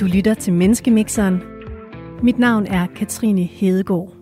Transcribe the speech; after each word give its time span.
Du 0.00 0.06
lytter 0.06 0.34
til 0.34 0.52
Menneskemixeren. 0.52 1.42
Mit 2.22 2.38
navn 2.38 2.66
er 2.66 2.86
Katrine 2.96 3.42
Hedegaard. 3.42 4.12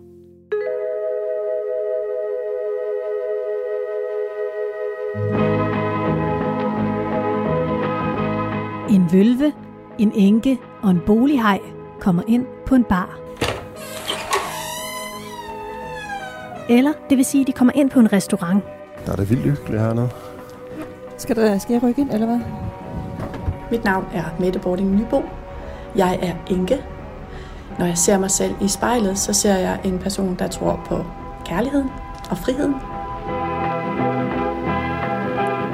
En 8.90 9.06
vølve, 9.12 9.52
en 9.98 10.12
enke 10.14 10.58
og 10.82 10.90
en 10.90 11.00
bolighej 11.06 11.60
kommer 12.00 12.22
ind 12.28 12.46
på 12.66 12.74
en 12.74 12.84
bar. 12.84 13.18
Eller 16.68 16.92
det 17.10 17.16
vil 17.16 17.24
sige, 17.24 17.40
at 17.40 17.46
de 17.46 17.52
kommer 17.52 17.72
ind 17.74 17.90
på 17.90 18.00
en 18.00 18.12
restaurant. 18.12 18.64
Der 19.06 19.12
er 19.12 19.16
det 19.16 19.30
vildt 19.30 19.42
hyggeligt 19.42 19.82
hernede. 19.82 20.08
Skal, 21.18 21.36
der, 21.36 21.58
skal 21.58 21.72
jeg 21.72 21.82
rykke 21.82 22.00
ind, 22.00 22.10
eller 22.10 22.26
hvad? 22.26 22.40
Mit 23.70 23.84
navn 23.84 24.04
er 24.14 24.24
Mette 24.40 24.58
Bording 24.58 24.96
Nybo. 24.96 25.22
Jeg 25.96 26.18
er 26.22 26.32
enke. 26.50 26.78
Når 27.78 27.86
jeg 27.86 27.98
ser 27.98 28.18
mig 28.18 28.30
selv 28.30 28.54
i 28.60 28.68
spejlet, 28.68 29.18
så 29.18 29.32
ser 29.32 29.54
jeg 29.56 29.80
en 29.84 29.98
person, 29.98 30.36
der 30.38 30.48
tror 30.48 30.80
på 30.86 31.04
kærligheden 31.44 31.90
og 32.30 32.38
friheden. 32.38 32.74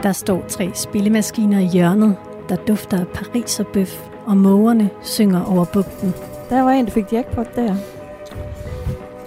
Der 0.03 0.13
står 0.13 0.45
tre 0.49 0.71
spillemaskiner 0.75 1.59
i 1.59 1.67
hjørnet, 1.67 2.17
der 2.49 2.57
dufter 2.57 3.01
af 3.01 3.09
Paris 3.09 3.61
og 3.61 3.67
bøf, 3.67 4.09
og 4.27 4.37
mågerne 4.37 4.91
synger 5.03 5.45
over 5.45 5.65
bugten. 5.73 6.15
Der 6.51 6.63
var 6.63 6.71
en, 6.71 6.85
der 6.85 6.91
fik 6.91 7.13
jackpot 7.13 7.57
der. 7.57 7.75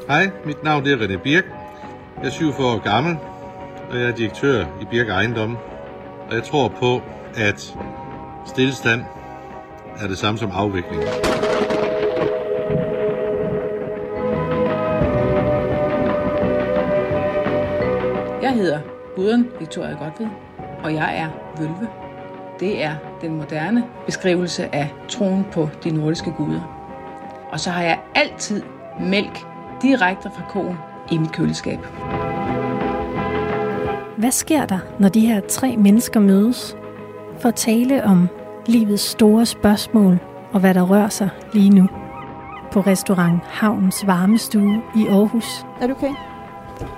Hej, 0.07 0.29
mit 0.45 0.63
navn 0.63 0.87
er 0.87 0.95
René 0.95 1.17
Birk. 1.23 1.45
Jeg 2.17 2.25
er 2.25 2.29
47 2.29 2.67
år 2.67 2.79
gammel, 2.83 3.17
og 3.89 3.99
jeg 3.99 4.07
er 4.07 4.15
direktør 4.15 4.65
i 4.81 4.85
Birk 4.91 5.07
Ejendom. 5.07 5.57
Og 6.29 6.35
jeg 6.35 6.43
tror 6.43 6.67
på, 6.67 7.01
at 7.35 7.75
stillestand 8.45 9.01
er 10.01 10.07
det 10.07 10.17
samme 10.17 10.37
som 10.37 10.51
afvikling. 10.53 11.03
Jeg 18.41 18.53
hedder 18.53 18.79
Gudrun 19.15 19.47
Victoria 19.59 19.91
Godved, 19.91 20.31
og 20.83 20.93
jeg 20.93 21.17
er 21.17 21.29
vølve. 21.59 21.87
Det 22.59 22.83
er 22.83 22.95
den 23.21 23.35
moderne 23.35 23.83
beskrivelse 24.05 24.75
af 24.75 24.93
troen 25.09 25.45
på 25.51 25.69
de 25.83 25.91
nordiske 25.91 26.31
guder. 26.37 26.61
Og 27.51 27.59
så 27.59 27.69
har 27.69 27.83
jeg 27.83 27.99
altid 28.15 28.63
mælk 28.99 29.45
direkte 29.81 30.31
fra 30.35 30.43
koen 30.49 30.77
i 31.11 31.17
mit 31.17 31.31
køleskab. 31.31 31.79
Hvad 34.17 34.31
sker 34.31 34.65
der, 34.65 34.79
når 34.99 35.09
de 35.09 35.19
her 35.19 35.39
tre 35.39 35.77
mennesker 35.77 36.19
mødes 36.19 36.77
for 37.39 37.49
at 37.49 37.55
tale 37.55 38.03
om 38.03 38.29
livets 38.67 39.03
store 39.03 39.45
spørgsmål 39.45 40.19
og 40.53 40.59
hvad 40.59 40.73
der 40.73 40.81
rører 40.81 41.09
sig 41.09 41.29
lige 41.53 41.69
nu 41.69 41.87
på 42.71 42.81
restaurant 42.81 43.41
Havnens 43.43 44.07
Varmestue 44.07 44.81
i 44.95 45.07
Aarhus. 45.07 45.65
Er 45.81 45.87
du 45.87 45.93
okay? 45.93 46.13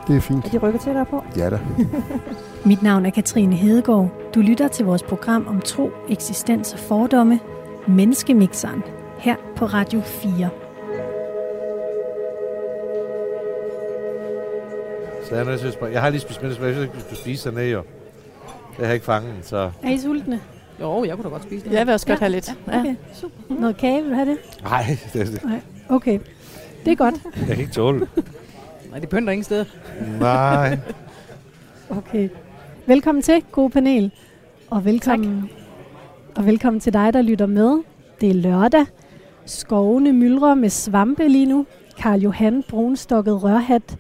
Det 0.08 0.16
er 0.16 0.22
fint. 0.22 0.45
Er 0.45 0.50
de 0.50 0.58
rykker 0.58 0.80
til 0.80 0.94
dig 0.94 1.08
på? 1.08 1.23
Ja 1.38 1.50
da. 1.50 1.59
Mit 2.66 2.84
navn 2.84 3.06
er 3.06 3.09
Katrine 3.09 3.56
Hedegaard. 3.56 4.09
Du 4.36 4.42
lytter 4.42 4.67
til 4.67 4.86
vores 4.86 5.03
program 5.03 5.47
om 5.47 5.62
tro, 5.62 5.92
eksistens 6.09 6.73
og 6.73 6.80
fordomme, 6.80 7.40
Menneskemixeren, 7.88 8.84
her 9.20 9.36
på 9.56 9.66
Radio 9.66 10.02
4. 10.02 10.50
Så 15.23 15.36
jeg, 15.36 15.42
er 15.42 15.45
nødt 15.45 15.59
til 15.59 15.67
at 15.81 15.92
jeg 15.92 16.02
har 16.02 16.09
lige 16.09 16.22
spist 16.22 16.42
middag, 16.42 16.62
jeg 16.64 16.73
synes 16.73 16.84
ikke, 16.84 16.95
vi 16.95 17.02
skulle 17.02 17.20
spise 17.20 17.50
dernede 17.50 17.70
jo. 17.70 17.81
Det 18.70 18.78
har 18.78 18.86
jeg 18.86 18.94
ikke 18.94 19.06
fanget, 19.06 19.34
så... 19.42 19.72
Er 19.84 19.90
I 19.90 19.97
sultne? 19.97 20.40
Jo, 20.81 21.03
jeg 21.05 21.16
kunne 21.16 21.23
da 21.23 21.30
godt 21.30 21.44
spise 21.44 21.66
det. 21.66 21.73
Jeg 21.73 21.85
vil 21.88 21.94
også 21.94 22.08
godt 22.08 22.19
have 22.19 22.30
lidt. 22.31 22.58
Ja. 22.67 22.80
Okay, 22.80 22.95
super. 23.13 23.55
Noget 23.59 23.77
kage, 23.77 24.02
vil 24.02 24.09
du 24.11 24.16
have 24.16 24.30
det? 24.30 24.38
Nej, 24.63 24.97
det, 25.13 25.27
det, 25.27 25.44
Nej. 25.45 25.61
Okay, 25.89 26.19
det 26.85 26.91
er 26.91 26.95
godt. 26.95 27.16
jeg 27.39 27.47
kan 27.47 27.59
ikke 27.59 27.72
tåle 27.72 27.99
det. 27.99 28.25
Nej, 28.89 29.00
det 29.00 29.09
pynter 29.09 29.31
ingen 29.31 29.44
sted. 29.44 29.66
Nej. 30.19 30.78
Okay. 31.89 32.29
Velkommen 32.85 33.22
til, 33.22 33.44
gode 33.51 33.69
panel. 33.69 34.12
Og 34.69 34.85
velkommen, 34.85 35.50
og 36.35 36.45
velkommen 36.45 36.79
til 36.79 36.94
dig, 36.94 37.13
der 37.13 37.22
lytter 37.22 37.45
med. 37.45 37.81
Det 38.22 38.29
er 38.29 38.34
lørdag. 38.34 38.85
Skovene 39.45 40.13
myldrer 40.13 40.53
med 40.56 40.69
svampe 40.69 41.28
lige 41.28 41.45
nu. 41.45 41.66
Karl 41.97 42.19
Johan 42.19 42.63
brunstokket 42.69 43.44
rørhat. 43.44 43.97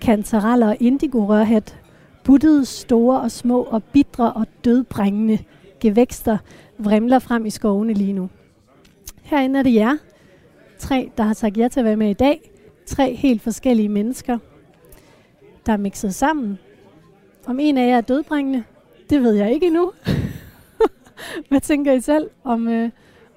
Kantareller 0.00 0.68
og 0.68 0.76
indigo 0.80 1.26
rørhat. 1.26 1.76
Buttede 2.24 2.64
store 2.64 3.20
og 3.20 3.30
små 3.30 3.62
og 3.62 3.82
bitre 3.84 4.32
og 4.32 4.46
dødbringende 4.64 5.38
gevækster 5.80 6.38
vrimler 6.78 7.18
frem 7.18 7.46
i 7.46 7.50
skovene 7.50 7.92
lige 7.92 8.12
nu. 8.12 8.30
Herinde 9.22 9.58
er 9.58 9.62
det 9.62 9.74
jer. 9.74 9.96
Tre, 10.78 11.10
der 11.16 11.22
har 11.22 11.34
sagt 11.34 11.56
ja 11.56 11.68
til 11.68 11.80
at 11.80 11.86
være 11.86 11.96
med 11.96 12.10
i 12.10 12.12
dag. 12.12 12.50
Tre 12.86 13.14
helt 13.14 13.42
forskellige 13.42 13.88
mennesker, 13.88 14.38
der 15.66 15.72
er 15.72 15.76
mixet 15.76 16.14
sammen 16.14 16.58
om 17.46 17.60
en 17.60 17.78
af 17.78 17.88
jer 17.88 17.96
er 17.96 18.00
dødbringende, 18.00 18.64
det 19.10 19.22
ved 19.22 19.32
jeg 19.32 19.52
ikke 19.52 19.66
endnu. 19.66 19.92
Hvad 21.48 21.60
tænker 21.60 21.92
I 21.92 22.00
selv 22.00 22.30
om 22.44 22.68
øh, 22.68 22.90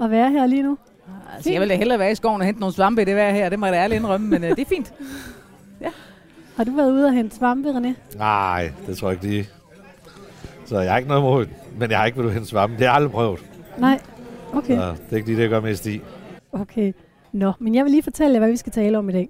at 0.04 0.12
være 0.12 0.32
her 0.32 0.46
lige 0.46 0.64
nu? 0.64 0.78
Altså, 1.36 1.52
jeg 1.52 1.62
vil 1.62 1.70
da 1.70 1.76
hellere 1.76 2.00
være 2.00 2.12
i 2.12 2.16
skoven 2.16 2.42
og 2.42 2.46
hente 2.46 2.60
nogle 2.60 2.74
svampe 2.74 3.02
i 3.02 3.06
det 3.06 3.16
vejr 3.16 3.32
her. 3.32 3.50
Det 3.50 3.60
må 3.60 3.66
jeg 3.66 3.74
da 3.74 3.80
ærligt 3.80 4.00
indrømme, 4.00 4.28
men 4.28 4.44
øh, 4.44 4.50
det 4.50 4.60
er 4.60 4.66
fint. 4.66 4.94
Har 6.58 6.64
du 6.64 6.72
været 6.72 6.92
ude 6.92 7.06
og 7.06 7.14
hente 7.14 7.36
svampe, 7.36 7.70
René? 7.70 8.18
Nej, 8.18 8.72
det 8.88 8.98
tror 8.98 9.10
jeg 9.10 9.24
ikke 9.24 9.36
lige. 9.36 9.50
Så 10.66 10.80
jeg 10.80 10.92
har 10.92 10.98
ikke 10.98 11.10
noget 11.10 11.22
imod 11.22 11.46
men 11.78 11.92
jeg 11.92 12.00
har 12.00 12.06
ikke 12.06 12.20
været 12.20 12.34
hente 12.34 12.50
svampe. 12.50 12.74
Det 12.74 12.82
har 12.82 12.88
jeg 12.88 12.96
aldrig 12.96 13.12
prøvet. 13.12 13.40
Nej. 13.78 14.00
Okay. 14.54 14.76
Så 14.76 14.92
det 14.92 15.12
er 15.12 15.16
ikke 15.16 15.28
lige 15.28 15.36
det, 15.36 15.42
jeg 15.44 15.50
gør 15.50 15.62
mest 15.62 15.88
i. 15.88 16.02
Okay. 16.52 16.94
Nå, 17.32 17.52
men 17.60 17.76
jeg 17.76 17.84
vil 17.84 17.92
lige 17.92 18.04
fortælle 18.04 18.34
jer, 18.34 18.40
hvad 18.40 18.50
vi 18.50 18.58
skal 18.58 18.72
tale 18.72 18.98
om 18.98 19.10
i 19.10 19.12
dag. 19.12 19.30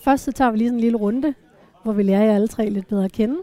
Først 0.00 0.24
så 0.24 0.32
tager 0.32 0.50
vi 0.50 0.58
lige 0.58 0.68
sådan 0.68 0.76
en 0.76 0.80
lille 0.80 0.98
runde, 0.98 1.34
hvor 1.82 1.92
vi 1.92 2.02
lærer 2.02 2.24
jer 2.24 2.34
alle 2.34 2.48
tre 2.48 2.68
lidt 2.68 2.88
bedre 2.88 3.04
at 3.04 3.12
kende. 3.12 3.36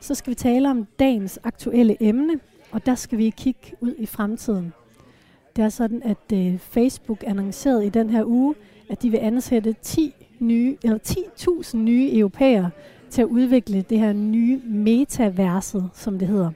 Så 0.00 0.14
skal 0.14 0.30
vi 0.30 0.34
tale 0.34 0.70
om 0.70 0.86
dagens 0.98 1.38
aktuelle 1.44 1.96
emne, 2.00 2.40
og 2.72 2.86
der 2.86 2.94
skal 2.94 3.18
vi 3.18 3.30
kigge 3.30 3.72
ud 3.80 3.94
i 3.98 4.06
fremtiden. 4.06 4.72
Det 5.56 5.64
er 5.64 5.68
sådan, 5.68 6.02
at 6.04 6.32
øh, 6.38 6.58
Facebook 6.58 7.24
annoncerede 7.26 7.86
i 7.86 7.88
den 7.88 8.10
her 8.10 8.24
uge, 8.24 8.54
at 8.90 9.02
de 9.02 9.10
vil 9.10 9.18
ansætte 9.18 9.74
10 9.82 10.14
nye, 10.40 10.76
eller 10.82 10.98
10.000 11.08 11.76
nye 11.76 12.10
europæere 12.12 12.70
til 13.10 13.22
at 13.22 13.26
udvikle 13.26 13.82
det 13.82 13.98
her 13.98 14.12
nye 14.12 14.60
metaverset, 14.64 15.90
som 15.94 16.18
det 16.18 16.28
hedder. 16.28 16.50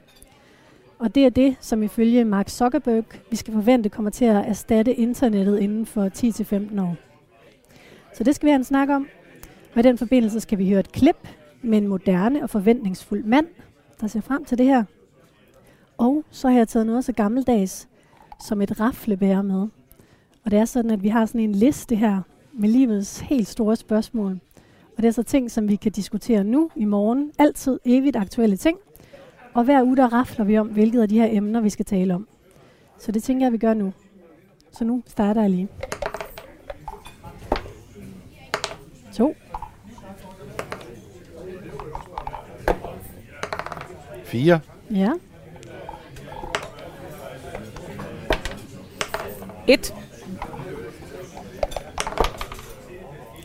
Og 1.01 1.15
det 1.15 1.25
er 1.25 1.29
det, 1.29 1.55
som 1.59 1.83
ifølge 1.83 2.25
Mark 2.25 2.49
Zuckerberg, 2.49 3.03
vi 3.29 3.35
skal 3.35 3.53
forvente 3.53 3.89
kommer 3.89 4.11
til 4.11 4.25
at 4.25 4.47
erstatte 4.47 4.93
internettet 4.93 5.59
inden 5.59 5.85
for 5.85 6.09
10-15 6.75 6.81
år. 6.81 6.95
Så 8.13 8.23
det 8.23 8.35
skal 8.35 8.45
vi 8.45 8.51
have 8.51 8.55
en 8.55 8.63
snak 8.63 8.89
om. 8.89 9.07
Og 9.73 9.79
i 9.79 9.81
den 9.81 9.97
forbindelse 9.97 10.39
skal 10.39 10.57
vi 10.57 10.69
høre 10.69 10.79
et 10.79 10.91
klip 10.91 11.27
med 11.61 11.77
en 11.77 11.87
moderne 11.87 12.43
og 12.43 12.49
forventningsfuld 12.49 13.23
mand, 13.23 13.47
der 14.01 14.07
ser 14.07 14.21
frem 14.21 14.45
til 14.45 14.57
det 14.57 14.65
her. 14.65 14.83
Og 15.97 16.23
så 16.31 16.49
har 16.49 16.57
jeg 16.57 16.67
taget 16.67 16.85
noget 16.85 17.05
så 17.05 17.11
gammeldags 17.11 17.87
som 18.47 18.61
et 18.61 18.79
raflebær 18.79 19.41
med. 19.41 19.67
Og 20.45 20.51
det 20.51 20.59
er 20.59 20.65
sådan, 20.65 20.91
at 20.91 21.03
vi 21.03 21.07
har 21.07 21.25
sådan 21.25 21.41
en 21.41 21.55
liste 21.55 21.95
her 21.95 22.21
med 22.53 22.69
livets 22.69 23.19
helt 23.19 23.47
store 23.47 23.75
spørgsmål. 23.75 24.39
Og 24.97 25.03
det 25.03 25.07
er 25.07 25.11
så 25.11 25.23
ting, 25.23 25.51
som 25.51 25.69
vi 25.69 25.75
kan 25.75 25.91
diskutere 25.91 26.43
nu, 26.43 26.69
i 26.75 26.85
morgen. 26.85 27.31
Altid 27.39 27.79
evigt 27.85 28.15
aktuelle 28.15 28.57
ting. 28.57 28.77
Og 29.53 29.63
hver 29.63 29.83
uge, 29.83 29.97
der 29.97 30.13
rafler 30.13 30.45
vi 30.45 30.57
om, 30.57 30.67
hvilket 30.67 31.01
af 31.01 31.09
de 31.09 31.19
her 31.19 31.27
emner, 31.31 31.61
vi 31.61 31.69
skal 31.69 31.85
tale 31.85 32.15
om. 32.15 32.27
Så 32.97 33.11
det 33.11 33.23
tænker 33.23 33.45
jeg, 33.45 33.53
vi 33.53 33.57
gør 33.57 33.73
nu. 33.73 33.93
Så 34.71 34.83
nu 34.83 35.03
starter 35.07 35.41
jeg 35.41 35.49
lige. 35.49 35.67
To. 39.13 39.35
Fire. 44.23 44.59
Ja. 44.91 45.11
Et. 49.67 49.95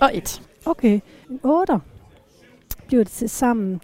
Og 0.01 0.11
et. 0.15 0.43
Okay. 0.67 1.01
En 1.31 1.41
8 1.43 1.81
bliver 2.87 3.05
det 3.05 3.13
til 3.13 3.31
sammen. 3.31 3.81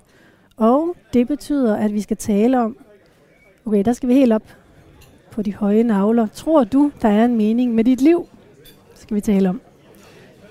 Og 0.56 0.96
det 1.12 1.28
betyder, 1.28 1.76
at 1.76 1.94
vi 1.94 2.00
skal 2.00 2.16
tale 2.16 2.60
om... 2.60 2.76
Okay, 3.66 3.84
der 3.84 3.92
skal 3.92 4.08
vi 4.08 4.14
helt 4.14 4.32
op 4.32 4.42
på 5.30 5.42
de 5.42 5.54
høje 5.54 5.82
navler. 5.82 6.26
Tror 6.26 6.64
du, 6.64 6.92
der 7.02 7.08
er 7.08 7.24
en 7.24 7.36
mening 7.36 7.74
med 7.74 7.84
dit 7.84 8.00
liv? 8.00 8.28
Skal 8.94 9.14
vi 9.14 9.20
tale 9.20 9.48
om. 9.48 9.60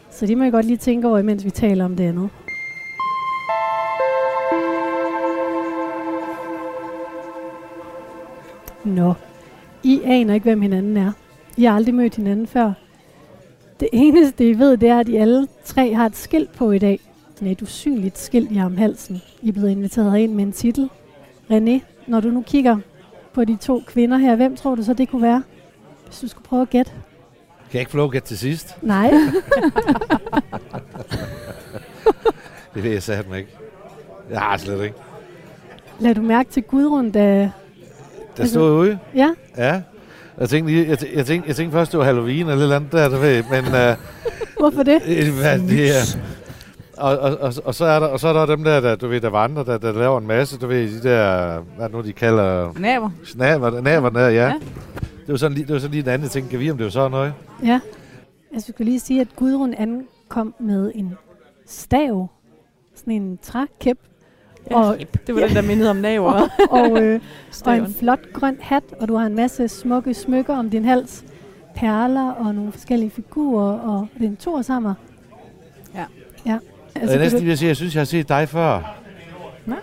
Så 0.10 0.26
det 0.26 0.38
må 0.38 0.44
jeg 0.44 0.52
godt 0.52 0.66
lige 0.66 0.78
tænke 0.78 1.08
over, 1.08 1.22
mens 1.22 1.46
vi 1.46 1.50
taler 1.50 1.86
om 1.86 1.96
det 1.96 2.04
andet. 2.04 2.30
Nå, 8.86 9.14
I 9.84 10.02
aner 10.04 10.34
ikke, 10.34 10.44
hvem 10.44 10.62
hinanden 10.62 10.98
er. 10.98 11.12
I 11.58 11.64
har 11.64 11.76
aldrig 11.76 11.96
mødt 11.96 12.16
hinanden 12.16 12.48
før. 12.48 12.74
Det 13.80 13.90
eneste, 13.94 14.50
I 14.50 14.60
ved, 14.60 14.78
det 14.78 14.90
er, 14.90 15.00
at 15.00 15.10
I 15.10 15.16
alle 15.16 15.48
tre 15.66 15.94
har 15.94 16.06
et 16.06 16.16
skilt 16.16 16.54
på 16.54 16.72
i 16.72 16.80
dag. 16.80 17.00
Sådan 17.42 17.52
et 17.52 17.62
usynligt 17.62 18.18
skilt, 18.20 18.52
I 18.52 18.56
har 18.56 18.66
om 18.66 18.78
halsen. 18.78 19.22
I 19.42 19.48
er 19.50 19.54
blevet 19.54 19.70
inviteret 19.70 20.18
ind 20.20 20.34
med 20.34 20.44
en 20.44 20.52
titel. 20.52 20.90
René, 21.52 21.80
når 22.08 22.20
du 22.20 22.28
nu 22.30 22.42
kigger 22.42 22.78
på 23.34 23.46
de 23.46 23.56
to 23.62 23.82
kvinder 23.88 24.18
her, 24.18 24.36
hvem 24.36 24.56
tror 24.56 24.76
du 24.76 24.84
så, 24.84 24.94
det 24.94 25.10
kunne 25.10 25.22
være? 25.22 25.44
Hvis 26.08 26.20
du 26.20 26.28
skulle 26.28 26.46
prøve 26.46 26.62
at 26.62 26.70
gætte. 26.70 26.92
Kan 26.92 27.74
jeg 27.74 27.80
ikke 27.82 27.92
få 27.92 27.98
lov 27.98 28.06
at 28.06 28.12
gætte 28.12 28.28
til 28.28 28.38
sidst? 28.38 28.76
Nej. 28.82 29.14
Det 32.76 32.84
ved 32.84 32.92
jeg 32.92 33.04
satme 33.04 33.38
ikke. 33.38 33.50
Jeg 34.32 34.40
har 34.40 34.58
slet 34.58 34.84
ikke. 34.84 34.96
Lad 36.00 36.16
du 36.16 36.22
mærke 36.22 36.50
til 36.52 36.64
Gudrun, 36.64 37.12
da... 37.12 37.52
Der 38.38 38.46
stod 38.46 38.72
ude. 38.80 39.00
Ja, 39.16 39.30
Ja. 39.58 39.82
Jeg 40.40 40.50
tænkte, 40.50 40.88
jeg, 40.90 40.98
tæ- 41.02 41.18
jeg, 41.18 41.26
tænkte, 41.26 41.48
jeg 41.48 41.56
tænkte 41.56 41.74
først, 41.78 41.92
det 41.92 41.98
var 41.98 42.04
Halloween 42.06 42.50
eller 42.50 42.64
eller 42.64 42.76
andet 42.76 42.92
der, 42.92 43.10
du 43.10 43.16
ved, 43.18 43.44
men 43.52 43.66
uh, 43.66 43.98
hvorfor 44.60 44.84
det? 44.84 45.02
hvad 45.42 45.60
det 45.60 45.90
er... 45.90 46.18
Og, 46.98 47.18
og, 47.20 47.38
og, 47.42 47.54
og, 47.66 47.76
så 47.76 47.86
er 47.86 48.00
der, 48.00 48.08
og 48.08 48.20
så 48.20 48.28
er 48.28 48.34
der 48.34 48.46
dem 48.46 48.64
der, 48.64 48.80
der, 48.80 48.96
du 48.96 49.08
ved, 49.08 49.22
der 49.22 49.30
var 49.30 49.44
andre, 49.44 49.64
der, 49.66 49.78
der 49.78 49.92
laver 49.92 50.18
en 50.18 50.28
masse, 50.28 50.60
du 50.60 50.68
ved, 50.68 51.02
de 51.02 51.10
der, 51.10 51.60
hvad 51.78 51.90
nu 51.90 52.02
de 52.02 52.14
kalder, 52.14 52.74
Naver. 52.80 53.10
snaver, 53.26 53.82
naver 53.82 54.10
der, 54.10 54.20
ja. 54.28 54.30
Ja. 54.30 54.46
ja. 54.46 54.54
Det 55.22 55.28
var 55.28 55.36
sådan 55.38 55.56
lige, 55.58 55.66
det 55.68 55.74
var 55.74 55.80
sådan 55.80 55.92
lige 55.92 56.04
en 56.04 56.10
anden 56.10 56.30
ting. 56.30 56.50
Kan 56.50 56.60
vi 56.60 56.72
om 56.72 56.78
det 56.78 56.84
var 56.84 56.90
sådan 56.92 57.12
noget? 57.12 57.34
Ja. 57.64 57.80
Altså, 58.54 58.68
vi 58.68 58.74
skulle 58.74 58.86
lige 58.92 59.00
sige, 59.00 59.22
at 59.22 59.28
Gudrun 59.36 59.74
ankom 59.74 60.56
med 60.60 60.92
en 60.96 61.18
stav. 61.66 62.28
Sådan 62.96 63.14
en 63.14 63.40
trækæp. 63.42 63.98
Og, 64.72 64.98
Det 65.28 65.36
var 65.36 65.42
den, 65.42 65.56
der 65.56 65.62
mindede 65.62 65.90
om 65.90 65.96
naver. 65.96 66.48
og, 66.70 67.02
øh, 67.02 67.20
og 67.66 67.78
en 67.78 67.94
flot 67.94 68.20
grøn 68.34 68.58
hat, 68.62 68.84
og 69.00 69.08
du 69.08 69.16
har 69.16 69.26
en 69.26 69.36
masse 69.36 69.68
smukke 69.68 70.14
smykker 70.14 70.56
om 70.56 70.70
din 70.70 70.86
hals. 70.86 71.24
Perler 71.76 72.32
og 72.32 72.56
nogle 72.56 72.72
forskellige 72.72 73.10
figurer, 73.10 73.80
og 73.80 74.08
det 74.18 74.24
er 74.24 74.28
en 74.30 74.38
torsammer. 74.38 74.94
Ja. 75.96 76.06
Ja. 76.46 76.58
Altså, 76.96 77.12
jeg, 77.12 77.20
næsten 77.24 77.40
lige 77.40 77.48
vil 77.48 77.58
sige, 77.58 77.68
jeg 77.68 77.76
synes, 77.76 77.96
jeg 77.96 78.00
har 78.00 78.06
set 78.06 78.30
dig 78.30 78.50
før. 78.50 78.96
Nå. 79.66 79.76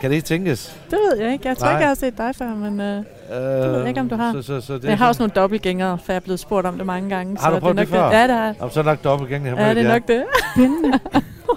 Kan 0.00 0.10
det 0.10 0.16
ikke 0.16 0.26
tænkes? 0.26 0.76
Det 0.90 0.98
ved 1.10 1.18
jeg 1.24 1.32
ikke. 1.32 1.48
Jeg 1.48 1.56
tror 1.56 1.66
Nej. 1.66 1.72
ikke, 1.74 1.80
jeg 1.80 1.88
har 1.88 1.94
set 1.94 2.18
dig 2.18 2.34
før, 2.34 2.54
men 2.54 2.80
øh, 2.80 3.04
Øh, 3.30 3.36
ved 3.72 3.78
jeg 3.78 3.88
ikke, 3.88 4.00
om 4.00 4.08
du 4.08 4.14
har. 4.16 4.32
Så, 4.32 4.42
så, 4.42 4.60
så 4.60 4.74
det 4.78 4.84
jeg 4.84 4.98
har 4.98 5.08
også 5.08 5.22
nogle 5.22 5.32
dobbeltgængere, 5.36 5.98
for 5.98 6.12
jeg 6.12 6.16
er 6.16 6.20
blevet 6.20 6.40
spurgt 6.40 6.66
om 6.66 6.76
det 6.76 6.86
mange 6.86 7.08
gange. 7.08 7.36
Har 7.40 7.50
du 7.50 7.56
så 7.56 7.60
prøvet 7.60 7.76
det 7.76 7.82
er 7.82 7.84
det 7.86 7.92
nok 7.92 8.00
før? 8.00 8.08
Det. 8.08 8.16
Ja, 8.16 8.22
det 8.22 8.34
har 8.34 8.44
jeg. 8.44 8.54
Om 8.60 8.70
så 8.70 8.80
er 8.80 8.82
det 8.82 8.90
nok 8.92 9.04
dobbeltgængende. 9.04 9.62
Ja, 9.62 9.74
det 9.74 9.84
er 9.84 9.88
nok 9.92 10.08
det. 10.08 10.24
spændende. 10.54 11.00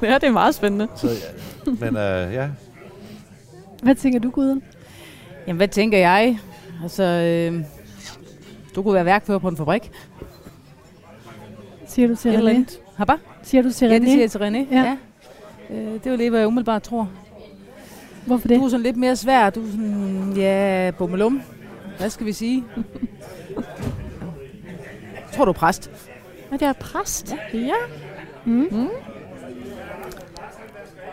ja, 0.11 0.13
det 0.13 0.23
er 0.23 0.31
meget 0.31 0.55
spændende. 0.55 0.87
Så, 0.95 1.07
ja. 1.07 1.71
Men 1.79 1.97
øh, 1.97 2.33
ja, 2.33 2.47
Hvad 3.83 3.95
tænker 3.95 4.19
du, 4.19 4.29
Gudrun? 4.29 4.61
Jamen, 5.47 5.57
hvad 5.57 5.67
tænker 5.67 5.97
jeg? 5.97 6.39
Altså, 6.83 7.03
øh, 7.03 7.63
du 8.75 8.83
kunne 8.83 8.93
være 8.93 9.05
værkfører 9.05 9.39
på 9.39 9.47
en 9.47 9.57
fabrik. 9.57 9.91
Siger 11.87 12.07
du 12.07 12.15
til 12.15 12.29
René? 12.29 12.49
andet. 12.49 12.79
Siger 13.43 13.61
du 13.61 13.71
til 13.71 13.87
Ja, 13.89 13.95
René? 13.95 13.99
det 13.99 14.07
siger 14.09 14.19
jeg 14.21 14.31
til 14.31 14.37
René. 14.39 14.75
Ja. 14.75 14.83
Ja. 14.83 14.95
Øh, 15.75 15.93
det 15.93 16.07
er 16.07 16.11
jo 16.11 16.17
lige, 16.17 16.29
hvad 16.29 16.39
jeg 16.39 16.47
umiddelbart 16.47 16.83
tror. 16.83 17.09
Hvorfor 18.25 18.47
det? 18.47 18.59
Du 18.59 18.65
er 18.65 18.69
sådan 18.69 18.83
lidt 18.83 18.97
mere 18.97 19.15
svær. 19.15 19.49
Du 19.49 19.63
er 19.63 19.71
sådan, 19.71 20.33
ja, 20.35 20.91
bummelum. 20.97 21.41
Hvad 21.97 22.09
skal 22.09 22.25
vi 22.25 22.33
sige? 22.33 22.63
Jeg 23.55 23.63
tror, 25.33 25.45
du 25.45 25.51
er 25.51 25.53
præst. 25.53 25.91
Er 26.51 26.57
det 26.57 26.67
er 26.67 26.73
præst? 26.73 27.35
Ja. 27.53 27.59
ja. 27.59 27.71
Mm. 28.45 28.51
Mm. 28.71 28.87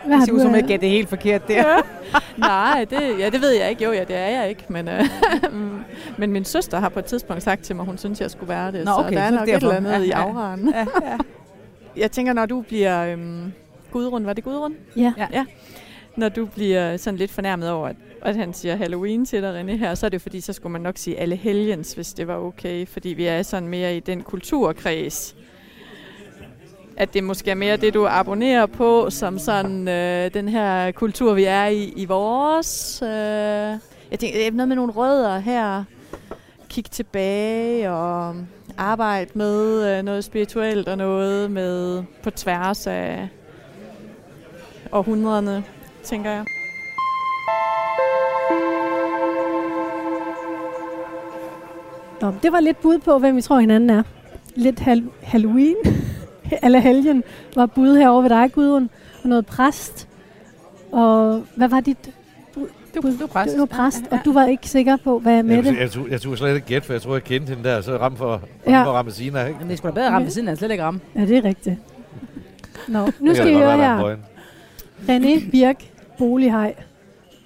Hvad 0.05 0.17
Det 0.17 0.25
ser 0.25 0.33
ud 0.33 0.39
som, 0.39 0.55
af- 0.55 0.63
jeg 0.69 0.81
det 0.81 0.89
helt 0.89 1.09
forkert 1.09 1.47
der. 1.47 1.63
Nej, 2.37 2.85
det, 2.89 3.19
ja, 3.19 3.29
det 3.29 3.41
ved 3.41 3.49
jeg 3.51 3.69
ikke. 3.69 3.83
Jo, 3.83 3.91
ja, 3.91 4.03
det 4.03 4.15
er 4.17 4.27
jeg 4.27 4.49
ikke. 4.49 4.63
Men, 4.69 4.87
øh, 4.87 5.03
men 6.17 6.31
min 6.31 6.45
søster 6.45 6.79
har 6.79 6.89
på 6.89 6.99
et 6.99 7.05
tidspunkt 7.05 7.43
sagt 7.43 7.63
til 7.63 7.75
mig, 7.75 7.85
hun 7.85 7.97
synes, 7.97 8.21
jeg 8.21 8.31
skulle 8.31 8.49
være 8.49 8.71
det. 8.71 8.85
Nå, 8.85 8.91
okay, 8.91 9.09
så 9.09 9.15
der 9.15 9.21
er 9.21 9.31
nok 9.31 9.47
derfor. 9.47 9.57
et 9.69 9.75
eller 9.75 9.75
andet 9.75 9.91
Ja, 9.91 9.99
i 9.99 10.07
ja. 10.07 10.27
afragen. 10.29 10.69
Ja, 10.73 10.79
ja. 11.09 11.17
Jeg 11.97 12.11
tænker, 12.11 12.33
når 12.33 12.45
du 12.45 12.61
bliver 12.61 13.05
øhm, 13.13 13.53
Gudrun, 13.91 14.25
var 14.25 14.33
det 14.33 14.43
Gudrun? 14.43 14.75
Ja. 14.95 15.13
ja. 15.17 15.27
ja. 15.33 15.45
Når 16.15 16.29
du 16.29 16.45
bliver 16.45 16.97
sådan 16.97 17.17
lidt 17.17 17.31
fornærmet 17.31 17.69
over, 17.69 17.87
at, 17.87 17.95
at 18.21 18.35
han 18.35 18.53
siger 18.53 18.75
Halloween 18.75 19.25
til 19.25 19.41
dig, 19.41 19.61
René, 19.61 19.71
her, 19.71 19.95
så 19.95 20.05
er 20.05 20.09
det 20.09 20.21
fordi, 20.21 20.41
så 20.41 20.53
skulle 20.53 20.71
man 20.71 20.81
nok 20.81 20.97
sige 20.97 21.19
alle 21.19 21.35
helgens, 21.35 21.93
hvis 21.93 22.13
det 22.13 22.27
var 22.27 22.35
okay. 22.35 22.87
Fordi 22.87 23.09
vi 23.09 23.25
er 23.25 23.43
sådan 23.43 23.69
mere 23.69 23.97
i 23.97 23.99
den 23.99 24.23
kulturkreds. 24.23 25.35
At 26.97 27.13
det 27.13 27.23
måske 27.23 27.51
er 27.51 27.55
mere 27.55 27.77
det, 27.77 27.93
du 27.93 28.07
abonnerer 28.07 28.65
på, 28.65 29.09
som 29.09 29.39
sådan 29.39 29.87
øh, 29.87 30.33
den 30.33 30.47
her 30.47 30.91
kultur, 30.91 31.33
vi 31.33 31.43
er 31.43 31.65
i, 31.65 31.93
i 31.95 32.05
vores. 32.05 33.01
Øh, 33.01 33.09
jeg 34.11 34.19
tænker, 34.19 34.37
det 34.37 34.47
er 34.47 34.51
noget 34.51 34.67
med 34.67 34.75
nogle 34.75 34.91
rødder 34.91 35.39
her. 35.39 35.83
Kig 36.69 36.85
tilbage 36.85 37.91
og 37.91 38.35
arbejde 38.77 39.31
med 39.33 39.83
øh, 39.97 40.03
noget 40.03 40.23
spirituelt 40.23 40.87
og 40.87 40.97
noget 40.97 41.51
med 41.51 42.03
på 42.23 42.29
tværs 42.31 42.87
af 42.87 43.27
århundrederne, 44.91 45.63
tænker 46.03 46.31
jeg. 46.31 46.45
Nå, 52.21 52.33
det 52.43 52.51
var 52.51 52.59
lidt 52.59 52.81
bud 52.81 52.99
på, 52.99 53.17
hvem 53.19 53.35
vi 53.35 53.41
tror 53.41 53.59
hinanden 53.59 53.89
er. 53.89 54.03
Lidt 54.55 54.79
hal- 54.79 55.09
Halloween, 55.21 55.75
eller 56.63 56.79
helgen, 56.79 57.23
var 57.55 57.65
bud 57.65 57.97
herovre 57.97 58.23
ved 58.23 58.29
dig, 58.29 58.51
Gudrun. 58.53 58.89
Og 59.23 59.29
noget 59.29 59.45
præst. 59.45 60.07
Og 60.91 61.43
hvad 61.55 61.67
var 61.67 61.79
dit 61.79 62.11
du, 63.01 63.07
du 63.19 63.23
er 63.23 63.27
præst. 63.27 63.53
Du 63.55 63.59
var 63.59 63.65
præst, 63.65 64.03
og 64.11 64.19
du 64.25 64.33
var 64.33 64.45
ikke 64.45 64.69
sikker 64.69 64.97
på, 65.03 65.19
hvad 65.19 65.43
med 65.43 65.55
jeg, 65.55 65.63
det. 65.63 65.77
jeg, 65.79 65.91
tog, 65.91 66.09
jeg 66.09 66.21
tog 66.21 66.37
slet 66.37 66.55
ikke 66.55 66.67
gætte, 66.67 66.85
for 66.85 66.93
jeg 66.93 67.01
tror, 67.01 67.13
jeg 67.13 67.23
kendte 67.23 67.49
hende 67.55 67.69
der, 67.69 67.81
så 67.81 67.97
ramme 67.97 68.17
for, 68.17 68.41
Ja. 68.67 68.83
for 68.83 68.91
ramme 68.91 69.11
Sina, 69.11 69.45
ikke? 69.45 69.59
Men 69.59 69.69
det 69.69 69.77
skulle 69.77 69.91
da 69.95 69.99
bedre 69.99 70.09
ramme 70.11 70.29
siden 70.29 70.47
af, 70.47 70.57
slet 70.57 70.71
ikke 70.71 70.83
ramme. 70.83 70.99
Ja, 71.15 71.21
det 71.21 71.37
er 71.37 71.43
rigtigt. 71.43 71.75
Nå, 72.87 73.05
nu 73.19 73.27
Det 73.29 73.37
skal 73.37 73.51
I 73.51 73.55
høre 73.55 73.71
er 73.71 73.97
her. 73.97 74.15
René 75.07 75.51
Birk, 75.51 75.83
Bolighej. 76.17 76.75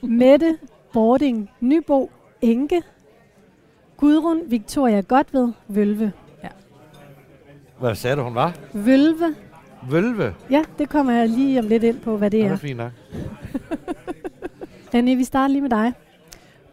Mette 0.01 0.57
Bording, 0.93 1.49
Nybo, 1.61 2.11
Enke. 2.41 2.81
Gudrun 3.97 4.39
Victoria 4.47 5.01
Godved, 5.01 5.51
Vølve. 5.67 6.11
Hvad 7.79 7.95
sagde 7.95 8.15
du, 8.15 8.21
hun 8.23 8.35
var? 8.35 8.53
Vølve. 8.73 9.35
Vølve? 9.89 10.33
Ja, 10.49 10.61
det 10.79 10.89
kommer 10.89 11.13
jeg 11.13 11.29
lige 11.29 11.59
om 11.59 11.67
lidt 11.67 11.83
ind 11.83 11.99
på, 11.99 12.17
hvad 12.17 12.31
det 12.31 12.37
Ja, 12.37 12.43
det 12.43 12.49
er. 12.49 12.53
er 12.53 12.57
fint 12.57 12.77
nok. 12.77 12.91
René, 14.95 15.15
vi 15.15 15.23
starter 15.23 15.47
lige 15.47 15.61
med 15.61 15.69
dig. 15.69 15.93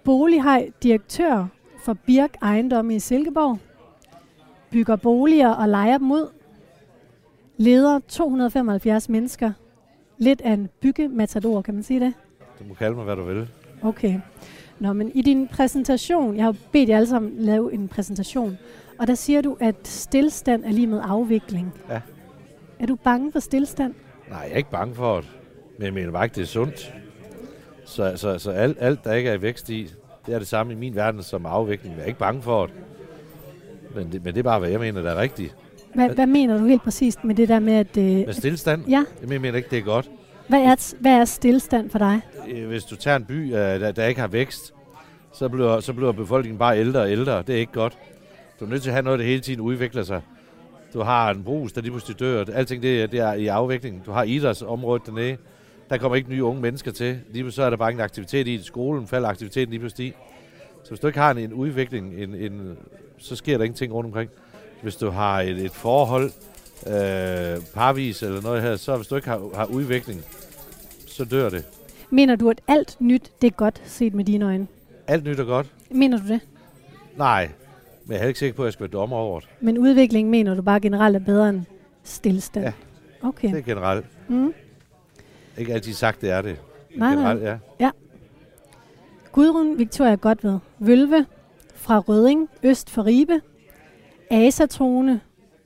Bolighej, 0.05 0.71
direktør 0.83 1.47
for 1.85 1.93
Birk 1.95 2.37
Ejendomme 2.43 2.95
i 2.95 2.99
Silkeborg. 2.99 3.59
Bygger 4.71 4.97
boliger 4.97 5.49
og 5.49 5.69
lejer 5.69 5.99
dem 5.99 6.11
ud. 6.11 6.33
Leder 7.57 8.01
275 8.09 9.09
mennesker. 9.09 9.53
Lidt 10.19 10.41
af 10.41 10.53
en 10.53 10.69
byggematador, 10.81 11.63
kan 11.63 11.75
man 11.75 11.83
sige 11.83 12.01
det? 12.01 12.15
Du 12.59 12.65
må 12.69 12.75
kalde 12.75 12.97
mig, 12.97 13.05
hvad 13.05 13.17
du 13.17 13.23
vil. 13.23 13.49
Okay. 13.83 14.21
Nå, 14.79 14.93
men 14.93 15.11
i 15.15 15.23
din 15.23 15.49
præsentation, 15.49 16.37
jeg 16.37 16.45
har 16.45 16.57
bedt 16.73 16.89
jer 16.89 16.97
alle 16.97 17.09
sammen 17.09 17.33
lave 17.39 17.73
en 17.73 17.89
præsentation, 17.89 18.59
og 18.99 19.07
der 19.07 19.15
siger 19.15 19.43
du, 19.43 19.57
at 19.61 19.89
stillstand 19.89 20.65
er 20.65 20.71
lige 20.71 20.87
med 20.87 21.01
afvikling. 21.05 21.73
Ja. 21.89 22.01
Er 22.79 22.87
du 22.87 22.95
bange 22.95 23.33
for 23.33 23.41
stillstand? 23.41 23.95
Nej, 24.29 24.39
jeg 24.39 24.53
er 24.53 24.57
ikke 24.57 24.71
bange 24.71 24.95
for 24.95 25.17
det. 25.17 25.31
Men 25.79 25.85
jeg 25.85 25.95
mener 25.95 26.13
bare 26.13 26.25
ikke, 26.25 26.35
det 26.35 26.43
er 26.43 26.47
sundt. 26.47 26.95
Så, 27.89 28.13
så, 28.17 28.39
så 28.39 28.51
alt, 28.51 28.77
alt, 28.81 29.05
der 29.05 29.15
ikke 29.15 29.31
er 29.31 29.35
i 29.35 29.43
vækst 29.43 29.71
i, 29.71 29.91
det 30.27 30.35
er 30.35 30.39
det 30.39 30.49
samme 30.49 30.73
i 30.73 30.77
min 30.77 30.95
verden 30.95 31.23
som 31.23 31.47
afvikling. 31.47 31.95
Jeg 31.95 32.03
er 32.03 32.07
ikke 32.07 32.19
bange 32.19 32.43
for 32.43 32.67
det. 32.67 32.75
Men 33.95 34.13
det, 34.13 34.25
men 34.25 34.35
det 34.35 34.39
er 34.39 34.43
bare, 34.45 34.59
hvad 34.59 34.71
jeg 34.71 34.81
mener, 34.81 35.03
der 35.03 35.11
er 35.11 35.21
rigtigt. 35.21 35.57
Hvad, 35.95 36.09
hvad 36.11 36.27
mener 36.27 36.59
du 36.59 36.65
helt 36.65 36.83
præcist 36.83 37.25
med 37.25 37.35
det 37.35 37.49
der 37.49 37.59
med, 37.59 37.73
at... 37.73 37.97
Øh, 37.97 38.05
Med 38.05 38.33
stillestand, 38.33 38.85
ja, 38.89 39.05
jeg 39.21 39.41
mener 39.41 39.57
ikke, 39.57 39.69
det 39.71 39.79
er 39.79 39.83
godt. 39.83 40.11
hvad 40.49 40.61
er, 40.61 40.95
hvad 41.01 41.13
er 41.13 41.25
stillstand 41.25 41.91
for 41.91 41.99
dig? 41.99 42.21
Øh, 42.49 42.67
Hvis 42.69 42.85
du 42.85 42.97
tager 42.97 43.17
en 43.17 43.25
by, 43.25 43.45
øh, 43.47 43.51
der, 43.81 43.93
der 43.93 44.07
ikke 44.07 44.21
har 44.21 44.29
vækst, 44.29 44.75
så 45.33 45.49
bliver, 45.49 45.81
så 45.81 45.93
bliver 45.93 46.13
befolkningen 46.13 46.59
bare 46.59 46.79
ældre 46.79 47.01
og 47.01 47.11
ældre. 47.11 47.43
Det 47.43 47.55
er 47.55 47.59
ikke 47.59 47.73
godt. 47.73 47.99
Du 48.61 48.65
er 48.65 48.69
nødt 48.69 48.83
til 48.83 48.91
at 48.91 48.95
have 48.95 49.03
noget, 49.05 49.19
der 49.19 49.25
hele 49.27 49.41
tiden 49.41 49.61
udvikler 49.61 50.03
sig. 50.03 50.21
Du 50.95 51.01
har 51.03 51.31
en 51.31 51.45
brus, 51.45 51.73
der 51.73 51.81
lige 51.81 51.91
pludselig 51.91 52.21
dør. 52.21 52.45
Alting 52.55 52.83
det, 52.83 53.13
det 53.13 53.21
er 53.21 53.33
i 53.33 53.47
afvikling. 53.47 54.03
Du 54.07 54.11
har 54.13 54.23
idrætsområdet 54.23 55.07
dernede. 55.07 55.37
Der 55.91 55.99
kommer 55.99 56.17
ikke 56.17 56.31
nye 56.31 56.45
unge 56.45 56.63
mennesker 56.63 56.91
til. 56.91 57.21
Lige 57.33 57.53
så 57.53 57.63
er 57.63 57.71
der 57.71 57.77
bare 57.77 57.91
ingen 57.91 58.05
aktivitet 58.05 58.47
i 58.47 58.63
skolen. 58.63 59.07
Falder 59.07 59.29
aktiviteten 59.29 59.71
lige 59.71 59.81
pludselig. 59.81 60.15
Så 60.83 60.89
hvis 60.89 61.01
du 61.01 61.07
ikke 61.07 61.19
har 61.19 61.31
en, 61.31 61.39
en 61.39 61.53
udvikling, 61.53 62.15
en, 62.15 62.35
en, 62.35 62.77
så 63.19 63.37
sker 63.37 63.59
der 63.59 63.65
ingenting 63.65 63.93
rundt 63.93 64.07
omkring. 64.07 64.31
Hvis 64.83 64.97
du 64.97 65.11
har 65.11 65.41
et, 65.41 65.59
et 65.59 65.71
forhold, 65.71 66.31
øh, 66.87 67.63
parvis 67.75 68.23
eller 68.23 68.43
noget 68.43 68.63
her, 68.63 68.77
så 68.77 68.97
hvis 68.97 69.07
du 69.07 69.17
ikke 69.17 69.29
har, 69.29 69.51
har 69.55 69.65
udvikling, 69.65 70.21
så 71.07 71.25
dør 71.25 71.49
det. 71.49 71.65
Mener 72.11 72.37
du, 72.37 72.51
at 72.51 72.61
alt 72.69 72.97
nyt, 73.01 73.33
det 73.43 73.47
er 73.47 73.51
godt 73.51 73.83
set 73.85 74.15
med 74.15 74.25
dine 74.25 74.45
øjne? 74.45 74.67
Alt 75.07 75.25
nyt 75.25 75.41
er 75.41 75.45
godt. 75.45 75.67
Mener 75.91 76.19
du 76.19 76.29
det? 76.29 76.41
Nej, 77.17 77.51
men 78.05 78.17
jeg 78.17 78.23
er 78.23 78.29
ikke 78.29 78.39
sikker 78.39 78.57
på, 78.57 78.63
at 78.63 78.67
jeg 78.67 78.73
skal 78.73 78.83
være 78.85 79.01
dommer 79.01 79.17
over 79.17 79.41
det. 79.41 79.49
Men 79.61 79.79
udvikling 79.79 80.31
mener 80.31 80.55
du 80.55 80.63
bare 80.63 80.81
generelt 80.81 81.17
er 81.17 81.21
bedre 81.21 81.49
end 81.49 81.63
stillstand? 82.05 82.67
Ja. 82.67 82.73
Okay. 83.23 83.49
Det 83.49 83.59
er 83.59 83.63
generelt. 83.63 84.07
Mm. 84.29 84.55
Ikke 85.59 85.73
altid 85.75 85.93
sagt, 85.93 86.21
det 86.21 86.31
er 86.31 86.43
det. 86.43 86.57
Nej, 86.97 87.15
nej. 87.15 87.33
generelt, 87.35 87.61
ja. 87.81 87.91
Gudrun 89.33 89.79
Victoria 89.79 90.15
Godved, 90.15 90.59
Vølve 90.79 91.27
fra 91.75 91.99
Røding, 91.99 92.49
øst 92.63 92.91
for 92.91 93.07
Ribe. 93.07 93.41
Asatrone 94.31 95.21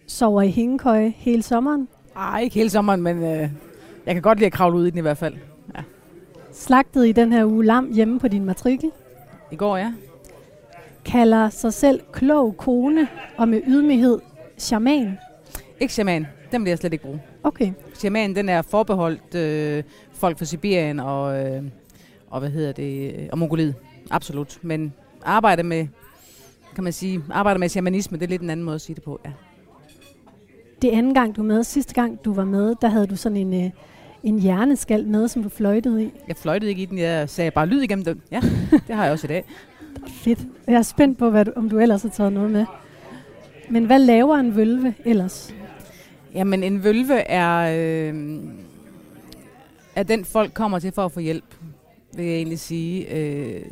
sover 0.06 0.42
i 0.42 0.50
hængekøje 0.50 1.12
hele 1.16 1.42
sommeren. 1.42 1.88
Ej, 2.16 2.40
ikke 2.40 2.54
hele 2.54 2.70
sommeren, 2.70 3.02
men 3.02 3.16
øh, 3.16 3.48
jeg 4.06 4.14
kan 4.14 4.22
godt 4.22 4.38
lide 4.38 4.46
at 4.46 4.52
kravle 4.52 4.76
ud 4.78 4.86
i 4.86 4.90
den 4.90 4.98
i 4.98 5.02
hvert 5.02 5.18
fald. 5.18 5.34
Slagtet 6.52 7.06
i 7.06 7.12
den 7.12 7.32
her 7.32 7.44
uge 7.44 7.64
lam 7.64 7.92
hjemme 7.92 8.20
på 8.20 8.28
din 8.28 8.44
matrikel. 8.44 8.90
I 9.50 9.56
går, 9.56 9.76
ja. 9.76 9.92
kalder 11.04 11.48
sig 11.48 11.72
selv 11.72 12.00
klog 12.12 12.56
kone 12.56 13.08
og 13.36 13.48
med 13.48 13.60
ydmyghed 13.66 14.18
shaman. 14.58 15.18
Ikke 15.80 15.94
shaman. 15.94 16.26
Den 16.52 16.64
vil 16.64 16.70
jeg 16.70 16.78
slet 16.78 16.92
ikke 16.92 17.04
bruge. 17.04 17.22
Okay. 17.44 17.72
Shaman, 17.94 18.36
den 18.36 18.48
er 18.48 18.62
forbeholdt 18.62 19.34
øh, 19.34 19.82
folk 20.12 20.38
fra 20.38 20.44
Sibirien 20.44 21.00
og, 21.00 21.46
øh, 21.46 21.62
og 22.30 22.40
hvad 22.40 22.50
hedder 22.50 22.72
det, 22.72 23.30
og 23.32 23.38
Mongoliet. 23.38 23.74
Absolut. 24.10 24.58
Men 24.62 24.92
arbejde 25.24 25.62
med, 25.62 25.86
kan 26.74 26.84
man 26.84 26.92
sige, 26.92 27.22
arbejde 27.30 27.58
med 27.58 27.68
shamanisme, 27.68 28.18
det 28.18 28.24
er 28.24 28.28
lidt 28.28 28.42
en 28.42 28.50
anden 28.50 28.64
måde 28.64 28.74
at 28.74 28.80
sige 28.80 28.94
det 28.94 29.02
på, 29.02 29.20
ja. 29.24 29.30
Det 30.82 30.90
anden 30.90 31.14
gang, 31.14 31.36
du 31.36 31.40
er 31.40 31.46
med, 31.46 31.64
sidste 31.64 31.94
gang 31.94 32.24
du 32.24 32.34
var 32.34 32.44
med, 32.44 32.74
der 32.82 32.88
havde 32.88 33.06
du 33.06 33.16
sådan 33.16 33.36
en, 33.36 33.64
øh, 33.64 33.70
en 34.22 34.38
hjerneskal 34.38 35.06
med, 35.06 35.28
som 35.28 35.42
du 35.42 35.48
fløjtede 35.48 36.04
i. 36.04 36.10
Jeg 36.28 36.36
fløjtede 36.36 36.70
ikke 36.70 36.82
i 36.82 36.86
den, 36.86 36.98
jeg 36.98 37.28
sagde 37.28 37.50
bare 37.50 37.66
lyd 37.66 37.80
igennem 37.80 38.04
den. 38.04 38.22
Ja, 38.30 38.40
det 38.86 38.96
har 38.96 39.04
jeg 39.04 39.12
også 39.12 39.26
i 39.26 39.28
dag. 39.28 39.44
Fedt. 40.08 40.38
Jeg 40.66 40.74
er 40.74 40.82
spændt 40.82 41.18
på, 41.18 41.30
hvad 41.30 41.44
du, 41.44 41.52
om 41.56 41.70
du 41.70 41.78
ellers 41.78 42.02
har 42.02 42.08
taget 42.08 42.32
noget 42.32 42.50
med. 42.50 42.66
Men 43.70 43.84
hvad 43.84 43.98
laver 43.98 44.36
en 44.36 44.56
vølve 44.56 44.94
ellers? 45.04 45.54
Jamen, 46.34 46.62
en 46.62 46.84
vølve 46.84 47.14
er, 47.14 47.58
øh, 47.58 48.38
er 49.96 50.02
den, 50.02 50.24
folk 50.24 50.54
kommer 50.54 50.78
til 50.78 50.92
for 50.92 51.04
at 51.04 51.12
få 51.12 51.20
hjælp, 51.20 51.44
vil 52.14 52.24
jeg 52.26 52.34
egentlig 52.34 52.58
sige. 52.58 53.16
Øh, 53.16 53.62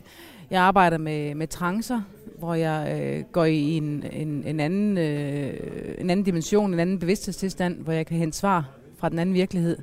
jeg 0.51 0.63
arbejder 0.63 0.99
med, 0.99 1.35
med 1.35 1.47
trancer, 1.47 2.01
hvor 2.39 2.55
jeg 2.55 3.01
øh, 3.03 3.25
går 3.33 3.45
i 3.45 3.77
en, 3.77 4.05
en, 4.13 4.45
en, 4.47 4.61
anden, 4.61 4.99
øh, 4.99 5.55
en 5.99 6.11
anden 6.11 6.25
dimension, 6.25 6.75
en 6.75 6.81
anden 6.81 6.99
bevidsthedstilstand, 6.99 7.77
hvor 7.77 7.93
jeg 7.93 8.07
kan 8.07 8.17
hente 8.17 8.39
svar 8.39 8.71
fra 8.99 9.09
den 9.09 9.19
anden 9.19 9.35
virkelighed. 9.35 9.79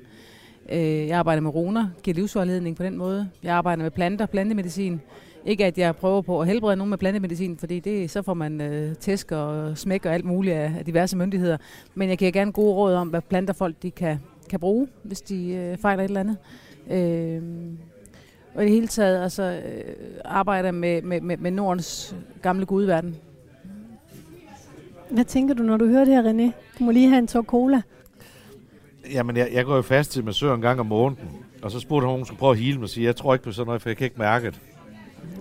Øh, 0.70 1.08
jeg 1.08 1.18
arbejder 1.18 1.42
med 1.42 1.54
runer, 1.56 1.90
giver 2.04 2.16
livsvejledning 2.16 2.76
på 2.76 2.84
den 2.84 2.98
måde. 2.98 3.30
Jeg 3.44 3.56
arbejder 3.56 3.84
med 3.84 3.92
planter, 3.92 4.26
plantemedicin. 4.26 5.02
Ikke 5.48 5.66
at 5.66 5.78
jeg 5.78 5.96
prøver 5.96 6.22
på 6.22 6.42
at 6.42 6.48
helbrede 6.48 6.76
nogen 6.76 6.90
med 6.90 6.98
plantemedicin, 6.98 7.58
fordi 7.58 7.80
det, 7.80 8.12
så 8.12 8.22
får 8.22 8.34
man 8.34 8.62
øh, 8.62 8.96
tæsk 8.96 9.32
og 9.32 9.78
smæk 9.78 10.06
og 10.06 10.14
alt 10.14 10.26
muligt 10.26 10.56
af, 10.56 10.74
af 10.78 10.86
diverse 10.86 11.18
myndigheder. 11.18 11.58
Men 11.96 12.10
jeg 12.10 12.18
giver 12.18 12.32
gerne 12.32 12.52
gode 12.52 12.74
råd 12.74 12.94
om, 12.94 13.08
hvad 13.08 13.22
planter 13.22 13.54
folk 13.54 13.76
de 13.82 13.92
kan, 13.92 14.20
kan 14.50 14.60
bruge, 14.60 14.88
hvis 15.04 15.22
de 15.22 15.54
øh, 15.54 15.78
fejler 15.78 16.04
et 16.04 16.08
eller 16.08 16.20
andet. 16.20 16.38
Øh, 16.90 17.42
og 18.56 18.64
i 18.64 18.66
det 18.66 18.74
hele 18.74 18.88
taget 18.88 19.24
altså, 19.24 19.44
øh, 19.44 19.94
arbejder 20.26 20.72
med, 20.72 21.02
med, 21.02 21.22
med, 21.22 21.38
med 21.38 21.52
Nordens 21.52 22.16
gamle 22.42 22.66
gudverden. 22.66 23.16
Hvad 25.10 25.26
tænker 25.26 25.54
du, 25.54 25.64
når 25.64 25.78
du 25.78 25.88
hører 25.88 26.06
det 26.06 26.14
her, 26.14 26.24
René? 26.24 26.52
Du 26.80 26.84
må 26.84 26.92
lige 26.92 27.10
have 27.10 27.20
en 27.20 27.28
tår 27.28 27.42
cola. 27.42 27.82
Jamen, 29.12 29.38
jeg, 29.38 29.50
jeg 29.54 29.66
går 29.66 29.76
jo 29.76 29.82
fast 29.82 30.12
til 30.12 30.24
massør 30.24 30.54
en 30.54 30.62
gang 30.62 30.80
om 30.80 30.86
måneden. 30.86 31.30
Og 31.62 31.72
så 31.72 31.80
spurgte 31.80 32.06
hun, 32.06 32.14
om 32.14 32.20
hun 32.20 32.26
skulle 32.26 32.40
prøve 32.40 32.52
at 32.52 32.58
hele 32.58 32.78
mig 32.78 32.84
og 32.84 32.90
sige, 32.90 33.06
jeg 33.06 33.16
tror 33.16 33.34
ikke 33.34 33.44
på 33.44 33.52
sådan 33.52 33.66
noget, 33.66 33.82
for 33.82 33.90
jeg 33.90 33.98
kan 33.98 34.06
ikke 34.06 34.20
mærke 34.20 34.46
det. 34.46 34.60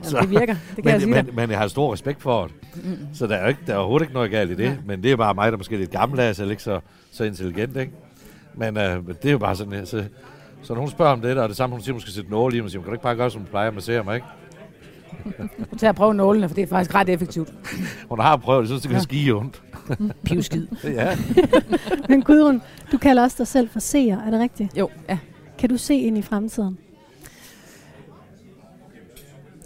Jamen, 0.04 0.22
det 0.22 0.30
virker, 0.30 0.54
det 0.54 0.74
kan 0.76 0.84
men, 0.84 0.92
jeg 0.92 1.00
sige 1.00 1.14
men, 1.14 1.24
dig. 1.26 1.34
men 1.34 1.50
jeg 1.50 1.58
har 1.58 1.68
stor 1.68 1.92
respekt 1.92 2.22
for 2.22 2.44
det. 2.46 2.84
Mm. 2.84 2.96
Så 3.14 3.26
der 3.26 3.34
er, 3.36 3.42
jo 3.42 3.48
ikke, 3.48 3.60
der 3.66 3.72
er 3.72 3.76
overhovedet 3.76 4.04
ikke 4.04 4.14
noget 4.14 4.30
galt 4.30 4.50
i 4.50 4.54
det. 4.54 4.66
Nej. 4.66 4.76
Men 4.86 5.02
det 5.02 5.12
er 5.12 5.16
bare 5.16 5.34
mig, 5.34 5.52
der 5.52 5.58
måske 5.58 5.74
er 5.74 5.78
lidt 5.78 5.90
gammeldags, 5.90 6.38
eller 6.38 6.50
ikke 6.50 6.62
så, 6.62 6.80
så 7.12 7.24
intelligent, 7.24 7.76
ikke? 7.76 7.92
Men 8.54 8.76
øh, 8.76 8.98
det 9.22 9.24
er 9.24 9.30
jo 9.32 9.38
bare 9.38 9.56
sådan, 9.56 9.86
så, 9.86 10.04
så 10.62 10.72
når 10.74 10.80
hun 10.80 10.90
spørger 10.90 11.12
om 11.12 11.20
det, 11.20 11.38
og 11.38 11.48
det 11.48 11.56
samme, 11.56 11.74
hun 11.74 11.82
siger, 11.82 11.92
hun 11.92 12.00
skal 12.00 12.12
sætte 12.12 12.30
nåle 12.30 12.56
i, 12.56 12.60
og 12.60 12.70
siger, 12.70 12.82
kan 12.82 12.86
du 12.88 12.92
ikke 12.94 13.02
bare 13.02 13.16
gøre, 13.16 13.30
som 13.30 13.40
du 13.42 13.46
plejer 13.50 13.68
at 13.68 13.74
massere 13.74 14.04
mig, 14.04 14.14
ikke? 14.14 14.26
Tag 15.78 15.88
at 15.88 15.94
prøve 15.94 16.14
nålene, 16.14 16.48
for 16.48 16.54
det 16.54 16.62
er 16.62 16.66
faktisk 16.66 16.94
ret 16.94 17.08
effektivt. 17.08 17.52
Hun 18.10 18.20
har 18.20 18.36
prøvet 18.36 18.60
det, 18.62 18.68
så 18.68 18.74
det 18.74 18.82
kan 18.82 18.90
Ja. 18.90 18.96
ja. 18.96 19.02
skige 19.02 19.34
ondt. 19.34 19.62
Pivskid. 20.24 20.66
ja. 20.84 21.16
Men 22.08 22.22
Gudrun, 22.22 22.62
du 22.92 22.98
kalder 22.98 23.22
også 23.22 23.36
dig 23.38 23.46
selv 23.46 23.68
for 23.68 23.80
seer, 23.80 24.18
er 24.26 24.30
det 24.30 24.40
rigtigt? 24.40 24.78
Jo, 24.78 24.88
ja. 25.08 25.18
Kan 25.58 25.68
du 25.68 25.76
se 25.76 25.94
ind 25.94 26.18
i 26.18 26.22
fremtiden? 26.22 26.78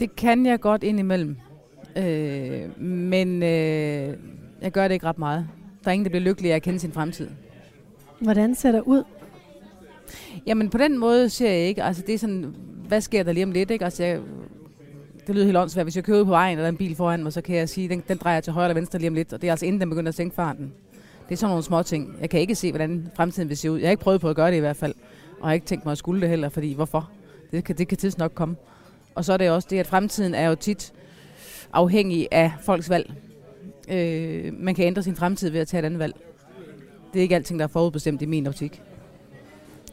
Det 0.01 0.17
kan 0.17 0.47
jeg 0.47 0.61
godt 0.61 0.83
indimellem. 0.83 1.37
Øh, 1.97 2.81
men 2.83 3.43
øh, 3.43 4.17
jeg 4.63 4.73
gør 4.73 4.89
det 4.89 4.95
ikke 4.95 5.07
ret 5.07 5.19
meget. 5.19 5.49
Der 5.85 5.91
er 5.91 5.93
ingen, 5.93 6.05
der 6.05 6.11
bliver 6.11 6.23
lykkelig 6.25 6.53
af 6.53 6.57
at 6.57 6.63
kende 6.63 6.79
sin 6.79 6.93
fremtid. 6.93 7.29
Hvordan 8.21 8.55
ser 8.55 8.73
det 8.73 8.83
ud? 8.87 9.03
Jamen 10.47 10.71
på 10.71 10.79
den 10.79 10.99
måde 10.99 11.29
ser 11.29 11.51
jeg 11.51 11.61
ikke, 11.61 11.83
altså 11.83 12.03
det 12.07 12.15
er 12.15 12.19
sådan, 12.19 12.55
hvad 12.89 13.01
sker 13.01 13.23
der 13.23 13.33
lige 13.33 13.45
om 13.45 13.53
lidt, 13.53 13.71
ikke? 13.71 13.85
Altså 13.85 14.05
jeg, 14.05 14.21
det 15.27 15.35
lyder 15.35 15.45
helt 15.45 15.57
åndssvagt, 15.57 15.85
hvis 15.85 15.97
jeg 15.97 16.05
kører 16.05 16.21
ud 16.21 16.25
på 16.25 16.31
vejen, 16.31 16.59
og 16.59 16.61
der 16.61 16.67
er 16.67 16.73
en 16.73 16.77
bil 16.77 16.97
foran 16.97 17.23
mig, 17.23 17.33
så 17.33 17.41
kan 17.41 17.57
jeg 17.57 17.69
sige, 17.69 17.89
den, 17.89 18.03
den 18.09 18.19
drejer 18.19 18.41
til 18.41 18.53
højre 18.53 18.67
eller 18.67 18.81
venstre 18.81 18.99
lige 18.99 19.09
om 19.09 19.15
lidt, 19.15 19.33
og 19.33 19.43
det 19.43 19.49
er 19.49 19.53
altså 19.53 19.67
inden 19.67 19.81
den 19.81 19.91
begynder 19.91 20.09
at 20.09 20.15
sænke 20.15 20.35
farten. 20.35 20.73
Det 21.29 21.35
er 21.35 21.37
sådan 21.37 21.51
nogle 21.51 21.65
små 21.65 21.83
ting. 21.83 22.17
Jeg 22.21 22.31
kan 22.31 22.41
ikke 22.41 22.55
se, 22.55 22.71
hvordan 22.73 23.11
fremtiden 23.15 23.49
vil 23.49 23.57
se 23.57 23.71
ud. 23.71 23.79
Jeg 23.79 23.87
har 23.87 23.91
ikke 23.91 24.03
prøvet 24.03 24.21
på 24.21 24.29
at 24.29 24.37
gøre 24.37 24.51
det 24.51 24.57
i 24.57 24.61
hvert 24.61 24.77
fald, 24.77 24.95
og 25.31 25.41
jeg 25.41 25.49
har 25.49 25.53
ikke 25.53 25.67
tænkt 25.67 25.85
mig 25.85 25.93
at 25.93 25.99
skulle 25.99 26.21
det 26.21 26.29
heller, 26.29 26.49
fordi 26.49 26.75
hvorfor? 26.75 27.11
Det 27.53 27.65
kan, 27.65 27.79
det 27.79 27.89
kan 27.89 27.99
tids 27.99 28.19
nok 28.19 28.33
komme. 28.35 28.57
Og 29.21 29.25
så 29.25 29.33
er 29.33 29.37
det 29.37 29.51
også 29.51 29.69
det, 29.71 29.79
at 29.79 29.87
fremtiden 29.87 30.35
er 30.35 30.49
jo 30.49 30.55
tit 30.55 30.93
afhængig 31.73 32.29
af 32.31 32.53
folks 32.63 32.91
valg. 32.91 33.13
Øh, 33.91 34.53
man 34.59 34.75
kan 34.75 34.85
ændre 34.87 35.03
sin 35.03 35.17
fremtid 35.17 35.51
ved 35.51 35.61
at 35.61 35.69
tage 35.69 35.79
et 35.79 35.85
andet 35.85 35.99
valg. 35.99 36.15
Det 37.13 37.19
er 37.19 37.23
ikke 37.23 37.35
alting, 37.35 37.59
der 37.59 37.65
er 37.65 37.69
forudbestemt 37.69 38.23
i 38.23 38.27
min 38.27 38.47
optik. 38.47 38.83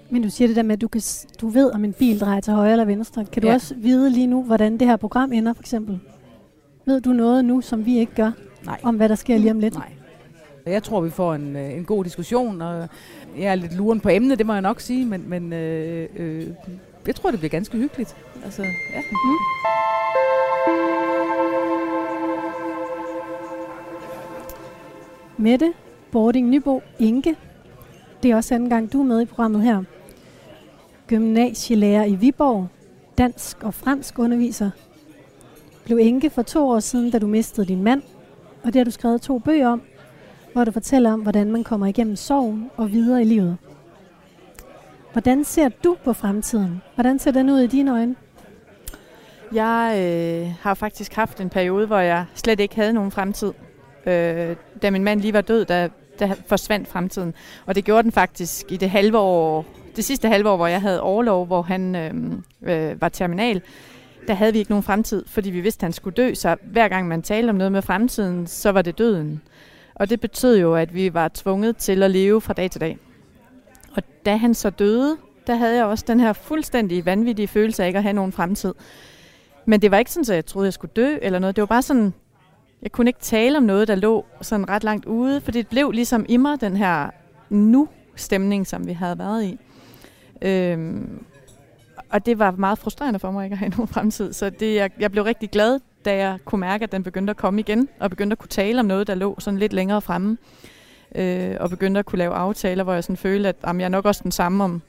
Men 0.10 0.22
du 0.24 0.30
siger 0.30 0.48
det 0.48 0.56
der 0.56 0.64
med, 0.64 0.74
at 0.76 0.82
du, 0.82 0.88
kan, 0.88 1.02
du 1.42 1.48
ved, 1.48 1.72
om 1.74 1.84
en 1.86 1.94
bil 1.94 2.20
drejer 2.20 2.40
til 2.42 2.54
højre 2.54 2.72
eller 2.72 2.86
venstre. 2.86 3.26
Kan 3.26 3.42
du 3.42 3.48
Ja. 3.48 3.54
også 3.54 3.76
vide 3.78 4.10
lige 4.10 4.28
nu, 4.28 4.44
hvordan 4.44 4.78
det 4.78 4.88
her 4.88 4.96
program 4.96 5.32
ender, 5.32 5.54
for 5.54 5.64
eksempel? 5.64 6.00
Ved 6.86 7.02
du 7.02 7.10
noget 7.14 7.46
nu, 7.46 7.62
som 7.62 7.86
vi 7.86 8.00
ikke 8.00 8.16
gør, 8.16 8.32
Nej. 8.66 8.80
om 8.84 8.96
hvad 8.96 9.10
der 9.10 9.16
sker 9.16 9.38
lige 9.38 9.52
om 9.52 9.60
lidt? 9.60 9.74
Nej. 9.74 9.92
Jeg 10.66 10.84
tror, 10.84 11.02
vi 11.02 11.10
får 11.10 11.34
en, 11.34 11.56
øh, 11.56 11.74
en 11.74 11.86
god 11.86 12.04
diskussion, 12.04 12.62
og 12.62 12.88
jeg 13.38 13.46
er 13.52 13.56
lidt 13.56 13.76
luren 13.78 14.00
på 14.00 14.10
emnet, 14.10 14.38
det 14.38 14.46
må 14.46 14.54
jeg 14.54 14.62
nok 14.62 14.80
sige, 14.82 15.06
men, 15.06 15.30
men 15.30 15.54
øh, 15.54 16.10
øh, 16.16 16.48
jeg 17.08 17.16
tror, 17.16 17.32
det 17.32 17.40
bliver 17.40 17.50
ganske 17.50 17.78
hyggeligt. 17.78 18.16
Altså, 18.44 18.64
ja. 18.64 19.02
Mm. 19.12 19.58
Mette 25.38 25.74
Bording 26.12 26.50
Nybo 26.50 26.82
Inge. 27.00 27.36
Det 28.24 28.32
er 28.32 28.36
også 28.36 28.56
anden 28.56 28.70
gang, 28.70 28.94
du 28.94 29.00
er 29.00 29.06
med 29.06 29.22
i 29.22 29.26
programmet 29.26 29.62
her. 29.62 29.84
Gymnasielærer 31.08 32.06
i 32.06 32.16
Viborg. 32.16 32.68
Dansk 33.18 33.64
og 33.64 33.74
fransk 33.74 34.20
underviser. 34.20 34.70
Blev 35.86 35.98
enke 36.02 36.30
for 36.30 36.42
to 36.42 36.70
år 36.70 36.80
siden, 36.80 37.12
da 37.12 37.20
du 37.20 37.28
mistede 37.28 37.68
din 37.68 37.84
mand. 37.84 38.02
Og 38.64 38.74
det 38.74 38.76
har 38.76 38.84
du 38.84 38.92
skrevet 38.92 39.22
to 39.22 39.40
bøger 39.40 39.68
om, 39.68 39.82
hvor 40.54 40.64
du 40.64 40.72
fortæller 40.72 41.14
om, 41.14 41.22
hvordan 41.22 41.52
man 41.52 41.64
kommer 41.64 41.88
igennem 41.88 42.16
sorgen 42.16 42.70
og 42.78 42.92
videre 42.92 43.22
i 43.22 43.26
livet. 43.26 43.58
Hvordan 45.12 45.44
ser 45.44 45.70
du 45.84 45.98
på 46.04 46.14
fremtiden? 46.14 46.82
Hvordan 46.96 47.20
ser 47.20 47.32
den 47.32 47.50
ud 47.50 47.60
i 47.60 47.68
dine 47.68 47.92
øjne? 47.92 48.16
Jeg 49.52 49.94
øh, 49.98 50.54
har 50.62 50.74
faktisk 50.74 51.14
haft 51.14 51.42
en 51.42 51.50
periode, 51.50 51.88
hvor 51.88 52.00
jeg 52.00 52.26
slet 52.36 52.60
ikke 52.60 52.76
havde 52.76 52.94
nogen 52.94 53.12
fremtid. 53.12 53.54
Øh, 54.06 54.56
da 54.82 54.90
min 54.92 55.04
mand 55.04 55.22
lige 55.22 55.34
var 55.34 55.42
død, 55.42 55.66
der, 55.66 55.88
der 56.20 56.34
forsvandt 56.48 56.88
fremtiden. 56.88 57.34
Og 57.66 57.76
det 57.76 57.86
gjorde 57.86 58.04
den 58.04 58.12
faktisk 58.12 58.72
i 58.72 58.78
det 58.78 58.90
halve 58.90 59.18
år, 59.18 59.66
det 59.96 60.06
sidste 60.06 60.28
halve 60.28 60.50
år, 60.50 60.56
hvor 60.56 60.68
jeg 60.68 60.82
havde 60.82 61.02
overlov, 61.02 61.46
hvor 61.46 61.62
han 61.62 61.96
øh, 61.96 62.14
øh, 62.62 63.02
var 63.02 63.10
terminal. 63.10 63.62
Der 64.28 64.34
havde 64.34 64.54
vi 64.54 64.60
ikke 64.60 64.72
nogen 64.72 64.84
fremtid, 64.84 65.26
fordi 65.28 65.50
vi 65.50 65.62
vidste, 65.62 65.80
at 65.80 65.84
han 65.84 65.94
skulle 65.94 66.16
dø. 66.16 66.34
Så 66.34 66.56
hver 66.64 66.88
gang 66.88 67.08
man 67.08 67.22
talte 67.22 67.50
om 67.50 67.56
noget 67.56 67.72
med 67.72 67.82
fremtiden, 67.82 68.48
så 68.48 68.72
var 68.72 68.82
det 68.82 68.98
døden. 68.98 69.42
Og 69.96 70.10
det 70.10 70.20
betød 70.20 70.60
jo, 70.60 70.76
at 70.76 70.94
vi 70.94 71.14
var 71.14 71.32
tvunget 71.34 71.78
til 71.78 72.04
at 72.04 72.12
leve 72.12 72.42
fra 72.42 72.54
dag 72.54 72.72
til 72.72 72.82
dag. 72.82 72.98
Og 73.96 74.04
da 74.26 74.36
han 74.36 74.54
så 74.54 74.70
døde, 74.70 75.18
der 75.48 75.56
havde 75.56 75.76
jeg 75.76 75.86
også 75.86 76.06
den 76.08 76.20
her 76.20 76.34
fuldstændig 76.34 77.06
vanvittige 77.06 77.48
følelse 77.48 77.84
af 77.84 77.88
ikke 77.88 77.98
at 77.98 78.04
have 78.04 78.14
nogen 78.14 78.32
fremtid. 78.32 78.74
Men 79.70 79.82
det 79.82 79.92
var 79.92 79.98
ikke 79.98 80.12
sådan, 80.12 80.32
at 80.32 80.36
jeg 80.36 80.46
troede, 80.46 80.66
jeg 80.66 80.74
skulle 80.74 80.92
dø 80.96 81.18
eller 81.22 81.40
noget. 81.40 81.56
Det 81.56 81.62
var 81.62 81.66
bare 81.66 81.82
sådan, 81.82 82.14
jeg 82.82 82.92
kunne 82.92 83.10
ikke 83.10 83.20
tale 83.20 83.58
om 83.58 83.64
noget, 83.64 83.88
der 83.88 83.96
lå 83.96 84.26
sådan 84.42 84.70
ret 84.70 84.84
langt 84.84 85.06
ude, 85.06 85.42
for 85.42 85.52
det 85.52 85.68
blev 85.68 85.92
ligesom 85.92 86.26
i 86.30 86.38
mig 86.38 86.62
den 86.62 86.78
her 86.78 87.10
nu-stemning, 87.50 88.68
som 88.68 88.88
vi 88.88 88.94
havde 88.94 89.20
været 89.20 89.44
i. 89.44 89.60
Øhm, 90.42 91.26
og 92.10 92.26
det 92.26 92.40
var 92.40 92.52
meget 92.52 92.78
frustrerende 92.78 93.20
for 93.20 93.32
mig 93.32 93.44
ikke 93.44 93.54
at 93.54 93.58
have 93.58 93.70
nogen 93.78 93.88
fremtid. 93.88 94.34
Så 94.34 94.50
det, 94.50 94.76
jeg, 94.76 94.92
jeg 95.00 95.12
blev 95.12 95.24
rigtig 95.24 95.50
glad, 95.50 95.80
da 96.06 96.16
jeg 96.16 96.38
kunne 96.46 96.60
mærke, 96.60 96.84
at 96.84 96.92
den 96.92 97.04
begyndte 97.04 97.32
at 97.32 97.38
komme 97.38 97.60
igen, 97.60 97.90
og 98.00 98.10
begyndte 98.10 98.34
at 98.34 98.38
kunne 98.38 98.50
tale 98.50 98.80
om 98.80 98.86
noget, 98.86 99.08
der 99.08 99.16
lå 99.16 99.36
sådan 99.40 99.60
lidt 99.60 99.74
længere 99.74 100.02
fremme. 100.02 100.38
Øh, 101.16 101.56
og 101.60 101.70
begyndte 101.70 102.00
at 102.00 102.06
kunne 102.06 102.20
lave 102.20 102.34
aftaler, 102.34 102.84
hvor 102.84 102.94
jeg 102.94 103.04
sådan 103.04 103.18
følte, 103.18 103.50
at 103.50 103.56
jamen, 103.68 103.80
jeg 103.80 103.86
er 103.86 103.90
nok 103.90 104.06
også 104.06 104.24
den 104.24 104.32
samme 104.32 104.64
om, 104.64 104.82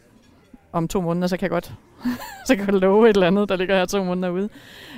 om 0.72 0.88
to 0.88 1.00
måneder, 1.00 1.26
så 1.26 1.36
kan 1.36 1.42
jeg 1.42 1.50
godt 1.50 1.74
så 2.46 2.56
kan 2.56 2.66
jeg 2.66 2.74
love 2.74 3.10
et 3.10 3.16
eller 3.16 3.26
andet, 3.26 3.48
der 3.48 3.56
ligger 3.56 3.76
her 3.76 3.86
to 3.86 4.04
måneder 4.04 4.30
ude. 4.30 4.48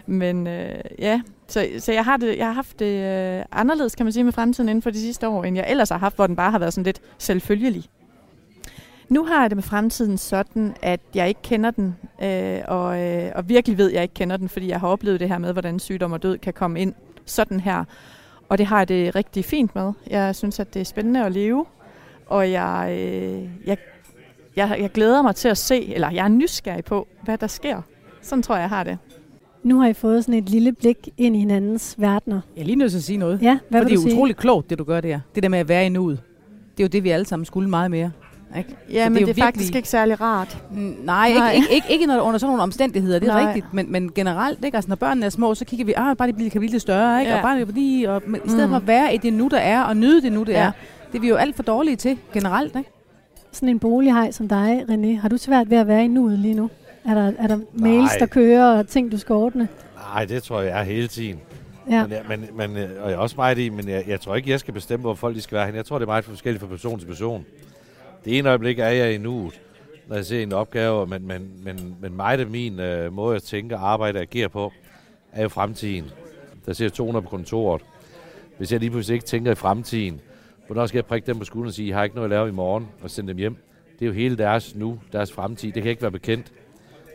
Men 0.06 0.46
øh, 0.46 0.80
ja, 0.98 1.20
så, 1.48 1.68
så 1.78 1.92
jeg, 1.92 2.04
har 2.04 2.16
det, 2.16 2.38
jeg 2.38 2.46
har 2.46 2.52
haft 2.52 2.78
det 2.78 3.04
øh, 3.38 3.44
anderledes, 3.52 3.94
kan 3.94 4.06
man 4.06 4.12
sige, 4.12 4.24
med 4.24 4.32
fremtiden 4.32 4.68
inden 4.68 4.82
for 4.82 4.90
de 4.90 5.00
sidste 5.00 5.28
år, 5.28 5.44
end 5.44 5.56
jeg 5.56 5.66
ellers 5.70 5.88
har 5.88 5.98
haft, 5.98 6.16
hvor 6.16 6.26
den 6.26 6.36
bare 6.36 6.50
har 6.50 6.58
været 6.58 6.72
sådan 6.72 6.84
lidt 6.84 7.00
selvfølgelig. 7.18 7.84
Nu 9.08 9.24
har 9.24 9.40
jeg 9.40 9.50
det 9.50 9.56
med 9.56 9.62
fremtiden 9.62 10.18
sådan, 10.18 10.76
at 10.82 11.00
jeg 11.14 11.28
ikke 11.28 11.42
kender 11.42 11.70
den, 11.70 11.96
øh, 12.22 12.60
og, 12.68 13.00
øh, 13.00 13.32
og 13.34 13.48
virkelig 13.48 13.78
ved, 13.78 13.88
at 13.88 13.94
jeg 13.94 14.02
ikke 14.02 14.14
kender 14.14 14.36
den, 14.36 14.48
fordi 14.48 14.68
jeg 14.68 14.80
har 14.80 14.88
oplevet 14.88 15.20
det 15.20 15.28
her 15.28 15.38
med, 15.38 15.52
hvordan 15.52 15.78
sygdom 15.78 16.12
og 16.12 16.22
død 16.22 16.38
kan 16.38 16.52
komme 16.52 16.80
ind 16.80 16.94
sådan 17.24 17.60
her. 17.60 17.84
Og 18.48 18.58
det 18.58 18.66
har 18.66 18.78
jeg 18.78 18.88
det 18.88 19.14
rigtig 19.14 19.44
fint 19.44 19.74
med. 19.74 19.92
Jeg 20.10 20.36
synes, 20.36 20.60
at 20.60 20.74
det 20.74 20.80
er 20.80 20.84
spændende 20.84 21.24
at 21.24 21.32
leve, 21.32 21.66
og 22.26 22.50
jeg, 22.50 22.88
øh, 22.90 23.48
jeg, 23.66 23.76
jeg, 24.56 24.76
jeg 24.80 24.90
glæder 24.92 25.22
mig 25.22 25.34
til 25.34 25.48
at 25.48 25.58
se, 25.58 25.94
eller 25.94 26.10
jeg 26.10 26.24
er 26.24 26.28
nysgerrig 26.28 26.84
på, 26.84 27.08
hvad 27.22 27.38
der 27.38 27.46
sker. 27.46 27.82
Sådan 28.22 28.42
tror 28.42 28.54
jeg, 28.54 28.60
jeg 28.62 28.68
har 28.68 28.84
det. 28.84 28.98
Nu 29.62 29.80
har 29.80 29.88
I 29.88 29.92
fået 29.92 30.24
sådan 30.24 30.38
et 30.38 30.48
lille 30.48 30.72
blik 30.72 31.08
ind 31.18 31.36
i 31.36 31.38
hinandens 31.38 31.94
verdener. 31.98 32.40
Jeg 32.56 32.62
er 32.62 32.66
lige 32.66 32.76
nødt 32.76 32.90
til 32.90 32.98
at 32.98 33.04
sige 33.04 33.16
noget. 33.16 33.42
Ja, 33.42 33.58
hvad 33.68 33.80
For 33.80 33.84
vil 33.84 33.90
det 33.92 33.98
er 33.98 34.02
sige? 34.08 34.14
utroligt 34.14 34.38
klogt, 34.38 34.70
det 34.70 34.78
du 34.78 34.84
gør 34.84 35.00
der. 35.00 35.20
Det 35.34 35.42
der 35.42 35.48
med 35.48 35.58
at 35.58 35.68
være 35.68 35.86
i 35.86 35.88
nuet. 35.88 36.20
Det 36.76 36.82
er 36.82 36.84
jo 36.84 36.88
det, 36.88 37.04
vi 37.04 37.10
alle 37.10 37.26
sammen 37.26 37.44
skulle 37.46 37.70
meget 37.70 37.90
mere. 37.90 38.10
Ikke? 38.58 38.76
Ja, 38.92 39.04
Så 39.04 39.10
men 39.10 39.16
det 39.16 39.22
er, 39.22 39.26
det 39.32 39.40
er 39.40 39.44
faktisk 39.44 39.74
ikke 39.74 39.88
særlig 39.88 40.20
rart. 40.20 40.62
Mm, 40.70 40.76
Nej, 41.04 41.32
Nej. 41.32 41.52
ikke, 41.52 41.66
ikke, 41.74 41.86
ikke, 41.90 42.04
under 42.22 42.38
sådan 42.38 42.46
nogle 42.50 42.62
omstændigheder, 42.62 43.18
det 43.18 43.28
er 43.28 43.32
Nej. 43.32 43.46
rigtigt. 43.46 43.66
Men, 43.74 43.92
men 43.92 44.12
generelt, 44.14 44.64
ikke? 44.64 44.76
Altså, 44.76 44.88
når 44.88 44.96
børnene 44.96 45.26
er 45.26 45.30
små, 45.30 45.54
så 45.54 45.64
kigger 45.64 45.86
vi, 45.86 45.94
ah, 45.96 46.16
bare 46.16 46.28
de 46.28 46.32
bliver, 46.32 46.50
kan 46.50 46.60
blive 46.60 46.70
lidt 46.70 46.82
større, 46.82 47.20
ikke? 47.20 47.30
Ja. 47.32 47.36
og 47.36 47.42
bare 47.42 47.60
det 47.60 47.74
lige, 47.74 48.10
og, 48.10 48.22
men, 48.26 48.40
i 48.44 48.48
stedet 48.48 48.64
Mm. 48.68 48.70
for 48.72 48.76
at 48.76 48.86
være 48.86 49.14
i 49.14 49.18
det 49.18 49.32
nu, 49.32 49.48
der 49.50 49.58
er, 49.58 49.82
og 49.82 49.96
nyde 49.96 50.22
det 50.22 50.32
nu, 50.32 50.42
det 50.42 50.52
Ja. 50.52 50.62
er. 50.62 50.70
Det 51.12 51.18
er 51.18 51.20
vi 51.20 51.28
jo 51.28 51.36
alt 51.36 51.56
for 51.56 51.62
dårlige 51.62 51.96
til, 51.96 52.18
generelt. 52.34 52.76
Ikke? 52.76 52.90
Sådan 53.52 53.68
en 53.68 53.78
bolighej 53.78 54.30
som 54.30 54.48
dig, 54.48 54.84
René, 54.88 55.20
har 55.20 55.28
du 55.28 55.36
svært 55.36 55.70
ved 55.70 55.78
at 55.78 55.86
være 55.86 56.04
i 56.04 56.08
nuet 56.08 56.38
lige 56.38 56.54
nu? 56.54 56.70
Er 57.04 57.14
der, 57.14 57.32
er 57.38 57.46
der 57.46 57.58
mails, 57.72 58.12
der 58.18 58.26
kører, 58.26 58.78
og 58.78 58.88
ting, 58.88 59.12
du 59.12 59.18
skal 59.18 59.34
ordne? 59.34 59.68
Nej, 60.14 60.24
det 60.24 60.42
tror 60.42 60.60
jeg 60.60 60.80
er 60.80 60.82
hele 60.82 61.08
tiden. 61.08 61.40
Ja. 61.90 62.02
Men, 62.02 62.12
jeg, 62.12 62.22
men, 62.28 62.48
men, 62.54 62.76
øh, 62.76 63.02
og 63.02 63.10
jeg 63.10 63.16
er 63.16 63.20
også 63.20 63.36
meget 63.36 63.58
i, 63.58 63.68
men 63.68 63.88
jeg, 63.88 64.04
jeg 64.06 64.20
tror 64.20 64.34
ikke, 64.34 64.50
jeg 64.50 64.60
skal 64.60 64.74
bestemme, 64.74 65.00
hvor 65.00 65.14
folk 65.14 65.36
de 65.36 65.40
skal 65.40 65.56
være 65.56 65.66
hen. 65.66 65.74
Jeg 65.74 65.84
tror, 65.84 65.98
det 65.98 66.04
er 66.04 66.10
meget 66.10 66.24
forskelligt 66.24 66.60
fra 66.60 66.68
person 66.68 66.98
til 66.98 67.06
person. 67.06 67.46
Det 68.24 68.38
ene 68.38 68.48
øjeblik 68.48 68.78
er 68.78 68.88
jeg 68.88 69.14
i 69.14 69.18
nuet, 69.18 69.60
når 70.08 70.16
jeg 70.16 70.24
ser 70.24 70.42
en 70.42 70.52
opgave, 70.52 71.06
men, 71.06 71.26
men, 71.26 71.50
men, 71.64 71.96
men 72.00 72.16
mig 72.16 72.40
og 72.40 72.46
min 72.50 72.80
øh, 72.80 73.12
måde 73.12 73.36
at 73.36 73.42
tænke, 73.42 73.76
arbejde 73.76 74.16
og 74.16 74.22
agere 74.22 74.48
på, 74.48 74.72
er 75.32 75.42
jo 75.42 75.48
fremtiden. 75.48 76.04
Der 76.66 76.72
ser 76.72 76.88
200 76.88 77.22
på 77.22 77.28
kontoret. 77.28 77.82
Hvis 78.58 78.72
jeg 78.72 78.80
lige 78.80 78.90
pludselig 78.90 79.14
ikke 79.14 79.26
tænker 79.26 79.52
i 79.52 79.54
fremtiden, 79.54 80.20
hvornår 80.70 80.86
skal 80.86 80.98
jeg 80.98 81.04
prikke 81.04 81.26
dem 81.26 81.38
på 81.38 81.44
skulderen 81.44 81.68
og 81.68 81.74
sige, 81.74 81.88
jeg 81.88 81.96
har 81.96 82.04
ikke 82.04 82.16
noget 82.16 82.26
at 82.26 82.30
lave 82.30 82.48
i 82.48 82.52
morgen, 82.52 82.86
og 83.02 83.10
sende 83.10 83.28
dem 83.28 83.36
hjem. 83.36 83.56
Det 83.98 84.04
er 84.04 84.06
jo 84.06 84.12
hele 84.12 84.36
deres 84.36 84.74
nu, 84.74 84.98
deres 85.12 85.32
fremtid. 85.32 85.72
Det 85.72 85.82
kan 85.82 85.90
ikke 85.90 86.02
være 86.02 86.10
bekendt. 86.10 86.46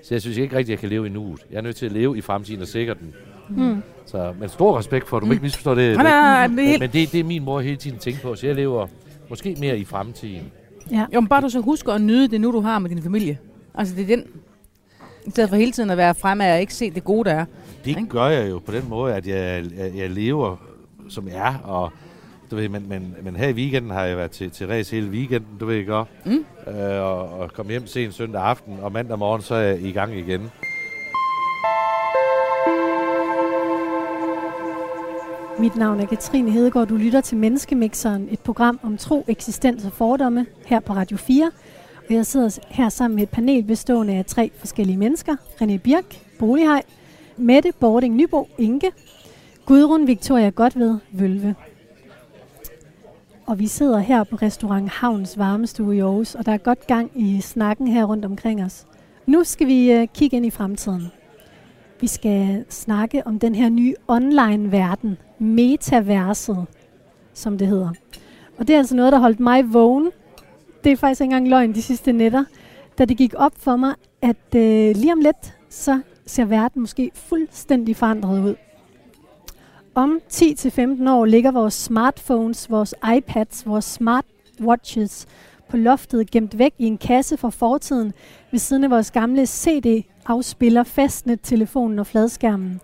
Så 0.04 0.14
jeg 0.14 0.22
synes 0.22 0.38
ikke 0.38 0.58
rigtigt, 0.58 0.66
at 0.66 0.70
jeg 0.70 0.80
kan 0.80 0.90
leve 0.90 1.06
i 1.08 1.10
nuet. 1.10 1.40
Jeg 1.52 1.58
er 1.58 1.62
nødt 1.62 1.76
til 1.76 1.86
at 1.86 1.92
leve 1.92 2.18
i 2.18 2.22
fremtiden 2.22 2.62
og 2.62 2.68
sikre 2.68 2.94
den. 2.94 3.14
Mm. 3.50 3.82
Så, 4.06 4.34
men 4.40 4.50
stor 4.50 4.78
respekt 4.80 5.08
for, 5.08 5.20
du 5.20 5.26
må 5.26 5.32
ikke 5.32 5.44
misforstå 5.44 5.76
det. 5.76 5.96
Nej, 5.98 6.04
nej, 6.04 6.48
det 6.48 6.76
er 6.76 6.80
Men, 6.80 6.90
det, 6.90 7.12
det 7.12 7.20
er 7.20 7.24
min 7.24 7.44
mor 7.44 7.60
hele 7.60 7.78
tiden 7.78 8.00
tænke 8.00 8.22
på, 8.22 8.36
så 8.36 8.48
jeg 8.48 8.56
lever 8.56 8.88
måske 9.30 9.58
mere 9.60 9.78
i 9.78 9.86
fremtiden. 9.86 10.52
Ja. 10.92 11.06
Jo, 11.14 11.22
men 11.22 11.28
bare 11.28 11.42
du 11.42 11.50
så 11.50 11.60
husker 11.60 11.94
at 11.94 12.02
nyde 12.02 12.28
det 12.28 12.42
nu, 12.42 12.52
du 12.52 12.60
har 12.60 12.80
med 12.80 12.90
din 12.90 13.04
familie. 13.04 13.38
Altså, 13.74 13.96
det 13.96 14.02
er 14.04 14.16
den. 14.16 14.28
I 15.26 15.30
stedet 15.30 15.50
for 15.50 15.58
hele 15.58 15.72
tiden 15.72 15.90
at 15.90 15.98
være 15.98 16.16
fremme 16.16 16.54
og 16.54 16.60
ikke 16.60 16.74
se 16.74 16.92
det 16.92 17.04
gode, 17.04 17.30
der 17.30 17.36
er. 17.36 17.46
Det 17.86 17.90
Ikke? 17.90 18.06
gør 18.06 18.28
jeg 18.28 18.50
jo 18.50 18.60
på 18.60 18.72
den 18.72 18.90
måde, 18.90 19.14
at 19.14 19.28
jeg, 19.28 19.66
jeg, 19.78 19.92
jeg 19.96 20.10
lever, 20.10 20.56
som 21.10 21.28
jeg 21.28 21.48
er, 21.48 21.58
og 21.58 21.92
du 22.52 22.56
ved, 22.56 22.70
men, 22.70 22.86
men, 22.90 23.16
men 23.24 23.36
her 23.36 23.48
i 23.48 23.54
weekenden 23.54 23.92
har 23.92 24.04
jeg 24.04 24.18
været 24.18 24.32
til, 24.32 24.52
til 24.52 24.68
race 24.68 24.96
hele 24.96 25.10
weekenden, 25.10 25.58
du 25.60 25.66
ved 25.66 25.76
ikke, 25.76 26.04
Mm. 26.26 26.46
øh, 26.68 27.02
og, 27.02 27.30
og 27.40 27.54
kom 27.54 27.70
hjem 27.70 27.88
sent 27.88 28.14
søndag 28.14 28.42
aften, 28.42 28.78
og 28.82 28.92
mandag 28.92 29.20
morgen, 29.20 29.42
så 29.42 29.56
er 29.56 29.62
jeg 29.62 29.82
i 29.82 29.92
gang 29.92 30.16
igen. 30.18 30.52
Mit 35.60 35.76
navn 35.76 36.00
er 36.00 36.06
Katrine 36.06 36.52
Hedegaard. 36.52 36.88
Du 36.88 36.96
lytter 36.96 37.22
til 37.22 37.38
Menneskemixeren, 37.38 38.28
et 38.32 38.40
program 38.40 38.80
om 38.84 38.98
tro, 38.98 39.26
eksistens 39.28 39.86
og 39.86 39.92
fordomme 39.92 40.46
her 40.66 40.80
på 40.80 40.94
Radio 40.94 41.18
4. 41.18 41.52
Og 42.10 42.14
jeg 42.14 42.26
sidder 42.26 42.60
her 42.70 42.90
sammen 42.90 43.16
med 43.16 43.24
et 43.24 43.30
panel 43.30 43.64
bestående 43.64 44.14
af 44.14 44.26
tre 44.26 44.52
forskellige 44.58 44.98
mennesker. 44.98 45.36
René 45.62 45.78
Birk, 45.78 46.06
Bolighej, 46.40 46.84
Mette 47.38 47.72
Bording 47.80 48.16
Nybo, 48.16 48.48
Inge, 48.58 48.92
Gudrun 49.66 50.08
Victoria 50.08 50.50
Godved, 50.50 50.98
Vølve. 51.12 51.56
Og 53.48 53.60
vi 53.60 53.68
sidder 53.68 54.00
her 54.00 54.24
på 54.24 54.36
restaurant 54.36 54.90
Havns 54.90 55.38
Varmestue 55.38 55.96
i 55.96 56.00
Aarhus, 56.00 56.36
og 56.36 56.46
der 56.46 56.52
er 56.52 56.58
godt 56.58 56.88
gang 56.88 57.12
i 57.16 57.42
snakken 57.42 57.88
her 57.88 58.06
rundt 58.06 58.26
omkring 58.26 58.64
os. 58.64 58.88
Nu 59.26 59.44
skal 59.44 59.68
vi 59.68 59.92
øh, 59.92 60.08
kigge 60.14 60.38
ind 60.38 60.46
i 60.46 60.50
fremtiden. 60.50 61.12
Vi 62.02 62.08
skal 62.08 62.66
snakke 62.70 63.28
om 63.28 63.40
den 63.40 63.56
her 63.56 63.70
nye 63.70 63.96
online-verden, 64.08 65.18
metaverset, 65.40 66.66
som 67.34 67.58
det 67.58 67.68
hedder. 67.68 67.90
Og 68.58 68.68
det 68.68 68.74
er 68.74 68.78
altså 68.78 68.96
noget, 68.96 69.12
der 69.14 69.20
holdt 69.20 69.40
mig 69.40 69.74
vågen. 69.74 70.12
Det 70.84 70.92
er 70.92 70.96
faktisk 70.96 71.22
ikke 71.22 71.32
engang 71.32 71.50
løgn 71.50 71.74
de 71.74 71.82
sidste 71.82 72.12
nætter, 72.12 72.44
da 72.98 73.06
det 73.06 73.18
gik 73.18 73.34
op 73.38 73.54
for 73.58 73.76
mig, 73.76 73.96
at 74.22 74.56
øh, 74.56 74.96
lige 74.96 75.14
om 75.14 75.20
lidt, 75.20 75.58
så 75.70 76.02
ser 76.26 76.46
verden 76.46 76.82
måske 76.82 77.12
fuldstændig 77.14 77.96
forandret 77.96 78.44
ud. 78.44 78.56
Om 79.98 80.20
10-15 80.34 81.10
år 81.10 81.26
ligger 81.26 81.52
vores 81.52 81.74
smartphones, 81.74 82.72
vores 82.72 82.96
iPads, 83.18 83.68
vores 83.68 83.86
smartwatches 83.86 85.26
på 85.70 85.78
loftet 85.78 86.32
gemt 86.32 86.58
væk 86.58 86.74
i 86.78 86.86
en 86.86 86.98
kasse 86.98 87.38
fra 87.38 87.50
fortiden 87.50 88.14
ved 88.52 88.60
siden 88.60 88.84
af 88.84 88.90
vores 88.90 89.12
gamle 89.12 89.46
CD-afspiller, 89.46 90.84
fastnet-telefonen 90.84 92.00
og 92.00 92.08
fladskærmen. 92.08 92.82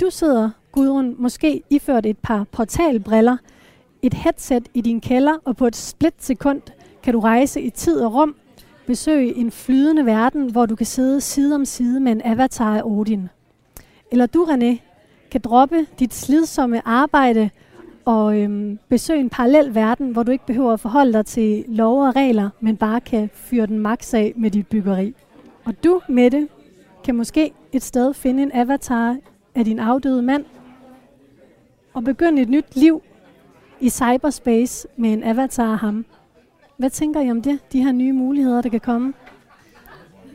Du 0.00 0.10
sidder, 0.10 0.50
Gudrun, 0.72 1.14
måske 1.18 1.62
iført 1.70 2.06
et 2.06 2.18
par 2.18 2.44
portalbriller, 2.52 3.36
et 4.02 4.14
headset 4.14 4.68
i 4.74 4.80
din 4.80 5.00
kælder, 5.00 5.34
og 5.44 5.56
på 5.56 5.66
et 5.66 5.76
splitsekund 5.76 6.62
kan 7.02 7.12
du 7.12 7.20
rejse 7.20 7.60
i 7.60 7.70
tid 7.70 8.00
og 8.00 8.14
rum, 8.14 8.34
besøge 8.86 9.36
en 9.36 9.50
flydende 9.50 10.06
verden, 10.06 10.52
hvor 10.52 10.66
du 10.66 10.76
kan 10.76 10.86
sidde 10.86 11.20
side 11.20 11.54
om 11.54 11.64
side 11.64 12.00
med 12.00 12.12
en 12.12 12.22
avatar 12.24 12.76
af 12.76 12.82
Odin. 12.84 13.28
Eller 14.10 14.26
du, 14.26 14.44
René, 14.44 14.87
kan 15.30 15.40
droppe 15.40 15.86
dit 15.98 16.14
slidsomme 16.14 16.88
arbejde 16.88 17.50
og 18.04 18.38
øhm, 18.38 18.78
besøge 18.88 19.20
en 19.20 19.30
parallel 19.30 19.74
verden, 19.74 20.10
hvor 20.10 20.22
du 20.22 20.32
ikke 20.32 20.46
behøver 20.46 20.72
at 20.72 20.80
forholde 20.80 21.12
dig 21.12 21.26
til 21.26 21.64
lov 21.68 22.06
og 22.06 22.16
regler, 22.16 22.50
men 22.60 22.76
bare 22.76 23.00
kan 23.00 23.30
fyre 23.34 23.66
den 23.66 23.78
maks 23.78 24.14
af 24.14 24.32
med 24.36 24.50
dit 24.50 24.66
byggeri. 24.66 25.14
Og 25.64 25.84
du, 25.84 26.00
Mette, 26.08 26.48
kan 27.04 27.14
måske 27.14 27.52
et 27.72 27.82
sted 27.82 28.14
finde 28.14 28.42
en 28.42 28.50
avatar 28.54 29.16
af 29.54 29.64
din 29.64 29.78
afdøde 29.78 30.22
mand 30.22 30.44
og 31.94 32.04
begynde 32.04 32.42
et 32.42 32.48
nyt 32.48 32.76
liv 32.76 33.02
i 33.80 33.90
cyberspace 33.90 34.88
med 34.96 35.12
en 35.12 35.22
avatar 35.22 35.72
af 35.72 35.78
ham. 35.78 36.04
Hvad 36.76 36.90
tænker 36.90 37.20
I 37.20 37.30
om 37.30 37.42
det, 37.42 37.58
de 37.72 37.84
her 37.84 37.92
nye 37.92 38.12
muligheder, 38.12 38.62
der 38.62 38.68
kan 38.68 38.80
komme? 38.80 39.12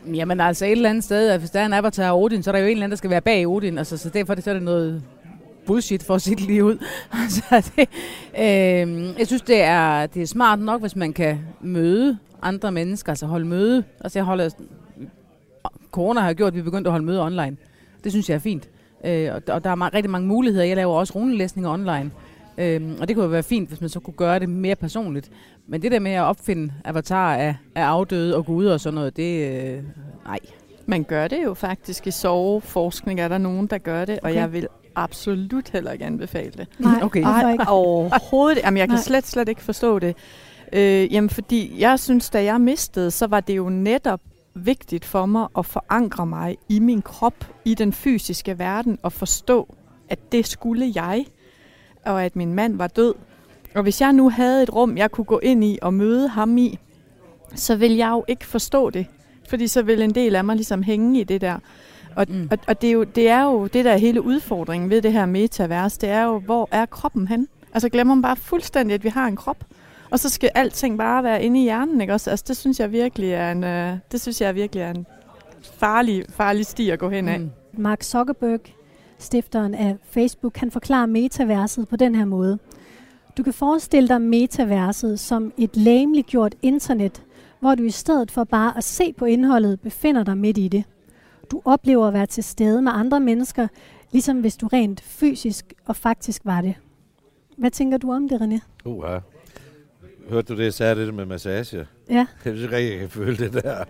Jamen 0.08 0.40
altså 0.40 0.66
et 0.66 0.72
eller 0.72 0.90
andet 0.90 1.04
sted, 1.04 1.30
at 1.30 1.40
hvis 1.40 1.50
der 1.50 1.60
er 1.60 1.66
en 1.66 1.74
avatar 1.74 2.04
af 2.04 2.18
Odin, 2.18 2.44
så 2.44 2.50
er 2.50 2.52
der 2.52 2.60
jo 2.60 2.66
en 2.66 2.72
eller 2.72 2.84
anden, 2.84 2.92
der 2.92 2.98
skal 2.98 3.10
være 3.10 3.22
bag 3.22 3.48
Odin. 3.48 3.78
Altså, 3.78 3.98
så 3.98 4.10
derfor 4.10 4.36
det, 4.36 4.44
så 4.44 4.50
er 4.50 4.54
det 4.54 4.64
noget 4.64 5.04
bullshit 5.66 6.04
for 6.04 6.18
sit 6.18 6.42
liv 6.42 6.64
ud. 6.64 6.78
så 7.30 7.72
det, 7.76 7.90
øh, 8.38 9.20
jeg 9.20 9.28
synes, 9.28 9.42
det 9.42 9.62
er, 9.62 10.06
det 10.06 10.22
er 10.22 10.28
smart 10.28 10.60
nok, 10.60 10.82
hvis 10.82 10.96
man 10.96 11.14
kan 11.14 11.40
møde 11.62 12.18
andre 12.42 12.72
mennesker, 12.72 13.12
altså 13.12 13.26
holde 13.26 13.46
møde. 13.46 13.84
Altså 14.02 14.20
jeg 14.20 14.26
holder, 14.26 14.50
corona 15.92 16.20
har 16.20 16.34
gjort, 16.34 16.48
at 16.48 16.54
vi 16.54 16.60
er 16.60 16.64
begyndt 16.64 16.88
at 16.88 16.92
holde 16.92 17.06
møde 17.06 17.22
online. 17.22 17.58
Det 18.04 18.12
synes 18.12 18.30
jeg 18.30 18.36
er 18.36 18.40
fint. 18.40 18.70
Øh, 19.06 19.30
og, 19.36 19.42
og 19.48 19.64
der 19.64 19.70
er 19.70 19.76
ma- 19.76 19.96
rigtig 19.96 20.10
mange 20.10 20.28
muligheder. 20.28 20.66
Jeg 20.66 20.76
laver 20.76 20.94
også 20.94 21.14
runelæsninger 21.16 21.72
online. 21.72 22.12
Øhm, 22.58 22.96
og 23.02 23.08
det 23.08 23.16
kunne 23.16 23.24
jo 23.24 23.30
være 23.32 23.44
fint, 23.44 23.70
hvis 23.70 23.82
man 23.82 23.90
så 23.90 24.00
kunne 24.00 24.14
gøre 24.14 24.40
det 24.40 24.50
mere 24.50 24.76
personligt. 24.76 25.32
Men 25.68 25.82
det 25.82 25.92
der 25.92 26.00
med 26.00 26.12
at 26.12 26.22
opfinde 26.24 26.74
avatar 26.86 27.36
af, 27.36 27.56
af 27.76 27.84
afdøde 27.84 28.36
og 28.36 28.46
guder 28.46 28.74
og 28.74 28.80
sådan 28.80 28.96
noget, 28.96 29.18
det... 29.18 29.48
Øh, 29.64 29.84
nej. 30.26 30.40
Man 30.86 31.04
gør 31.04 31.28
det 31.28 31.44
jo 31.44 31.54
faktisk 31.54 32.08
i 32.08 32.12
soveforskning, 32.12 33.20
er 33.20 33.28
der 33.28 33.38
nogen, 33.38 33.68
der 33.68 33.78
gør 33.78 34.06
det, 34.06 34.20
og 34.20 34.30
Okay. 34.30 34.36
jeg 34.36 34.54
vil 34.54 34.68
absolut 34.96 35.70
heller 35.70 35.92
ikke 35.92 36.06
anbefale 36.06 36.52
det. 36.58 36.68
Nej, 36.80 37.00
Okay. 37.04 37.22
hvorfor 37.24 37.50
ikke? 37.50 37.66
overhovedet. 37.68 38.62
Jamen, 38.64 38.78
jeg 38.78 38.88
kan 38.88 38.96
Nej. 38.96 39.02
slet, 39.04 39.28
slet 39.28 39.50
ikke 39.50 39.62
forstå 39.62 40.00
det. 40.00 40.16
Øh, 40.74 41.14
jamen, 41.14 41.30
fordi 41.30 41.76
jeg 41.82 42.00
synes, 42.00 42.30
da 42.30 42.44
jeg 42.44 42.62
mistede, 42.62 43.12
så 43.12 43.28
var 43.28 43.40
det 43.40 43.58
jo 43.58 43.70
netop 43.70 44.22
vigtigt 44.56 45.06
for 45.06 45.26
mig 45.26 45.48
at 45.58 45.66
forankre 45.66 46.26
mig 46.26 46.58
i 46.70 46.80
min 46.80 47.02
krop, 47.02 47.48
i 47.66 47.74
den 47.74 47.94
fysiske 47.94 48.60
verden, 48.60 48.98
og 49.04 49.12
forstå, 49.14 49.76
at 50.10 50.32
det 50.32 50.48
skulle 50.48 50.92
jeg, 50.96 51.26
og 52.06 52.24
at 52.26 52.36
min 52.36 52.54
mand 52.54 52.78
var 52.78 52.88
død. 52.88 53.14
Og 53.76 53.84
hvis 53.84 54.02
jeg 54.02 54.14
nu 54.14 54.30
havde 54.30 54.64
et 54.64 54.74
rum, 54.76 54.98
jeg 54.98 55.12
kunne 55.12 55.26
gå 55.26 55.40
ind 55.40 55.64
i 55.64 55.80
og 55.82 55.94
møde 55.94 56.28
ham 56.28 56.58
i, 56.58 56.80
så 57.56 57.76
ville 57.76 57.98
jeg 57.98 58.10
jo 58.12 58.26
ikke 58.28 58.46
forstå 58.46 58.90
det. 58.90 59.06
Fordi 59.50 59.68
så 59.68 59.82
ville 59.82 60.04
en 60.04 60.16
del 60.16 60.36
af 60.36 60.44
mig 60.44 60.56
ligesom 60.56 60.84
hænge 60.84 61.20
i 61.20 61.24
det 61.24 61.42
der. 61.42 61.58
Og, 62.16 62.26
Mm. 62.30 62.48
og, 62.52 62.58
og 62.68 62.82
det, 62.82 62.88
er 62.88 62.94
jo, 62.94 63.04
det 63.04 63.30
er 63.30 63.44
jo 63.44 63.68
det 63.68 63.86
der 63.86 63.92
er 63.92 63.98
hele 63.98 64.22
udfordringen 64.22 64.90
ved 64.90 65.02
det 65.02 65.14
her 65.14 65.26
metavers, 65.26 65.98
det 65.98 66.10
er 66.10 66.24
jo, 66.24 66.40
hvor 66.40 66.68
er 66.72 66.86
kroppen 66.86 67.28
hen? 67.28 67.48
Altså 67.74 67.90
glemmer 67.90 68.14
man 68.16 68.22
bare 68.22 68.36
fuldstændig, 68.36 68.94
at 68.94 69.04
vi 69.04 69.10
har 69.10 69.28
en 69.28 69.36
krop. 69.36 69.58
Og 70.10 70.20
så 70.20 70.30
skal 70.30 70.50
alting 70.56 70.98
bare 70.98 71.24
være 71.24 71.44
inde 71.44 71.60
i 71.60 71.64
hjernen, 71.64 72.02
ikke 72.02 72.14
også? 72.14 72.30
Altså 72.30 72.46
det 72.48 72.58
synes 72.58 72.80
jeg 72.80 72.92
virkelig 72.92 73.32
er 73.32 73.52
en, 73.52 73.64
øh, 73.64 73.98
det 74.12 74.22
synes 74.22 74.42
jeg 74.42 74.56
virkelig 74.56 74.82
er 74.82 74.90
en 74.92 75.06
farlig, 75.80 76.26
farlig 76.30 76.66
sti 76.66 76.90
at 76.90 77.00
gå 77.00 77.10
hen 77.10 77.28
af. 77.28 77.40
Mm. 77.40 77.50
Mark 77.78 78.04
Zuckerberg, 78.04 78.60
stifteren 79.24 79.74
af 79.74 79.98
Facebook, 80.04 80.58
han 80.58 80.72
forklarer 80.72 81.06
metaverset 81.06 81.88
på 81.88 81.96
den 81.96 82.16
her 82.16 82.26
måde. 82.26 82.60
Du 83.38 83.44
kan 83.44 83.54
forestille 83.54 84.08
dig 84.08 84.22
metaverset 84.22 85.20
som 85.20 85.54
et 85.58 85.78
læmeliggjort 85.78 86.56
internet, 86.62 87.24
hvor 87.60 87.76
du 87.76 87.84
i 87.84 87.90
stedet 87.90 88.32
for 88.32 88.44
bare 88.44 88.78
at 88.78 88.84
se 88.84 89.14
på 89.14 89.26
indholdet, 89.26 89.82
befinder 89.82 90.24
dig 90.24 90.38
midt 90.38 90.58
i 90.58 90.68
det. 90.68 90.84
Du 91.52 91.62
oplever 91.66 92.08
at 92.08 92.14
være 92.14 92.26
til 92.26 92.44
stede 92.44 92.82
med 92.82 92.92
andre 92.96 93.20
mennesker, 93.20 93.68
ligesom 94.12 94.40
hvis 94.40 94.58
du 94.58 94.68
rent 94.68 95.02
fysisk 95.02 95.74
og 95.86 95.96
faktisk 95.96 96.42
var 96.46 96.62
det. 96.62 96.76
Hvad 97.58 97.72
tænker 97.72 97.98
du 97.98 98.12
om 98.14 98.30
det, 98.30 98.42
René? 98.42 98.60
Uh, 98.86 99.04
ja. 99.08 99.20
Hørte 100.30 100.54
du 100.54 100.58
det, 100.58 100.64
jeg 100.64 100.74
sagde 100.74 101.06
det 101.06 101.14
med 101.14 101.26
massage? 101.26 101.88
Ja. 102.10 102.16
Jeg 102.46 102.54
synes 102.54 102.62
ikke 102.62 102.76
rigtig, 102.76 102.92
jeg 102.92 103.00
kan 103.00 103.10
føle 103.10 103.38
det 103.38 103.54
der. 103.54 103.84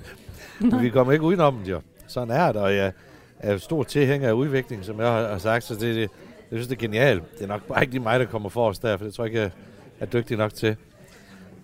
Men 0.60 0.82
vi 0.82 0.90
kommer 0.90 1.12
ikke 1.12 1.24
udenom 1.24 1.58
det, 1.58 1.70
jo. 1.70 1.80
Sådan 2.06 2.30
er 2.30 2.52
det, 2.52 2.62
og 2.62 2.74
jeg, 2.76 2.92
er 3.38 3.58
stor 3.58 3.82
tilhænger 3.82 4.28
af 4.28 4.32
udvikling, 4.32 4.84
som 4.84 5.00
jeg 5.00 5.08
har, 5.08 5.38
sagt, 5.38 5.64
så 5.64 5.74
det, 5.74 5.80
det, 5.80 6.00
jeg 6.00 6.08
synes, 6.50 6.66
det 6.66 6.74
er 6.74 6.80
genialt. 6.80 7.22
Det 7.32 7.42
er 7.42 7.46
nok 7.46 7.62
bare 7.62 7.82
ikke 7.82 7.92
lige 7.94 8.02
mig, 8.02 8.20
der 8.20 8.26
kommer 8.26 8.48
for 8.48 8.68
os 8.68 8.78
der, 8.78 8.96
for 8.96 9.04
det 9.04 9.14
tror 9.14 9.24
jeg 9.24 9.30
ikke, 9.30 9.40
jeg 9.40 9.50
er 10.00 10.06
dygtig 10.06 10.36
nok 10.36 10.54
til. 10.54 10.76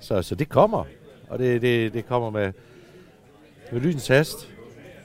Så, 0.00 0.22
så 0.22 0.34
det 0.34 0.48
kommer, 0.48 0.84
og 1.28 1.38
det, 1.38 1.62
det, 1.62 1.94
det 1.94 2.06
kommer 2.08 2.30
med, 2.30 2.52
med 3.72 3.80
lysens 3.80 4.08
hast, 4.08 4.48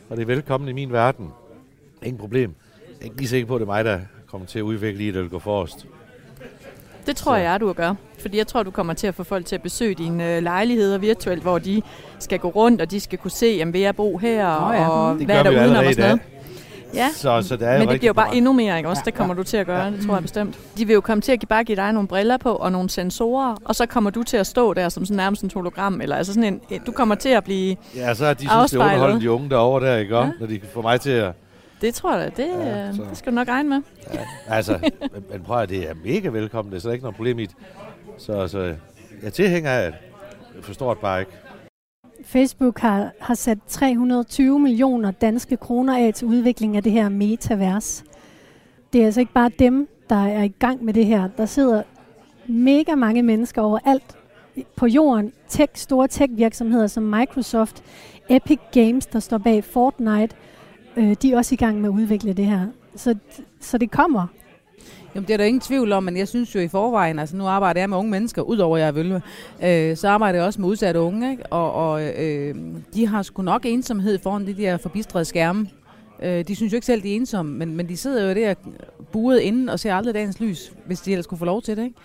og 0.09 0.17
det 0.17 0.21
er 0.21 0.27
velkommen 0.27 0.69
i 0.69 0.73
min 0.73 0.91
verden. 0.91 1.29
Ingen 2.03 2.19
problem. 2.19 2.55
Jeg 2.89 3.01
er 3.01 3.03
ikke 3.03 3.17
lige 3.17 3.27
sikker 3.27 3.47
på, 3.47 3.55
at 3.55 3.59
det 3.59 3.65
er 3.65 3.71
mig, 3.71 3.85
der 3.85 3.99
kommer 4.27 4.47
til 4.47 4.59
at 4.59 4.63
udvikle 4.63 5.03
i 5.03 5.07
det, 5.07 5.15
eller 5.15 5.29
gå 5.29 5.39
forrest. 5.39 5.85
Det 7.05 7.15
tror 7.15 7.33
så. 7.33 7.35
jeg, 7.35 7.59
du 7.59 7.73
gør. 7.73 7.93
Fordi 8.19 8.37
jeg 8.37 8.47
tror, 8.47 8.63
du 8.63 8.71
kommer 8.71 8.93
til 8.93 9.07
at 9.07 9.15
få 9.15 9.23
folk 9.23 9.45
til 9.45 9.55
at 9.55 9.61
besøge 9.61 9.95
dine 9.95 10.35
øh, 10.35 10.43
lejligheder 10.43 10.97
virtuelt, 10.97 11.41
hvor 11.41 11.59
de 11.59 11.81
skal 12.19 12.39
gå 12.39 12.49
rundt, 12.49 12.81
og 12.81 12.91
de 12.91 12.99
skal 12.99 13.19
kunne 13.19 13.31
se, 13.31 13.45
jamen, 13.45 13.73
vil 13.73 13.81
jeg 13.81 13.95
bo 13.95 14.17
her, 14.17 14.67
oh, 14.67 14.75
ja. 14.75 14.89
og 14.89 15.19
det 15.19 15.25
hvad 15.25 15.35
er 15.35 15.43
der 15.43 15.49
udenom 15.49 15.85
og 15.85 15.93
sådan 15.93 16.09
noget. 16.09 16.34
Ja, 16.95 17.09
så, 17.13 17.41
så 17.41 17.55
det 17.55 17.67
er 17.67 17.79
men 17.79 17.87
det 17.87 17.99
bliver 17.99 18.09
jo 18.09 18.13
bare 18.13 18.35
endnu 18.35 18.53
mere, 18.53 18.77
ikke 18.77 18.89
også? 18.89 19.01
Ja, 19.05 19.11
det 19.11 19.13
kommer 19.13 19.35
ja, 19.35 19.37
du 19.37 19.43
til 19.43 19.57
at 19.57 19.65
gøre, 19.65 19.83
ja. 19.83 19.91
det 19.91 20.05
tror 20.05 20.13
jeg 20.13 20.21
bestemt. 20.21 20.59
De 20.77 20.85
vil 20.85 20.93
jo 20.93 21.01
komme 21.01 21.21
til 21.21 21.31
at 21.31 21.45
bare 21.49 21.63
give 21.63 21.75
dig 21.75 21.91
nogle 21.91 22.07
briller 22.07 22.37
på 22.37 22.51
og 22.51 22.71
nogle 22.71 22.89
sensorer, 22.89 23.55
og 23.65 23.75
så 23.75 23.85
kommer 23.85 24.09
du 24.09 24.23
til 24.23 24.37
at 24.37 24.47
stå 24.47 24.73
der 24.73 24.89
som 24.89 25.05
sådan 25.05 25.17
nærmest 25.17 25.43
en 25.43 25.51
hologram, 25.53 26.01
eller 26.01 26.15
altså 26.15 26.33
sådan 26.33 26.61
en, 26.69 26.79
du 26.79 26.91
kommer 26.91 27.15
til 27.15 27.29
at 27.29 27.43
blive 27.43 27.75
Ja, 27.95 28.13
så 28.13 28.25
er 28.25 28.33
de 28.33 28.49
synes, 28.49 28.71
det 28.71 28.77
underholder 28.77 29.19
de 29.19 29.31
unge 29.31 29.49
derovre 29.49 29.85
der, 29.85 29.97
ikke 29.97 30.17
ja. 30.17 30.29
Når 30.39 30.47
de 30.47 30.61
får 30.73 30.81
mig 30.81 31.01
til 31.01 31.09
at 31.09 31.33
det 31.81 31.93
tror 31.93 32.17
jeg, 32.17 32.37
det, 32.37 32.47
ja, 32.47 32.87
det 32.87 33.09
skal 33.13 33.31
du 33.31 33.35
nok 33.35 33.47
regne 33.47 33.69
med. 33.69 33.81
Ja, 34.13 34.19
altså, 34.47 34.91
men 35.31 35.43
prøv 35.43 35.61
at 35.61 35.69
det 35.69 35.89
er 35.89 35.93
mega 36.05 36.29
velkommen, 36.29 36.71
det 36.71 36.77
er 36.77 36.81
slet 36.81 36.93
ikke 36.93 37.03
noget 37.03 37.15
problem 37.15 37.39
i 37.39 37.45
det. 37.45 37.55
Så, 38.17 38.47
så 38.47 38.75
jeg 39.23 39.33
tilhænger 39.33 39.71
af 39.71 39.91
det. 39.91 39.99
Jeg 40.55 40.63
forstår 40.63 40.93
det 40.93 41.01
bare 41.01 41.19
ikke. 41.19 41.31
Facebook 42.25 42.79
har, 42.79 43.11
har 43.21 43.33
sat 43.33 43.57
320 43.67 44.59
millioner 44.59 45.11
danske 45.11 45.57
kroner 45.57 45.97
af 45.97 46.13
til 46.13 46.27
udvikling 46.27 46.77
af 46.77 46.83
det 46.83 46.91
her 46.91 47.09
metavers. 47.09 48.03
Det 48.93 49.01
er 49.01 49.05
altså 49.05 49.19
ikke 49.19 49.33
bare 49.33 49.51
dem, 49.59 49.87
der 50.09 50.27
er 50.27 50.43
i 50.43 50.53
gang 50.59 50.83
med 50.83 50.93
det 50.93 51.05
her. 51.05 51.29
Der 51.37 51.45
sidder 51.45 51.83
mega 52.47 52.95
mange 52.95 53.23
mennesker 53.23 53.61
overalt 53.61 54.17
på 54.75 54.85
jorden. 54.85 55.31
Tech, 55.47 55.71
store 55.75 56.07
tech-virksomheder 56.07 56.87
som 56.87 57.03
Microsoft, 57.03 57.83
Epic 58.29 58.59
Games, 58.71 59.05
der 59.05 59.19
står 59.19 59.37
bag 59.37 59.63
Fortnite, 59.63 60.35
øh, 60.97 61.15
de 61.21 61.33
er 61.33 61.37
også 61.37 61.55
i 61.55 61.57
gang 61.57 61.81
med 61.81 61.89
at 61.89 61.93
udvikle 61.93 62.33
det 62.33 62.45
her. 62.45 62.67
Så, 62.95 63.15
så 63.59 63.77
det 63.77 63.91
kommer. 63.91 64.27
Jamen, 65.15 65.27
det 65.27 65.33
er 65.33 65.37
der 65.37 65.43
ingen 65.43 65.61
tvivl 65.61 65.91
om, 65.91 66.03
men 66.03 66.17
jeg 66.17 66.27
synes 66.27 66.55
jo 66.55 66.59
i 66.59 66.67
forvejen, 66.67 67.19
altså 67.19 67.35
nu 67.35 67.45
arbejder 67.45 67.81
jeg 67.81 67.89
med 67.89 67.97
unge 67.97 68.11
mennesker, 68.11 68.41
udover 68.41 68.77
jeg 68.77 68.87
er 68.87 68.91
vølve, 68.91 69.21
øh, 69.63 69.97
så 69.97 70.07
arbejder 70.07 70.39
jeg 70.39 70.45
også 70.45 70.61
med 70.61 70.69
udsatte 70.69 70.99
unge, 70.99 71.31
ikke? 71.31 71.45
og, 71.45 71.73
og 71.73 72.03
øh, 72.03 72.55
de 72.93 73.07
har 73.07 73.21
sgu 73.21 73.41
nok 73.41 73.65
ensomhed 73.65 74.19
foran 74.19 74.47
de 74.47 74.53
der 74.53 74.77
forbistrede 74.77 75.25
skærme. 75.25 75.67
Øh, 76.23 76.47
de 76.47 76.55
synes 76.55 76.73
jo 76.73 76.75
ikke 76.75 76.85
selv, 76.85 77.03
de 77.03 77.11
er 77.11 77.15
ensomme, 77.15 77.57
men, 77.57 77.75
men 77.75 77.89
de 77.89 77.97
sidder 77.97 78.27
jo 78.27 78.35
der 78.35 78.53
buet 79.11 79.39
inden 79.39 79.69
og 79.69 79.79
ser 79.79 79.95
aldrig 79.95 80.13
dagens 80.13 80.39
lys, 80.39 80.73
hvis 80.85 80.99
de 80.99 81.11
ellers 81.11 81.23
skulle 81.23 81.39
få 81.39 81.45
lov 81.45 81.61
til 81.61 81.77
det. 81.77 81.83
Ikke? 81.83 81.95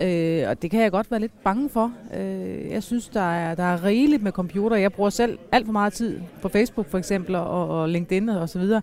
Øh, 0.00 0.48
og 0.48 0.62
det 0.62 0.70
kan 0.70 0.80
jeg 0.80 0.90
godt 0.90 1.10
være 1.10 1.20
lidt 1.20 1.42
bange 1.44 1.68
for. 1.68 1.92
Øh, 2.18 2.70
jeg 2.70 2.82
synes, 2.82 3.08
der 3.08 3.32
er, 3.32 3.54
der 3.54 3.62
er 3.62 3.84
rigeligt 3.84 4.22
med 4.22 4.32
computer. 4.32 4.76
Jeg 4.76 4.92
bruger 4.92 5.10
selv 5.10 5.38
alt 5.52 5.66
for 5.66 5.72
meget 5.72 5.92
tid 5.92 6.20
på 6.42 6.48
Facebook 6.48 6.90
for 6.90 6.98
eksempel, 6.98 7.34
og, 7.34 7.68
og 7.68 7.88
LinkedIn 7.88 8.28
og 8.28 8.48
så 8.48 8.58
videre. 8.58 8.82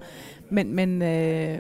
Men, 0.50 0.76
men 0.76 1.02
øh, 1.02 1.60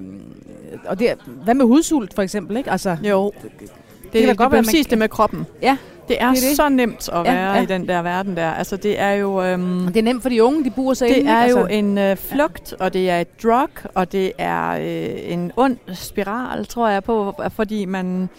og 0.85 0.99
det, 0.99 1.13
hvad 1.43 1.53
med 1.53 1.65
hudsult 1.65 2.13
for 2.13 2.21
eksempel? 2.21 2.57
Ikke? 2.57 2.71
Altså, 2.71 2.97
jo, 3.03 3.31
det, 3.41 3.51
det, 3.59 3.69
det 4.13 4.21
kan 4.21 4.29
det, 4.29 4.37
godt 4.37 4.51
være 4.51 4.63
præcis 4.63 4.85
det 4.85 4.97
med 4.97 5.09
kroppen. 5.09 5.45
Ja, 5.61 5.77
det 6.07 6.21
er, 6.21 6.29
det 6.29 6.43
er 6.43 6.47
det. 6.47 6.55
så 6.55 6.69
nemt 6.69 7.09
at 7.09 7.25
være 7.25 7.49
ja, 7.49 7.55
ja. 7.55 7.61
i 7.61 7.65
den 7.65 7.87
der 7.87 8.01
verden 8.01 8.35
der. 8.35 8.51
Altså, 8.51 8.77
det 8.77 8.99
er 8.99 9.11
jo... 9.11 9.43
Øhm, 9.43 9.87
det 9.87 9.97
er 9.97 10.03
nemt 10.03 10.21
for 10.21 10.29
de 10.29 10.43
unge, 10.43 10.63
de 10.63 10.69
bor 10.69 10.93
sig 10.93 11.09
Det 11.09 11.15
inde, 11.15 11.31
er 11.31 11.35
altså. 11.35 11.59
jo 11.59 11.65
en 11.65 11.97
øh, 11.97 12.17
flugt, 12.17 12.73
og 12.79 12.93
det 12.93 13.09
er 13.09 13.19
et 13.19 13.43
drug, 13.43 13.69
og 13.93 14.11
det 14.11 14.31
er 14.37 14.69
øh, 14.69 15.33
en 15.33 15.51
ond 15.57 15.77
spiral, 15.93 16.65
tror 16.65 16.89
jeg 16.89 17.03
på, 17.03 17.41
fordi 17.49 17.85
man 17.85 18.29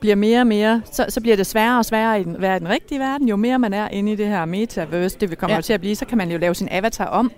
bliver 0.00 0.14
mere 0.14 0.40
og 0.40 0.46
mere, 0.46 0.82
så, 0.92 1.06
så 1.08 1.20
bliver 1.20 1.36
det 1.36 1.46
sværere 1.46 1.78
og 1.78 1.84
sværere 1.84 2.16
at 2.16 2.40
være 2.40 2.56
i 2.56 2.58
den 2.58 2.68
rigtige 2.68 2.98
verden. 2.98 3.28
Jo 3.28 3.36
mere 3.36 3.58
man 3.58 3.74
er 3.74 3.88
inde 3.88 4.12
i 4.12 4.16
det 4.16 4.26
her 4.26 4.44
metaverse, 4.44 5.18
det 5.18 5.38
kommer 5.38 5.56
ja. 5.56 5.60
til 5.60 5.72
at 5.72 5.80
blive, 5.80 5.96
så 5.96 6.04
kan 6.06 6.18
man 6.18 6.30
jo 6.30 6.38
lave 6.38 6.54
sin 6.54 6.68
avatar 6.70 7.06
om. 7.06 7.32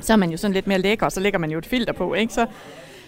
Så 0.00 0.12
er 0.12 0.16
man 0.16 0.30
jo 0.30 0.36
sådan 0.36 0.54
lidt 0.54 0.66
mere 0.66 0.78
lækker, 0.78 1.06
og 1.06 1.12
så 1.12 1.20
lægger 1.20 1.38
man 1.38 1.50
jo 1.50 1.58
et 1.58 1.66
filter 1.66 1.92
på, 1.92 2.14
ikke? 2.14 2.32
Så, 2.32 2.46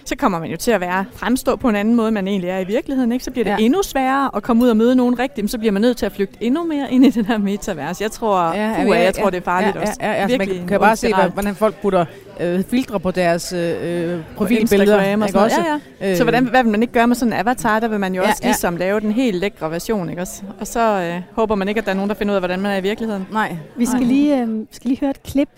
så 0.04 0.16
kommer 0.16 0.38
man 0.38 0.50
jo 0.50 0.56
til 0.56 0.70
at 0.70 0.80
være 0.80 1.04
fremstå 1.14 1.56
på 1.56 1.68
en 1.68 1.76
anden 1.76 1.94
måde, 1.94 2.10
man 2.10 2.28
egentlig 2.28 2.50
er 2.50 2.58
i 2.58 2.64
virkeligheden. 2.64 3.12
Ikke? 3.12 3.24
Så 3.24 3.30
bliver 3.30 3.44
det 3.44 3.50
ja. 3.50 3.56
endnu 3.58 3.82
sværere 3.82 4.30
at 4.36 4.42
komme 4.42 4.64
ud 4.64 4.68
og 4.68 4.76
møde 4.76 4.96
nogen 4.96 5.18
rigtigt, 5.18 5.50
så 5.50 5.58
bliver 5.58 5.72
man 5.72 5.82
nødt 5.82 5.96
til 5.96 6.06
at 6.06 6.12
flygte 6.12 6.36
endnu 6.40 6.64
mere 6.64 6.92
ind 6.92 7.04
i 7.04 7.10
den 7.10 7.24
her 7.24 7.38
metavers. 7.38 8.00
Jeg 8.00 8.10
tror, 8.10 8.54
ja, 8.54 8.74
puh, 8.82 8.88
ja, 8.88 9.02
jeg 9.02 9.14
tror, 9.14 9.30
det 9.30 9.36
er 9.36 9.44
farligt 9.44 9.76
ja, 9.76 9.80
også. 9.80 9.96
Ja, 10.00 10.10
ja, 10.10 10.20
ja, 10.20 10.26
Virkelig 10.26 10.58
man 10.58 10.68
kan 10.68 10.80
bare 10.80 10.96
se, 10.96 11.14
hvordan 11.34 11.54
folk 11.54 11.74
putter 11.82 12.04
øh, 12.40 12.64
filtre 12.64 13.00
på 13.00 13.10
deres 13.10 13.52
øh, 13.52 14.20
profilbilleder. 14.36 15.16
Og 15.22 15.28
sådan 15.28 15.42
også? 15.42 15.60
Ja, 15.60 15.80
ja. 16.06 16.10
Øh. 16.10 16.16
Så 16.16 16.22
hvordan, 16.22 16.44
hvad 16.44 16.62
vil 16.62 16.72
man 16.72 16.82
ikke 16.82 16.94
gøre 16.94 17.06
med 17.06 17.16
sådan 17.16 17.32
en 17.32 17.38
avatar? 17.38 17.80
Der 17.80 17.88
vil 17.88 18.00
man 18.00 18.14
jo 18.14 18.22
ja, 18.22 18.28
også 18.28 18.40
ja. 18.42 18.48
ligesom 18.48 18.76
lave 18.76 19.00
den 19.00 19.12
helt 19.12 19.36
lækre 19.36 19.70
version. 19.70 20.10
Ikke 20.10 20.22
også? 20.22 20.42
Og 20.60 20.66
så 20.66 20.80
øh, 20.80 21.22
håber 21.32 21.54
man 21.54 21.68
ikke, 21.68 21.78
at 21.78 21.84
der 21.84 21.90
er 21.90 21.94
nogen, 21.96 22.08
der 22.08 22.14
finder 22.14 22.32
ud 22.32 22.36
af, 22.36 22.40
hvordan 22.40 22.60
man 22.60 22.72
er 22.72 22.76
i 22.76 22.82
virkeligheden. 22.82 23.26
Nej. 23.32 23.56
Vi 23.76 23.86
skal, 23.86 24.00
Nej. 24.00 24.08
Lige, 24.08 24.40
øh, 24.40 24.48
skal 24.70 24.88
lige 24.88 25.00
høre 25.00 25.10
et 25.10 25.22
klip. 25.22 25.48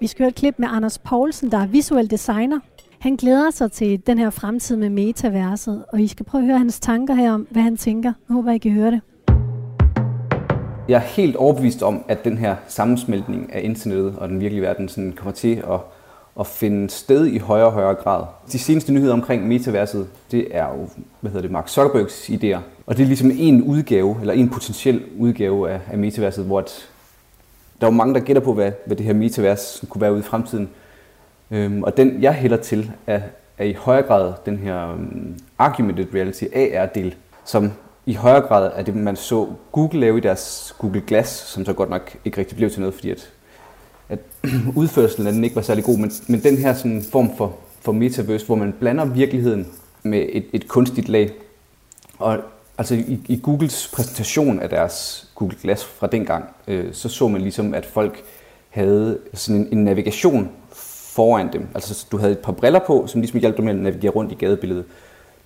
Vi 0.00 0.06
skal 0.06 0.22
høre 0.22 0.28
et 0.28 0.34
klip 0.34 0.54
med 0.58 0.68
Anders 0.70 0.98
Poulsen, 0.98 1.50
der 1.50 1.58
er 1.58 1.66
visuel 1.66 2.10
designer. 2.10 2.58
Han 2.98 3.16
glæder 3.16 3.50
sig 3.50 3.72
til 3.72 4.06
den 4.06 4.18
her 4.18 4.30
fremtid 4.30 4.76
med 4.76 4.90
metaverset, 4.90 5.84
og 5.92 6.00
I 6.00 6.06
skal 6.06 6.26
prøve 6.26 6.42
at 6.42 6.46
høre 6.46 6.58
hans 6.58 6.80
tanker 6.80 7.14
her 7.14 7.32
om, 7.32 7.46
hvad 7.50 7.62
han 7.62 7.76
tænker. 7.76 8.12
Jeg 8.28 8.34
håber, 8.34 8.52
I 8.52 8.58
kan 8.58 8.72
høre 8.72 8.90
det. 8.90 9.00
Jeg 10.88 10.96
er 10.96 11.06
helt 11.06 11.36
overbevist 11.36 11.82
om, 11.82 12.04
at 12.08 12.24
den 12.24 12.38
her 12.38 12.56
sammensmeltning 12.68 13.52
af 13.52 13.60
internettet 13.64 14.16
og 14.18 14.28
den 14.28 14.40
virkelige 14.40 14.62
verden 14.62 14.88
sådan 14.88 15.12
kommer 15.12 15.32
til 15.32 15.62
at, 15.70 15.80
at 16.40 16.46
finde 16.46 16.90
sted 16.90 17.26
i 17.26 17.38
højere 17.38 17.66
og 17.66 17.72
højere 17.72 17.94
grad. 17.94 18.24
De 18.52 18.58
seneste 18.58 18.92
nyheder 18.92 19.12
omkring 19.12 19.48
metaverset, 19.48 20.08
det 20.30 20.46
er 20.50 20.64
jo, 20.64 20.88
hvad 21.20 21.30
hedder 21.30 21.42
det, 21.42 21.50
Mark 21.50 21.68
Zuckerbergs 21.68 22.30
idéer. 22.30 22.58
Og 22.86 22.96
det 22.96 23.02
er 23.02 23.06
ligesom 23.06 23.30
en 23.34 23.62
udgave, 23.62 24.16
eller 24.20 24.34
en 24.34 24.48
potentiel 24.48 25.02
udgave 25.18 25.70
af, 25.70 25.80
af 25.90 25.98
metaverset, 25.98 26.44
hvor 26.44 26.58
at, 26.58 26.88
der 27.80 27.86
er 27.86 27.90
jo 27.90 27.96
mange, 27.96 28.14
der 28.14 28.20
gætter 28.20 28.42
på, 28.42 28.52
hvad, 28.52 28.72
hvad 28.86 28.96
det 28.96 29.06
her 29.06 29.14
metavers 29.14 29.84
kunne 29.88 30.00
være 30.00 30.12
ude 30.12 30.20
i 30.20 30.22
fremtiden. 30.22 30.68
Øhm, 31.50 31.82
og 31.82 31.96
den, 31.96 32.22
jeg 32.22 32.34
hælder 32.34 32.56
til, 32.56 32.92
er, 33.06 33.20
er 33.58 33.64
i 33.64 33.72
højere 33.72 34.06
grad 34.06 34.32
den 34.46 34.58
her 34.58 34.92
um, 34.92 35.36
argumented 35.58 36.06
reality 36.14 36.44
AR-del, 36.54 37.14
som 37.44 37.72
i 38.06 38.14
højere 38.14 38.40
grad 38.40 38.70
er 38.74 38.82
det, 38.82 38.96
man 38.96 39.16
så 39.16 39.48
Google 39.72 40.00
lave 40.00 40.18
i 40.18 40.20
deres 40.20 40.74
Google 40.78 41.00
Glass, 41.06 41.30
som 41.30 41.64
så 41.64 41.72
godt 41.72 41.90
nok 41.90 42.16
ikke 42.24 42.38
rigtig 42.38 42.56
blev 42.56 42.70
til 42.70 42.80
noget, 42.80 42.94
fordi 42.94 43.10
at, 43.10 43.30
at 44.08 44.18
udførelsen 44.76 45.26
af 45.26 45.32
den 45.32 45.44
ikke 45.44 45.56
var 45.56 45.62
særlig 45.62 45.84
god, 45.84 45.98
men, 45.98 46.12
men 46.28 46.42
den 46.42 46.56
her 46.56 46.74
sådan 46.74 47.02
form 47.12 47.36
for, 47.36 47.56
for 47.80 47.92
metaverse, 47.92 48.46
hvor 48.46 48.54
man 48.54 48.72
blander 48.72 49.04
virkeligheden 49.04 49.66
med 50.02 50.26
et, 50.32 50.46
et 50.52 50.68
kunstigt 50.68 51.08
lag. 51.08 51.30
Og 52.18 52.38
altså 52.78 52.94
i, 52.94 53.20
i 53.28 53.40
Googles 53.42 53.90
præsentation 53.94 54.60
af 54.60 54.68
deres 54.68 55.28
Google 55.34 55.56
Glass 55.62 55.84
fra 55.84 56.06
dengang, 56.06 56.44
øh, 56.68 56.92
så 56.92 57.08
så 57.08 57.28
man 57.28 57.40
ligesom, 57.40 57.74
at 57.74 57.86
folk 57.86 58.24
havde 58.68 59.18
sådan 59.34 59.60
en, 59.60 59.68
en 59.72 59.84
navigation 59.84 60.50
foran 61.18 61.52
dem. 61.52 61.66
Altså 61.74 62.06
du 62.12 62.18
havde 62.18 62.32
et 62.32 62.38
par 62.38 62.52
briller 62.52 62.78
på, 62.86 63.06
som 63.06 63.20
ligesom 63.20 63.40
hjalp 63.40 63.56
dig 63.56 63.64
med 63.64 63.72
at 63.72 63.78
navigere 63.78 64.12
rundt 64.12 64.32
i 64.32 64.34
gadebilledet. 64.34 64.84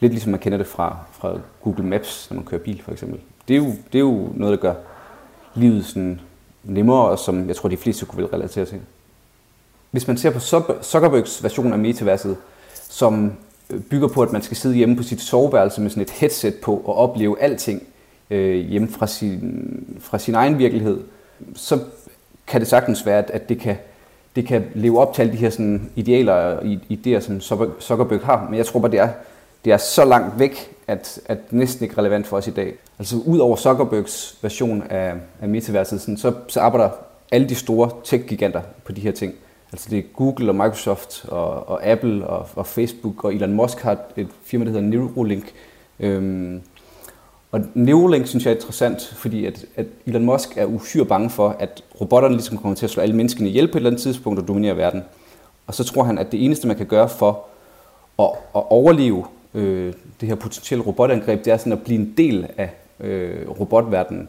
Lidt 0.00 0.12
ligesom 0.12 0.30
man 0.30 0.40
kender 0.40 0.58
det 0.58 0.66
fra, 0.66 0.96
fra 1.12 1.38
Google 1.62 1.84
Maps, 1.84 2.30
når 2.30 2.34
man 2.34 2.44
kører 2.44 2.60
bil 2.60 2.82
for 2.82 2.92
eksempel. 2.92 3.20
Det 3.48 3.54
er 3.54 3.58
jo, 3.58 3.66
det 3.66 3.94
er 3.94 4.00
jo 4.00 4.28
noget, 4.34 4.52
der 4.52 4.62
gør 4.62 4.74
livet 5.54 5.86
sådan 5.86 6.20
nemmere, 6.64 7.08
og 7.08 7.18
som 7.18 7.48
jeg 7.48 7.56
tror, 7.56 7.68
de 7.68 7.76
fleste 7.76 8.06
kunne 8.06 8.22
vel 8.22 8.26
relatere 8.26 8.64
til. 8.64 8.80
Hvis 9.90 10.06
man 10.06 10.16
ser 10.16 10.30
på 10.30 10.40
Zuckerbergs 10.82 11.42
version 11.42 11.72
af 11.72 11.78
metaverset, 11.78 12.36
som 12.74 13.32
øh, 13.70 13.80
bygger 13.80 14.08
på, 14.08 14.22
at 14.22 14.32
man 14.32 14.42
skal 14.42 14.56
sidde 14.56 14.74
hjemme 14.74 14.96
på 14.96 15.02
sit 15.02 15.20
soveværelse 15.20 15.80
med 15.80 15.90
sådan 15.90 16.02
et 16.02 16.10
headset 16.10 16.54
på 16.54 16.82
og 16.84 16.96
opleve 16.96 17.40
alting 17.40 17.82
øh, 18.30 18.68
hjemme 18.68 18.88
fra 18.88 19.06
sin, 19.06 19.98
fra 20.00 20.18
sin 20.18 20.34
egen 20.34 20.58
virkelighed, 20.58 21.00
så 21.54 21.78
kan 22.46 22.60
det 22.60 22.68
sagtens 22.68 23.06
være, 23.06 23.18
at, 23.18 23.30
at 23.30 23.48
det 23.48 23.58
kan 23.58 23.76
det 24.36 24.46
kan 24.46 24.64
leve 24.74 25.00
op 25.00 25.14
til 25.14 25.22
alle 25.22 25.32
de 25.32 25.38
her 25.38 25.50
sådan, 25.50 25.90
idealer 25.96 26.32
og 26.32 26.62
idéer, 26.90 27.20
som 27.20 27.40
Zuckerberg 27.80 28.20
har. 28.20 28.46
Men 28.50 28.58
jeg 28.58 28.66
tror 28.66 28.80
bare, 28.80 28.90
det 28.90 29.00
er, 29.00 29.08
det 29.64 29.72
er 29.72 29.76
så 29.76 30.04
langt 30.04 30.38
væk, 30.38 30.74
at, 30.86 31.20
at 31.26 31.38
det 31.50 31.52
næsten 31.52 31.84
ikke 31.84 31.98
relevant 31.98 32.26
for 32.26 32.36
os 32.36 32.46
i 32.46 32.50
dag. 32.50 32.74
Altså 32.98 33.16
ud 33.26 33.38
over 33.38 33.56
Zuckerbergs 33.56 34.38
version 34.42 34.82
af, 34.90 35.14
af 35.40 35.48
metaverset, 35.48 36.00
sådan, 36.00 36.16
så, 36.16 36.32
så 36.48 36.60
arbejder 36.60 36.90
alle 37.32 37.48
de 37.48 37.54
store 37.54 37.90
tech-giganter 38.04 38.60
på 38.84 38.92
de 38.92 39.00
her 39.00 39.12
ting. 39.12 39.34
Altså 39.72 39.90
det 39.90 39.98
er 39.98 40.02
Google 40.16 40.50
og 40.50 40.54
Microsoft 40.54 41.24
og, 41.28 41.68
og 41.68 41.86
Apple 41.86 42.26
og, 42.26 42.48
og 42.54 42.66
Facebook 42.66 43.24
og 43.24 43.34
Elon 43.34 43.52
Musk 43.52 43.80
har 43.80 43.96
et 44.16 44.28
firma, 44.44 44.64
der 44.64 44.70
hedder 44.70 44.86
Neuralink. 44.86 45.52
Øhm, 46.00 46.62
og 47.52 47.60
Neuralink 47.74 48.26
synes 48.26 48.44
jeg 48.44 48.50
er 48.50 48.54
interessant, 48.54 49.14
fordi 49.16 49.46
at, 49.46 49.64
at 49.76 49.86
Elon 50.06 50.24
Musk 50.24 50.56
er 50.56 50.64
uhyre 50.64 51.06
bange 51.06 51.30
for, 51.30 51.56
at 51.58 51.84
robotterne 52.00 52.34
ligesom 52.34 52.58
kommer 52.58 52.76
til 52.76 52.86
at 52.86 52.90
slå 52.90 53.02
alle 53.02 53.16
menneskene 53.16 53.48
ihjel 53.48 53.68
på 53.68 53.70
et 53.70 53.76
eller 53.76 53.90
andet 53.90 54.02
tidspunkt 54.02 54.38
og 54.40 54.48
dominere 54.48 54.76
verden. 54.76 55.02
Og 55.66 55.74
så 55.74 55.84
tror 55.84 56.04
han, 56.04 56.18
at 56.18 56.32
det 56.32 56.44
eneste, 56.44 56.66
man 56.66 56.76
kan 56.76 56.86
gøre 56.86 57.08
for 57.08 57.44
at, 58.18 58.28
at 58.56 58.62
overleve 58.70 59.24
øh, 59.54 59.92
det 60.20 60.28
her 60.28 60.34
potentielle 60.34 60.84
robotangreb, 60.84 61.44
det 61.44 61.52
er 61.52 61.56
sådan 61.56 61.72
at 61.72 61.82
blive 61.82 62.00
en 62.00 62.14
del 62.16 62.46
af 62.56 62.70
øh, 63.00 63.50
robotverdenen. 63.60 64.28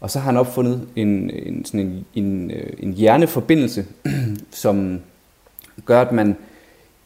Og 0.00 0.10
så 0.10 0.18
har 0.18 0.26
han 0.26 0.36
opfundet 0.36 0.88
en, 0.96 1.30
en, 1.30 1.64
sådan 1.64 1.80
en, 1.80 2.06
en, 2.14 2.50
øh, 2.50 2.72
en 2.78 2.92
hjerneforbindelse, 2.92 3.86
som 4.50 5.00
gør, 5.84 6.00
at 6.00 6.12
man 6.12 6.36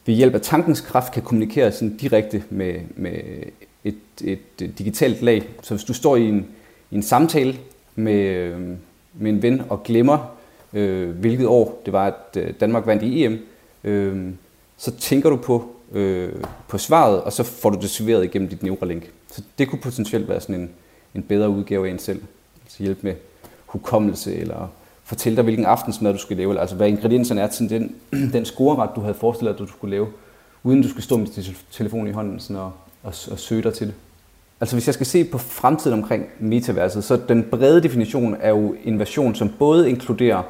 ved 0.07 0.15
hjælp 0.15 0.35
af 0.35 0.41
tankens 0.41 0.81
kraft 0.81 1.13
kan 1.13 1.23
kommunikere 1.23 1.73
sådan 1.73 1.97
direkte 1.97 2.43
med, 2.51 2.75
med 2.97 3.13
et, 3.85 3.95
et, 4.25 4.79
digitalt 4.79 5.23
lag. 5.23 5.49
Så 5.63 5.75
hvis 5.75 5.85
du 5.85 5.95
står 5.95 6.17
i 6.17 6.29
en, 6.29 6.47
i 6.91 6.95
en 6.95 7.03
samtale 7.03 7.57
med, 7.95 8.15
øh, 8.15 8.61
med 9.15 9.31
en 9.31 9.43
ven 9.43 9.63
og 9.69 9.83
glemmer, 9.83 10.37
øh, 10.73 11.11
hvilket 11.11 11.47
år 11.47 11.83
det 11.85 11.93
var, 11.93 12.07
at 12.07 12.37
øh, 12.37 12.55
Danmark 12.61 12.87
vandt 12.87 13.03
i 13.03 13.25
EM, 13.25 13.39
øh, 13.85 14.33
så 14.77 14.91
tænker 14.91 15.31
du 15.31 15.37
på, 15.37 15.69
øh, 15.93 16.33
på 16.69 16.79
svaret, 16.79 17.23
og 17.23 17.33
så 17.33 17.43
får 17.43 17.71
du 17.71 17.81
det 17.81 17.91
serveret 17.91 18.25
igennem 18.25 18.49
dit 18.49 18.63
Neuralink. 18.63 19.11
Så 19.33 19.43
det 19.59 19.69
kunne 19.69 19.81
potentielt 19.81 20.29
være 20.29 20.41
sådan 20.41 20.55
en, 20.55 20.71
en 21.15 21.23
bedre 21.23 21.49
udgave 21.49 21.87
af 21.89 21.91
en 21.91 21.99
selv. 21.99 22.23
Altså 22.63 22.77
så 22.77 22.83
hjælpe 22.83 23.01
med 23.03 23.15
hukommelse, 23.67 24.37
eller 24.37 24.69
fortælle 25.05 25.37
dig, 25.37 25.45
hvilken 25.45 25.65
aftensmad 25.65 26.13
du 26.13 26.19
skal 26.19 26.37
lave, 26.37 26.61
altså 26.61 26.77
hvad 26.77 26.89
ingredienserne 26.89 27.41
er 27.41 27.47
til 27.47 27.71
den, 27.71 27.95
den 28.33 28.45
scoreret, 28.45 28.91
du 28.97 29.01
havde 29.01 29.15
forestillet 29.15 29.59
dig, 29.59 29.65
at 29.65 29.69
du 29.69 29.73
skulle 29.73 29.91
lave, 29.91 30.07
uden 30.63 30.83
du 30.83 30.89
skulle 30.89 31.05
stå 31.05 31.17
med 31.17 31.27
din 31.27 31.57
telefon 31.71 32.09
i 32.09 32.11
hånden 32.11 32.41
sådan 32.41 32.57
og, 32.57 32.73
og, 33.05 33.15
og 33.31 33.39
søge 33.39 33.63
dig 33.63 33.75
til 33.75 33.87
det. 33.87 33.95
Altså 34.61 34.77
hvis 34.77 34.87
jeg 34.87 34.95
skal 34.95 35.07
se 35.07 35.25
på 35.25 35.39
fremtiden 35.39 35.99
omkring 35.99 36.27
metaverset, 36.39 37.05
så 37.05 37.21
den 37.29 37.47
brede 37.51 37.83
definition 37.83 38.37
er 38.41 38.49
jo 38.49 38.77
en 38.85 38.99
version, 38.99 39.35
som 39.35 39.51
både 39.59 39.91
inkluderer 39.91 40.43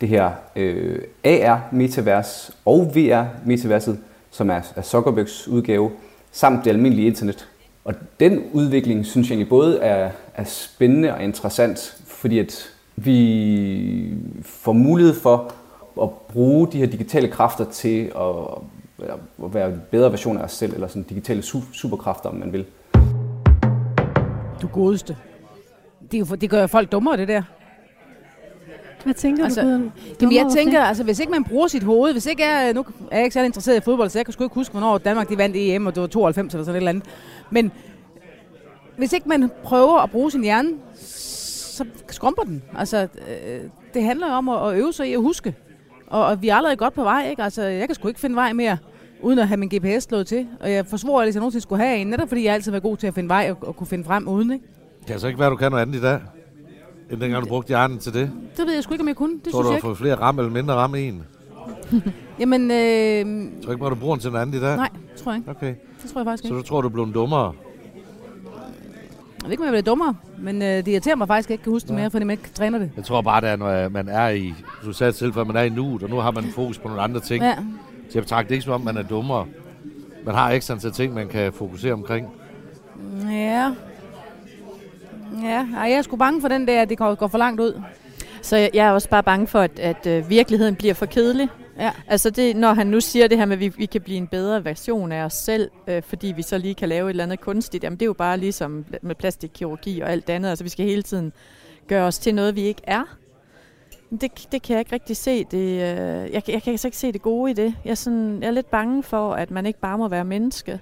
det 0.00 0.08
her 0.08 0.30
øh, 0.56 0.98
AR-metavers 1.24 2.50
og 2.64 2.92
VR-metaverset, 2.94 3.98
som 4.30 4.50
er, 4.50 4.60
er 4.76 4.82
Zuckerbergs 4.82 5.48
udgave, 5.48 5.90
samt 6.32 6.64
det 6.64 6.70
almindelige 6.70 7.06
internet. 7.06 7.48
Og 7.84 7.94
den 8.20 8.42
udvikling 8.52 9.06
synes 9.06 9.28
jeg 9.28 9.34
egentlig 9.34 9.48
både 9.48 9.78
er, 9.78 10.10
er 10.34 10.44
spændende 10.44 11.14
og 11.14 11.22
interessant, 11.22 12.02
fordi 12.06 12.38
at 12.38 12.70
vi 12.96 14.14
får 14.42 14.72
mulighed 14.72 15.14
for 15.14 15.54
at 16.02 16.10
bruge 16.10 16.68
de 16.72 16.78
her 16.78 16.86
digitale 16.86 17.28
kræfter 17.28 17.64
til 17.64 18.04
at, 18.04 18.58
at 19.10 19.54
være 19.54 19.68
en 19.68 19.82
bedre 19.90 20.10
version 20.10 20.38
af 20.38 20.42
os 20.42 20.52
selv, 20.52 20.74
eller 20.74 20.88
sådan 20.88 21.02
digitale 21.02 21.42
superkræfter, 21.72 22.28
om 22.28 22.34
man 22.34 22.52
vil. 22.52 22.66
Du 24.62 24.66
godeste. 24.66 25.16
Det, 26.12 26.30
er 26.30 26.36
det 26.36 26.50
gør 26.50 26.66
folk 26.66 26.92
dummere, 26.92 27.16
det 27.16 27.28
der. 27.28 27.42
Hvad 29.04 29.14
tænker 29.14 29.44
altså, 29.44 29.60
du, 29.60 29.66
Guden? 29.66 29.92
Jamen, 30.20 30.36
jeg 30.36 30.46
tænker, 30.52 30.82
altså, 30.82 31.04
hvis 31.04 31.20
ikke 31.20 31.32
man 31.32 31.44
bruger 31.44 31.68
sit 31.68 31.82
hoved, 31.82 32.12
hvis 32.12 32.26
ikke 32.26 32.44
jeg, 32.44 32.72
nu 32.74 32.84
er 33.10 33.16
jeg 33.16 33.24
ikke 33.24 33.34
særlig 33.34 33.46
interesseret 33.46 33.76
i 33.76 33.80
fodbold, 33.80 34.10
så 34.10 34.18
jeg 34.18 34.26
kan 34.26 34.32
sgu 34.32 34.44
ikke 34.44 34.54
huske, 34.54 34.72
hvornår 34.72 34.98
Danmark 34.98 35.28
de 35.28 35.38
vandt 35.38 35.56
EM, 35.56 35.86
og 35.86 35.94
det 35.94 36.00
var 36.00 36.06
92 36.06 36.54
eller 36.54 36.64
sådan 36.64 36.74
et 36.74 36.76
eller 36.76 36.88
andet. 36.88 37.04
Men 37.50 37.72
hvis 38.96 39.12
ikke 39.12 39.28
man 39.28 39.50
prøver 39.62 39.98
at 39.98 40.10
bruge 40.10 40.30
sin 40.30 40.42
hjerne, 40.42 40.70
så 40.94 41.84
skrumper 42.10 42.42
den. 42.42 42.62
Altså, 42.76 43.08
øh, 43.28 43.60
det 43.94 44.04
handler 44.04 44.26
om 44.26 44.48
at, 44.48 44.68
at 44.68 44.78
øve 44.78 44.92
sig 44.92 45.08
i 45.08 45.12
at 45.12 45.20
huske. 45.20 45.54
Og, 46.06 46.26
og 46.26 46.42
vi 46.42 46.48
er 46.48 46.54
allerede 46.54 46.76
godt 46.76 46.94
på 46.94 47.02
vej, 47.02 47.30
ikke? 47.30 47.42
Altså, 47.42 47.62
jeg 47.62 47.88
kan 47.88 47.94
sgu 47.94 48.08
ikke 48.08 48.20
finde 48.20 48.36
vej 48.36 48.52
mere, 48.52 48.78
uden 49.22 49.38
at 49.38 49.48
have 49.48 49.56
min 49.58 49.68
GPS 49.68 50.04
slået 50.04 50.26
til. 50.26 50.46
Og 50.60 50.72
jeg 50.72 50.86
forsvor, 50.86 51.20
at 51.20 51.26
jeg 51.26 51.34
nogensinde 51.34 51.62
skulle 51.62 51.82
have 51.84 51.96
en, 51.98 52.06
netop 52.06 52.28
fordi 52.28 52.44
jeg 52.44 52.54
altid 52.54 52.72
var 52.72 52.80
god 52.80 52.96
til 52.96 53.06
at 53.06 53.14
finde 53.14 53.28
vej 53.28 53.48
og, 53.60 53.68
og 53.68 53.76
kunne 53.76 53.86
finde 53.86 54.04
frem 54.04 54.28
uden, 54.28 54.52
ikke? 54.52 54.64
Det 54.98 55.06
kan 55.06 55.20
så 55.20 55.26
ikke 55.26 55.40
være, 55.40 55.50
du 55.50 55.56
kan 55.56 55.70
noget 55.70 55.82
andet 55.82 55.98
i 55.98 56.00
dag, 56.02 56.20
end 57.10 57.20
dengang 57.20 57.44
du 57.44 57.48
brugte 57.48 57.68
hjernen 57.68 57.98
til 57.98 58.14
det. 58.14 58.30
Det 58.56 58.66
ved 58.66 58.74
jeg 58.74 58.82
sgu 58.82 58.94
ikke, 58.94 59.02
om 59.02 59.08
jeg 59.08 59.16
kunne. 59.16 59.40
Det 59.44 59.52
Tror 59.52 59.62
synes 59.62 59.66
du 59.66 59.72
jeg 59.72 59.76
har 59.76 59.80
fået 59.80 59.98
flere 59.98 60.14
ram 60.14 60.38
eller 60.38 60.50
mindre 60.52 60.74
ram 60.74 60.94
i 60.94 61.00
en? 61.08 61.22
Jamen, 62.40 62.70
øh, 62.70 62.76
Jeg 62.76 63.48
tror 63.64 63.72
ikke, 63.72 63.86
at 63.86 63.90
du 63.90 63.94
bruger 63.96 64.14
den 64.14 64.20
til 64.20 64.30
noget 64.30 64.42
andet 64.42 64.58
i 64.58 64.60
dag? 64.60 64.76
nej, 64.76 64.88
tror 65.16 65.32
jeg 65.32 65.38
ikke. 65.38 65.50
Okay. 65.50 65.74
Det 66.02 66.10
tror 66.10 66.20
jeg 66.20 66.26
faktisk 66.26 66.42
Så 66.42 66.48
ikke. 66.48 66.56
du 66.56 66.62
tror, 66.62 66.80
du 66.80 66.88
er 66.88 66.92
blevet 66.92 67.14
dummere? 67.14 67.52
Jeg 69.42 69.44
ved 69.44 69.50
ikke, 69.50 69.62
om 69.62 69.64
jeg 69.66 69.72
bliver 69.72 69.82
dummere, 69.82 70.14
men 70.38 70.62
øh, 70.62 70.68
det 70.68 70.88
irriterer 70.88 71.16
mig 71.16 71.26
faktisk, 71.28 71.46
at 71.46 71.50
jeg 71.50 71.54
ikke 71.54 71.62
kan 71.64 71.72
huske 71.72 71.86
det 71.86 71.96
mere, 71.96 72.10
fordi 72.10 72.24
man 72.24 72.38
ikke 72.38 72.50
træner 72.54 72.78
det. 72.78 72.90
Jeg 72.96 73.04
tror 73.04 73.22
bare, 73.22 73.40
det 73.40 73.48
er, 73.50 73.56
når 73.56 73.88
man 73.88 74.08
er 74.08 74.28
i... 74.28 74.54
Du 74.84 74.92
sagde 74.92 75.12
selv, 75.12 75.38
at 75.38 75.46
man 75.46 75.56
er 75.56 75.62
i 75.62 75.68
nuet, 75.68 76.02
og 76.02 76.10
nu 76.10 76.16
har 76.16 76.30
man 76.30 76.44
fokus 76.44 76.78
på 76.78 76.88
nogle 76.88 77.02
andre 77.02 77.20
ting. 77.20 77.44
Ja. 77.44 77.54
Så 78.12 78.18
jeg 78.18 78.22
betragter 78.22 78.48
det 78.48 78.54
ikke, 78.54 78.64
som 78.64 78.72
om 78.72 78.80
man 78.80 78.96
er 78.96 79.02
dummere. 79.02 79.46
Man 80.24 80.34
har 80.34 80.50
ekstra 80.50 80.78
til 80.78 80.92
ting, 80.92 81.14
man 81.14 81.28
kan 81.28 81.52
fokusere 81.52 81.92
omkring. 81.92 82.28
Ja. 83.30 83.74
Ja, 85.42 85.66
Ej, 85.76 85.82
jeg 85.82 85.92
er 85.92 86.02
sgu 86.02 86.16
bange 86.16 86.40
for 86.40 86.48
den 86.48 86.68
der, 86.68 86.82
at 86.82 86.88
det 86.88 86.98
går, 86.98 87.28
for 87.30 87.38
langt 87.38 87.60
ud. 87.60 87.82
Så 88.42 88.56
jeg, 88.56 88.70
jeg 88.74 88.86
er 88.86 88.90
også 88.90 89.08
bare 89.08 89.22
bange 89.22 89.46
for, 89.46 89.60
at, 89.60 89.78
at 89.78 90.06
øh, 90.06 90.30
virkeligheden 90.30 90.76
bliver 90.76 90.94
for 90.94 91.06
kedelig. 91.06 91.48
Ja. 91.78 91.90
Altså 92.06 92.30
det, 92.30 92.56
når 92.56 92.72
han 92.72 92.86
nu 92.86 93.00
siger 93.00 93.28
det 93.28 93.38
her 93.38 93.44
med, 93.44 93.56
at 93.56 93.60
vi, 93.60 93.68
vi 93.68 93.86
kan 93.86 94.00
blive 94.00 94.18
en 94.18 94.26
bedre 94.26 94.64
version 94.64 95.12
af 95.12 95.24
os 95.24 95.34
selv, 95.34 95.70
øh, 95.86 96.02
fordi 96.02 96.32
vi 96.36 96.42
så 96.42 96.58
lige 96.58 96.74
kan 96.74 96.88
lave 96.88 97.06
et 97.06 97.10
eller 97.10 97.24
andet 97.24 97.40
kunstigt, 97.40 97.84
jamen 97.84 97.96
det 97.96 98.02
er 98.02 98.06
jo 98.06 98.12
bare 98.12 98.38
ligesom 98.38 98.84
med 99.02 99.14
plastikkirurgi 99.14 100.00
og 100.00 100.10
alt 100.10 100.30
andet. 100.30 100.48
Altså 100.48 100.64
vi 100.64 100.70
skal 100.70 100.84
hele 100.84 101.02
tiden 101.02 101.32
gøre 101.88 102.06
os 102.06 102.18
til 102.18 102.34
noget, 102.34 102.56
vi 102.56 102.62
ikke 102.62 102.82
er. 102.84 103.16
Det, 104.20 104.48
det 104.52 104.62
kan 104.62 104.72
jeg 104.72 104.80
ikke 104.80 104.92
rigtig 104.92 105.16
se. 105.16 105.44
Det, 105.44 105.58
øh, 105.58 106.32
jeg, 106.32 106.42
jeg 106.48 106.62
kan 106.62 106.70
altså 106.70 106.88
ikke 106.88 106.96
se 106.96 107.12
det 107.12 107.22
gode 107.22 107.50
i 107.50 107.54
det. 107.54 107.74
Jeg 107.84 107.90
er, 107.90 107.94
sådan, 107.94 108.38
jeg 108.40 108.46
er 108.46 108.52
lidt 108.52 108.70
bange 108.70 109.02
for, 109.02 109.32
at 109.32 109.50
man 109.50 109.66
ikke 109.66 109.80
bare 109.80 109.98
må 109.98 110.08
være 110.08 110.24
menneske 110.24 110.80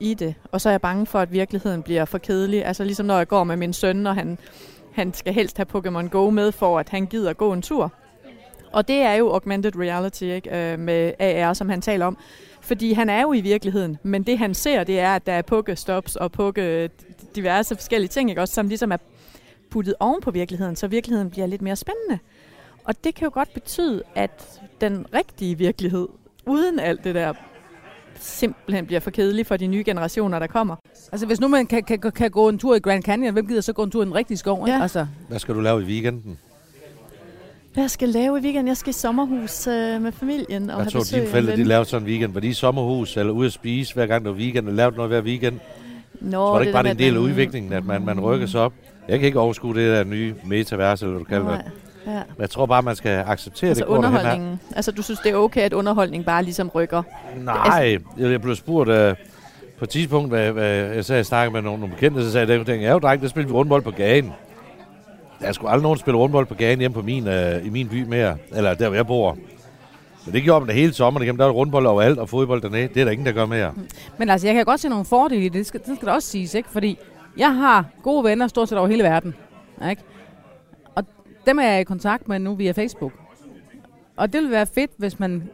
i 0.00 0.14
det. 0.14 0.34
Og 0.52 0.60
så 0.60 0.68
er 0.68 0.72
jeg 0.72 0.80
bange 0.80 1.06
for, 1.06 1.18
at 1.18 1.32
virkeligheden 1.32 1.82
bliver 1.82 2.04
for 2.04 2.18
kedelig. 2.18 2.64
Altså 2.64 2.84
ligesom 2.84 3.06
når 3.06 3.16
jeg 3.16 3.28
går 3.28 3.44
med 3.44 3.56
min 3.56 3.72
søn, 3.72 4.06
og 4.06 4.14
han, 4.14 4.38
han 4.92 5.14
skal 5.14 5.32
helst 5.32 5.56
have 5.56 5.66
Pokémon 5.74 6.08
Go 6.08 6.30
med, 6.30 6.52
for 6.52 6.78
at 6.78 6.88
han 6.88 7.06
gider 7.06 7.32
gå 7.32 7.52
en 7.52 7.62
tur. 7.62 7.92
Og 8.72 8.88
det 8.88 8.96
er 8.96 9.14
jo 9.14 9.32
augmented 9.32 9.76
reality 9.76 10.22
ikke? 10.22 10.72
Øh, 10.72 10.78
med 10.78 11.12
AR, 11.20 11.52
som 11.52 11.68
han 11.68 11.80
taler 11.80 12.06
om. 12.06 12.18
Fordi 12.60 12.92
han 12.92 13.08
er 13.08 13.20
jo 13.20 13.32
i 13.32 13.40
virkeligheden, 13.40 13.98
men 14.02 14.22
det 14.22 14.38
han 14.38 14.54
ser, 14.54 14.84
det 14.84 15.00
er, 15.00 15.14
at 15.14 15.26
der 15.26 15.32
er 15.32 15.42
pukkestops 15.42 16.16
og 16.16 16.32
pukke 16.32 16.90
diverse 17.34 17.74
forskellige 17.74 18.08
ting, 18.08 18.30
ikke? 18.30 18.42
Også, 18.42 18.54
som 18.54 18.68
ligesom 18.68 18.92
er 18.92 18.96
puttet 19.70 19.94
oven 20.00 20.20
på 20.20 20.30
virkeligheden, 20.30 20.76
så 20.76 20.88
virkeligheden 20.88 21.30
bliver 21.30 21.46
lidt 21.46 21.62
mere 21.62 21.76
spændende. 21.76 22.18
Og 22.88 23.04
det 23.04 23.14
kan 23.14 23.24
jo 23.24 23.30
godt 23.34 23.54
betyde, 23.54 24.02
at 24.14 24.60
den 24.80 25.06
rigtige 25.14 25.58
virkelighed, 25.58 26.08
uden 26.46 26.78
alt 26.78 27.04
det 27.04 27.14
der, 27.14 27.32
simpelthen 28.20 28.86
bliver 28.86 29.00
for 29.00 29.10
kedelig 29.10 29.46
for 29.46 29.56
de 29.56 29.66
nye 29.66 29.84
generationer, 29.84 30.38
der 30.38 30.46
kommer. 30.46 30.76
Altså, 31.12 31.26
hvis 31.26 31.40
nu 31.40 31.48
man 31.48 31.66
kan, 31.66 31.82
kan, 31.82 31.98
kan 31.98 32.30
gå 32.30 32.48
en 32.48 32.58
tur 32.58 32.74
i 32.74 32.78
Grand 32.78 33.02
Canyon, 33.02 33.32
hvem 33.32 33.46
gider 33.46 33.60
så 33.60 33.72
gå 33.72 33.82
en 33.82 33.90
tur 33.90 34.02
i 34.02 34.04
den 34.04 34.14
rigtige 34.14 34.38
skov? 34.38 34.66
Ikke? 34.66 34.76
Ja. 34.76 34.82
Altså, 34.82 35.06
Hvad 35.28 35.38
skal 35.38 35.54
du 35.54 35.60
lave 35.60 35.82
i 35.82 35.84
weekenden? 35.84 36.38
Hvad 37.74 37.82
jeg 37.82 37.90
skal 37.90 38.08
lave 38.08 38.38
i 38.38 38.42
weekenden? 38.42 38.68
Jeg 38.68 38.76
skal 38.76 38.90
i 38.90 38.92
sommerhus 38.92 39.66
øh, 39.66 40.02
med 40.02 40.12
familien 40.12 40.70
og 40.70 40.76
Jeg 40.76 40.84
have 40.84 40.90
tror, 40.90 41.16
dine 41.18 41.26
forældre 41.26 41.56
de 41.56 41.64
lavede 41.64 41.84
sådan 41.84 42.06
en 42.06 42.10
weekend. 42.10 42.32
Var 42.32 42.40
de 42.40 42.48
i 42.48 42.52
sommerhus 42.52 43.16
eller 43.16 43.32
ude 43.32 43.46
at 43.46 43.52
spise 43.52 43.94
hver 43.94 44.06
gang 44.06 44.24
der 44.24 44.30
var 44.30 44.38
weekend, 44.38 44.68
og 44.68 44.74
lavede 44.74 44.96
noget 44.96 45.10
hver 45.10 45.22
weekend? 45.22 45.58
Nå, 46.20 46.30
Så 46.30 46.38
var 46.38 46.58
det 46.58 46.66
ikke 46.66 46.72
bare 46.72 46.82
det 46.82 46.90
en 46.90 46.98
del 46.98 47.14
af 47.14 47.18
udviklingen, 47.18 47.72
at 47.72 47.84
man, 47.84 48.04
man 48.04 48.20
rykker 48.20 48.46
sig 48.46 48.60
op? 48.60 48.72
Jeg 49.08 49.18
kan 49.18 49.26
ikke 49.26 49.40
overskue 49.40 49.74
det 49.74 49.96
der 49.96 50.04
nye 50.04 50.34
metavers, 50.44 51.02
eller 51.02 51.12
hvad 51.12 51.18
du 51.18 51.24
kalder 51.24 51.56
det. 51.56 51.70
Ja. 52.06 52.12
Men 52.12 52.40
jeg 52.40 52.50
tror 52.50 52.66
bare, 52.66 52.82
man 52.82 52.96
skal 52.96 53.24
acceptere 53.26 53.68
Altså 53.68 53.84
det. 53.84 53.90
ad. 53.90 53.96
underholdningen. 53.96 54.60
Altså 54.76 54.92
du 54.92 55.02
synes, 55.02 55.20
det 55.20 55.32
er 55.32 55.36
okay, 55.36 55.60
at 55.60 55.72
underholdning 55.72 56.24
bare 56.24 56.42
ligesom 56.42 56.68
rykker? 56.68 57.02
Nej, 57.36 57.98
jeg, 58.18 58.30
jeg 58.30 58.42
blev 58.42 58.54
spurgt 58.56 58.88
uh, 58.88 59.16
på 59.78 59.84
et 59.84 59.88
tidspunkt, 59.88 60.28
hvad, 60.28 60.52
hvad 60.52 60.68
jeg 60.68 61.04
sagde, 61.04 61.16
jeg 61.16 61.26
snakkede 61.26 61.52
med 61.52 61.62
nogle, 61.62 61.80
nogle 61.80 61.94
bekendte, 61.94 62.24
så 62.24 62.32
sagde 62.32 62.52
jeg, 62.52 62.60
at 62.60 62.80
ja, 62.82 62.92
jo 62.92 62.98
dreng, 62.98 63.22
der 63.22 63.28
spiller 63.28 63.48
vi 63.48 63.52
rundbold 63.54 63.82
på 63.82 63.90
gaden. 63.90 64.32
Der 65.40 65.52
skulle 65.52 65.70
aldrig 65.70 65.82
nogen 65.82 65.98
spille 65.98 66.18
rundbold 66.18 66.46
på 66.46 66.54
gaden 66.54 66.78
hjemme 66.78 66.94
på 66.94 67.02
min, 67.02 67.28
uh, 67.28 67.66
i 67.66 67.68
min 67.70 67.88
by 67.88 68.02
mere, 68.02 68.36
eller 68.52 68.74
der, 68.74 68.88
hvor 68.88 68.96
jeg 68.96 69.06
bor. 69.06 69.36
Men 70.24 70.34
det 70.34 70.42
gjorde 70.42 70.60
man 70.60 70.68
da 70.68 70.74
hele 70.74 70.92
sommeren 70.94 71.22
igennem. 71.24 71.38
Der 71.38 71.44
var 71.44 71.52
rundbold 71.52 71.86
overalt 71.86 72.18
og 72.18 72.28
fodbold 72.28 72.62
dernede. 72.62 72.88
Det 72.88 73.00
er 73.00 73.04
der 73.04 73.12
ingen, 73.12 73.26
der 73.26 73.32
gør 73.32 73.46
mere. 73.46 73.72
men 74.18 74.30
altså, 74.30 74.46
jeg 74.46 74.54
kan 74.54 74.64
godt 74.64 74.80
se 74.80 74.88
nogle 74.88 75.04
fordele 75.04 75.40
i 75.40 75.44
det. 75.44 75.52
Det 75.54 75.66
skal, 75.66 75.80
det 75.86 75.96
skal 75.96 76.08
da 76.08 76.12
også 76.12 76.28
siges, 76.28 76.54
ikke? 76.54 76.68
Fordi 76.70 76.98
jeg 77.36 77.54
har 77.56 77.84
gode 78.02 78.24
venner 78.24 78.46
stort 78.46 78.68
set 78.68 78.78
over 78.78 78.88
hele 78.88 79.02
verden. 79.02 79.34
Ikke? 79.90 80.02
Dem 81.48 81.58
er 81.58 81.62
jeg 81.62 81.80
i 81.80 81.84
kontakt 81.84 82.28
med 82.28 82.38
nu 82.38 82.54
via 82.54 82.72
Facebook. 82.72 83.12
Og 84.16 84.32
det 84.32 84.40
ville 84.40 84.50
være 84.50 84.66
fedt, 84.66 84.90
hvis 84.96 85.18
man 85.18 85.50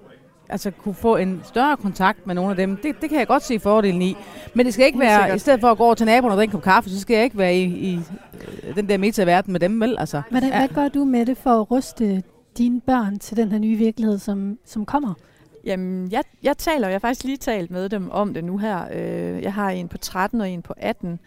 altså, 0.49 0.71
kunne 0.71 0.95
få 0.95 1.17
en 1.17 1.41
større 1.45 1.77
kontakt 1.77 2.27
med 2.27 2.35
nogle 2.35 2.51
af 2.51 2.57
dem. 2.57 2.77
Det, 2.77 3.01
det 3.01 3.11
kan 3.11 3.19
jeg 3.19 3.27
godt 3.27 3.43
se 3.43 3.61
fordelen 3.61 4.03
i. 4.03 4.17
Men 4.55 4.67
det 4.67 4.75
skal 4.75 4.87
ikke 4.87 4.99
være, 4.99 5.37
i 5.37 5.39
stedet 5.39 5.61
for 5.61 5.69
at 5.71 5.79
gå 5.79 5.85
over 5.85 5.95
til 5.95 6.07
naboen 6.07 6.31
og 6.31 6.37
drikke 6.37 6.51
en 6.55 6.61
kop 6.61 6.63
kaffe, 6.63 6.91
så 6.91 7.01
skal 7.01 7.15
jeg 7.15 7.25
ikke 7.25 7.39
være 7.39 7.57
i, 7.57 7.63
i 7.63 8.01
øh, 8.63 8.77
den 8.77 8.89
der 8.89 8.99
metaverden 8.99 9.53
med 9.53 9.61
dem, 9.61 9.81
vel? 9.81 9.97
Altså, 9.99 10.23
Hvordan, 10.31 10.49
Ja. 10.49 10.59
Hvad 10.59 10.69
gør 10.69 10.89
du 10.89 11.05
med 11.05 11.27
det 11.27 11.37
for 11.37 11.51
at 11.51 11.71
ruste 11.71 12.23
dine 12.59 12.81
børn 12.81 13.19
til 13.19 13.37
den 13.37 13.53
her 13.53 13.59
nye 13.59 13.77
virkelighed, 13.77 14.19
som, 14.19 14.59
som 14.65 14.87
kommer? 14.87 15.15
Jamen, 15.65 16.13
jeg, 16.13 16.25
jeg 16.43 16.59
taler, 16.59 16.89
jeg 16.89 16.95
har 16.95 16.99
faktisk 16.99 17.25
lige 17.25 17.37
talt 17.37 17.71
med 17.71 17.89
dem 17.89 18.11
om 18.11 18.35
det 18.35 18.45
nu 18.45 18.59
her. 18.59 18.85
Øh, 18.93 19.43
jeg 19.43 19.55
har 19.55 19.71
en 19.71 19.89
på 19.89 19.99
13 19.99 20.41
og 20.41 20.51
en 20.51 20.63
på 20.63 20.75
18. 20.77 21.21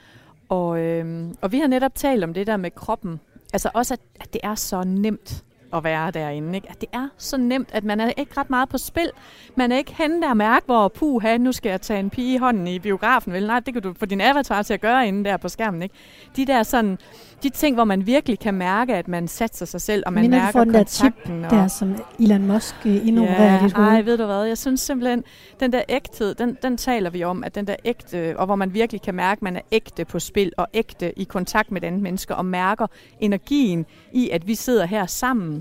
Og, 0.49 0.80
øh, 0.80 1.27
og 1.41 1.51
vi 1.51 1.60
har 1.60 1.67
netop 1.67 1.95
talt 1.95 2.23
om 2.23 2.34
det 2.34 2.47
der 2.47 2.58
med 2.58 2.71
kroppen. 2.71 3.19
Altså 3.57 3.69
også, 3.73 3.93
at, 3.93 3.99
at 4.19 4.33
det 4.33 4.41
er 4.43 4.55
så 4.55 4.83
nemt 4.83 5.43
at 5.73 5.84
være 5.84 6.12
derinde. 6.12 6.56
Ikke? 6.56 6.69
At 6.69 6.82
det 6.82 6.89
er 6.93 7.08
så 7.17 7.38
nemt, 7.38 7.69
at 7.73 7.84
man 7.84 7.99
er 7.99 8.12
ikke 8.17 8.32
ret 8.38 8.49
meget 8.49 8.69
på 8.69 8.77
spil. 8.77 9.10
Man 9.56 9.71
er 9.71 9.77
ikke 9.77 9.95
henne 9.97 10.21
der 10.21 10.30
og 10.30 10.38
mærke, 10.38 10.65
hvor 10.65 10.88
puha, 10.88 11.38
nu 11.38 11.51
skal 11.51 11.69
jeg 11.69 11.82
tage 11.82 11.99
en 11.99 12.10
pige 12.10 12.34
i 12.36 12.38
hånden 12.38 12.67
i 12.67 12.80
biografen. 12.80 13.34
Vel? 13.34 13.47
Nej, 13.47 13.60
det 13.60 13.73
kan 13.73 13.84
du 13.84 13.93
få 13.99 14.06
din 14.06 14.21
avatar 14.21 14.62
til 14.62 14.73
at 14.73 14.82
gøre 14.82 15.08
inde 15.08 15.25
der 15.30 15.38
på 15.38 15.49
skærmen. 15.49 15.82
Ikke? 15.82 15.95
De 16.36 16.45
der 16.45 16.63
sådan, 16.63 16.97
de 17.43 17.49
ting, 17.49 17.75
hvor 17.75 17.84
man 17.84 18.06
virkelig 18.08 18.39
kan 18.39 18.53
mærke, 18.53 18.95
at 18.95 19.08
man 19.08 19.27
satser 19.27 19.65
sig 19.65 19.82
selv, 19.82 20.03
og 20.06 20.13
man 20.13 20.21
Minder 20.21 20.38
mærker 20.43 20.63
den 20.63 20.73
der 20.73 20.80
kontakten. 20.80 21.45
og 21.45 21.51
Der, 21.51 21.67
som 21.67 21.95
Elon 22.19 22.47
Musk 22.47 22.75
øh, 22.86 23.08
innoverer 23.08 23.53
Ja, 23.53 23.60
i 23.60 23.63
dit 23.63 23.73
hoved. 23.73 23.88
ej, 23.89 24.01
ved 24.01 24.17
du 24.17 24.25
hvad, 24.25 24.43
jeg 24.43 24.58
synes 24.58 24.82
simpelthen, 24.82 25.23
den 25.60 25.73
der 25.73 25.82
ægthed, 25.89 26.36
den, 26.36 26.58
den 26.62 26.77
taler 26.77 27.10
vi 27.10 27.23
om, 27.23 27.43
at 27.43 27.56
den 27.56 27.67
der 27.67 27.75
ægte, 27.86 28.36
og 28.39 28.45
hvor 28.45 28.56
man 28.56 28.73
virkelig 28.73 29.01
kan 29.01 29.15
mærke, 29.15 29.39
at 29.39 29.41
man 29.43 29.56
er 29.56 29.62
ægte 29.71 30.06
på 30.06 30.19
spil, 30.19 30.51
og 30.58 30.67
ægte 30.73 31.19
i 31.19 31.23
kontakt 31.23 31.71
med 31.71 31.84
andre 31.84 31.99
mennesker, 32.01 32.36
og 32.36 32.45
mærker 32.45 32.88
energien 33.19 33.86
i, 34.12 34.30
at 34.30 34.47
vi 34.47 34.56
sidder 34.56 34.86
her 34.86 35.06
sammen, 35.06 35.56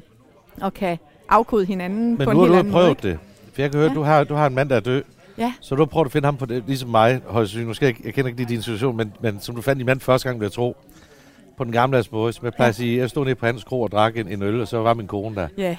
og 0.60 0.74
kan 0.74 0.98
afkode 1.28 1.64
hinanden 1.64 2.08
Men 2.08 2.16
på 2.18 2.24
nu 2.24 2.30
en 2.30 2.36
har 2.36 2.42
helt 2.42 2.52
du 2.52 2.58
anden 2.58 2.72
måde. 2.72 2.82
prøvet 2.82 3.04
ikke? 3.04 3.08
det. 3.08 3.18
For 3.54 3.62
jeg 3.62 3.70
kan 3.70 3.80
høre, 3.80 3.88
Ja. 3.90 3.94
du, 3.94 4.02
har, 4.02 4.24
du 4.24 4.34
har 4.34 4.46
en 4.46 4.54
mand, 4.54 4.68
der 4.68 4.76
er 4.76 4.80
død. 4.80 5.02
Ja. 5.38 5.52
Så 5.60 5.74
du 5.74 5.80
har 5.80 5.86
prøvet 5.86 6.06
at 6.06 6.12
finde 6.12 6.26
ham 6.26 6.36
på 6.36 6.46
det, 6.46 6.62
ligesom 6.66 6.90
mig, 6.90 7.20
højst 7.26 7.50
sandsynligt. 7.50 7.68
Måske, 7.68 7.86
jeg, 7.86 7.94
jeg 8.04 8.14
kender 8.14 8.28
ikke 8.28 8.40
lige 8.40 8.48
din 8.54 8.62
situation, 8.62 8.96
men, 8.96 9.12
men 9.20 9.40
som 9.40 9.54
du 9.54 9.62
fandt 9.62 9.78
din 9.78 9.86
mand 9.86 10.00
første 10.00 10.28
gang, 10.28 10.40
vil 10.40 10.44
jeg 10.46 10.52
tro. 10.52 10.76
På 11.56 11.64
den 11.64 11.72
gamle 11.72 12.04
måde, 12.12 12.32
som 12.32 12.44
jeg 12.44 12.52
plejer 12.52 12.66
Ja. 12.66 12.68
at 12.68 12.74
sige, 12.74 12.98
jeg 12.98 13.10
stod 13.10 13.24
nede 13.24 13.34
på 13.34 13.46
hans 13.46 13.64
kro 13.64 13.80
og 13.82 13.92
drak 13.92 14.16
en, 14.16 14.28
en 14.28 14.42
øl, 14.42 14.60
og 14.60 14.68
så 14.68 14.78
var 14.78 14.94
min 14.94 15.06
kone 15.06 15.34
der. 15.36 15.48
Ja. 15.58 15.76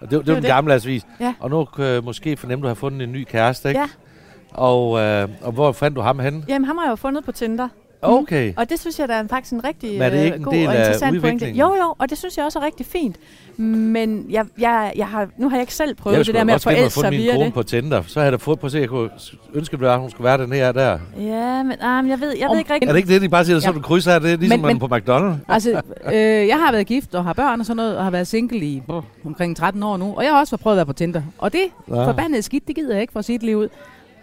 Og 0.00 0.10
det, 0.10 0.10
det, 0.10 0.18
det 0.20 0.26
var 0.28 0.34
den 0.34 0.42
det. 0.42 0.50
gamle 0.52 0.80
vis. 0.84 1.06
Ja. 1.20 1.34
Og 1.40 1.50
nu 1.50 1.64
kan 1.64 1.84
jeg 1.84 2.04
måske 2.04 2.36
fornemme, 2.36 2.60
at 2.60 2.62
du 2.62 2.68
har 2.68 2.74
fundet 2.74 3.02
en 3.02 3.12
ny 3.12 3.24
kæreste, 3.24 3.68
ikke? 3.68 3.80
Ja. 3.80 3.88
Og, 4.50 4.98
øh, 5.00 5.28
og 5.42 5.52
hvor 5.52 5.72
fandt 5.72 5.96
du 5.96 6.00
ham 6.00 6.18
henne? 6.18 6.44
Jamen, 6.48 6.64
ham 6.66 6.78
har 6.78 6.84
jeg 6.84 6.90
jo 6.90 6.96
fundet 6.96 7.24
på 7.24 7.32
Tinder. 7.32 7.68
Okay. 8.02 8.52
Og 8.56 8.70
det 8.70 8.80
synes 8.80 8.98
jeg, 8.98 9.08
der 9.08 9.14
er 9.14 9.26
faktisk 9.28 9.52
en 9.52 9.64
rigtig 9.64 9.92
Men 9.92 10.02
er 10.02 10.10
det 10.10 10.18
øh, 10.18 10.24
ikke 10.24 10.36
en 10.36 10.42
god 10.42 10.52
del 10.52 10.66
og 10.68 10.74
af 10.74 10.78
interessant 10.78 11.20
pointe. 11.20 11.46
Jo, 11.50 11.74
jo, 11.74 11.94
og 11.98 12.10
det 12.10 12.18
synes 12.18 12.36
jeg 12.36 12.44
også 12.44 12.58
er 12.58 12.64
rigtig 12.64 12.86
fint. 12.86 13.16
Men 13.56 14.26
jeg, 14.30 14.46
jeg, 14.58 14.92
jeg 14.96 15.06
har, 15.06 15.28
nu 15.38 15.48
har 15.48 15.56
jeg 15.56 15.62
ikke 15.62 15.74
selv 15.74 15.94
prøvet 15.94 16.14
jeg 16.14 16.18
det 16.18 16.26
skulle 16.26 16.38
der 16.38 16.44
med 16.44 16.54
at 16.54 16.62
forelske 16.62 16.90
sig 16.90 16.92
fundet 17.04 17.12
min 17.12 17.20
via 17.20 17.32
kone 17.32 17.44
det. 17.44 17.54
på 17.54 17.62
Tinder. 17.62 18.02
Så 18.06 18.20
havde 18.20 18.24
jeg 18.24 18.32
da 18.32 18.36
fået 18.44 18.58
på 18.60 18.66
at 18.66 18.72
se, 18.72 18.78
at 18.78 18.82
jeg 18.82 18.88
kunne 18.88 19.10
ønske, 19.54 19.78
at 19.86 19.98
hun 20.00 20.10
skulle 20.10 20.24
være 20.24 20.38
den 20.38 20.52
her 20.52 20.72
der. 20.72 20.98
Ja, 21.18 21.62
men 21.62 21.72
um, 21.84 22.08
jeg 22.08 22.20
ved, 22.20 22.34
jeg 22.38 22.48
Om- 22.48 22.52
ved 22.52 22.58
ikke 22.58 22.72
rigtigt. 22.74 22.88
Er 22.88 22.92
det 22.92 22.98
ikke 22.98 23.14
det, 23.14 23.22
de 23.22 23.28
bare 23.28 23.44
siger, 23.44 23.58
så 23.60 23.68
Ja. 23.68 23.72
du 23.74 23.80
krydser 23.80 24.12
her? 24.12 24.18
Det 24.18 24.32
er 24.32 24.36
ligesom 24.36 24.60
Men- 24.60 24.66
men, 24.66 24.78
men- 24.78 24.88
på 24.88 24.96
McDonald's. 24.96 25.36
Altså, 25.48 25.70
øh, 26.14 26.14
jeg 26.48 26.58
har 26.58 26.72
været 26.72 26.86
gift 26.86 27.14
og 27.14 27.24
har 27.24 27.32
børn 27.32 27.60
og 27.60 27.66
sådan 27.66 27.76
noget, 27.76 27.96
og 27.96 28.04
har 28.04 28.10
været 28.10 28.26
single 28.26 28.58
i 28.58 28.82
omkring 29.24 29.56
13 29.56 29.82
år 29.82 29.96
nu. 29.96 30.14
Og 30.16 30.24
jeg 30.24 30.32
har 30.32 30.40
også 30.40 30.56
prøvet 30.56 30.74
at 30.74 30.78
være 30.78 30.86
på 30.86 30.92
Tinder. 30.92 31.22
Og 31.38 31.52
det 31.52 31.60
Ja. 31.88 32.06
forbandede 32.06 32.42
skidt, 32.42 32.68
det 32.68 32.76
gider 32.76 32.92
jeg 32.92 33.00
ikke 33.00 33.12
for 33.12 33.20
det 33.22 33.42
lige 33.42 33.58
ud. 33.58 33.68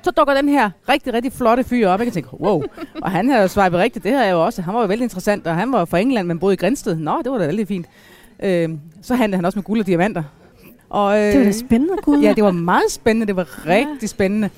Så 0.06 0.12
dukker 0.12 0.34
den 0.34 0.50
her 0.50 0.70
rigtig, 0.90 1.14
rigtig 1.14 1.34
flotte 1.34 1.64
fyr 1.64 1.88
op. 1.88 2.00
Jeg 2.00 2.06
kan 2.06 2.14
tænke, 2.14 2.30
wow. 2.42 2.64
Og 3.02 3.12
han 3.12 3.30
havde 3.30 3.50
swipet 3.50 3.80
rigtigt, 3.80 4.04
det 4.04 4.12
havde 4.12 4.26
jeg 4.26 4.32
jo 4.34 4.46
også. 4.46 4.62
Han 4.62 4.74
var 4.74 4.82
jo 4.82 4.88
vældig 4.88 5.04
interessant, 5.04 5.48
og 5.48 5.56
han 5.56 5.72
var 5.72 5.86
fra 5.86 6.00
England, 6.00 6.28
men 6.28 6.40
boede 6.40 6.54
i 6.54 6.58
Grænsted. 6.58 6.96
Nå, 6.96 7.22
det 7.24 7.32
var 7.32 7.38
da 7.38 7.46
vældig 7.46 7.68
fint. 7.68 7.86
Øh, 8.44 8.70
så 9.02 9.16
handlede 9.16 9.38
han 9.38 9.46
også 9.46 9.58
med 9.60 9.64
guld 9.64 9.80
og 9.80 9.88
diamanter. 9.88 10.24
Og, 10.90 11.18
øh, 11.20 11.24
Det 11.26 11.38
var 11.40 11.44
da 11.46 11.52
spændende, 11.52 11.94
Gud. 12.02 12.22
Ja, 12.22 12.34
det 12.34 12.44
var 12.44 12.52
meget 12.52 12.92
spændende. 12.92 13.28
Det 13.28 13.36
var 13.36 13.68
rigtig 13.68 14.10
spændende. 14.10 14.50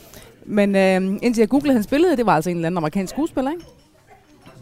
Men 0.46 0.76
øh, 0.76 1.20
indtil 1.22 1.42
jeg 1.42 1.50
googlede 1.50 1.74
hans 1.74 1.88
billede, 1.88 2.18
det 2.18 2.26
var 2.26 2.36
altså 2.36 2.50
en 2.50 2.56
eller 2.56 2.68
anden 2.68 2.78
amerikansk 2.78 3.14
skuespiller, 3.14 3.52
ikke? 3.52 3.64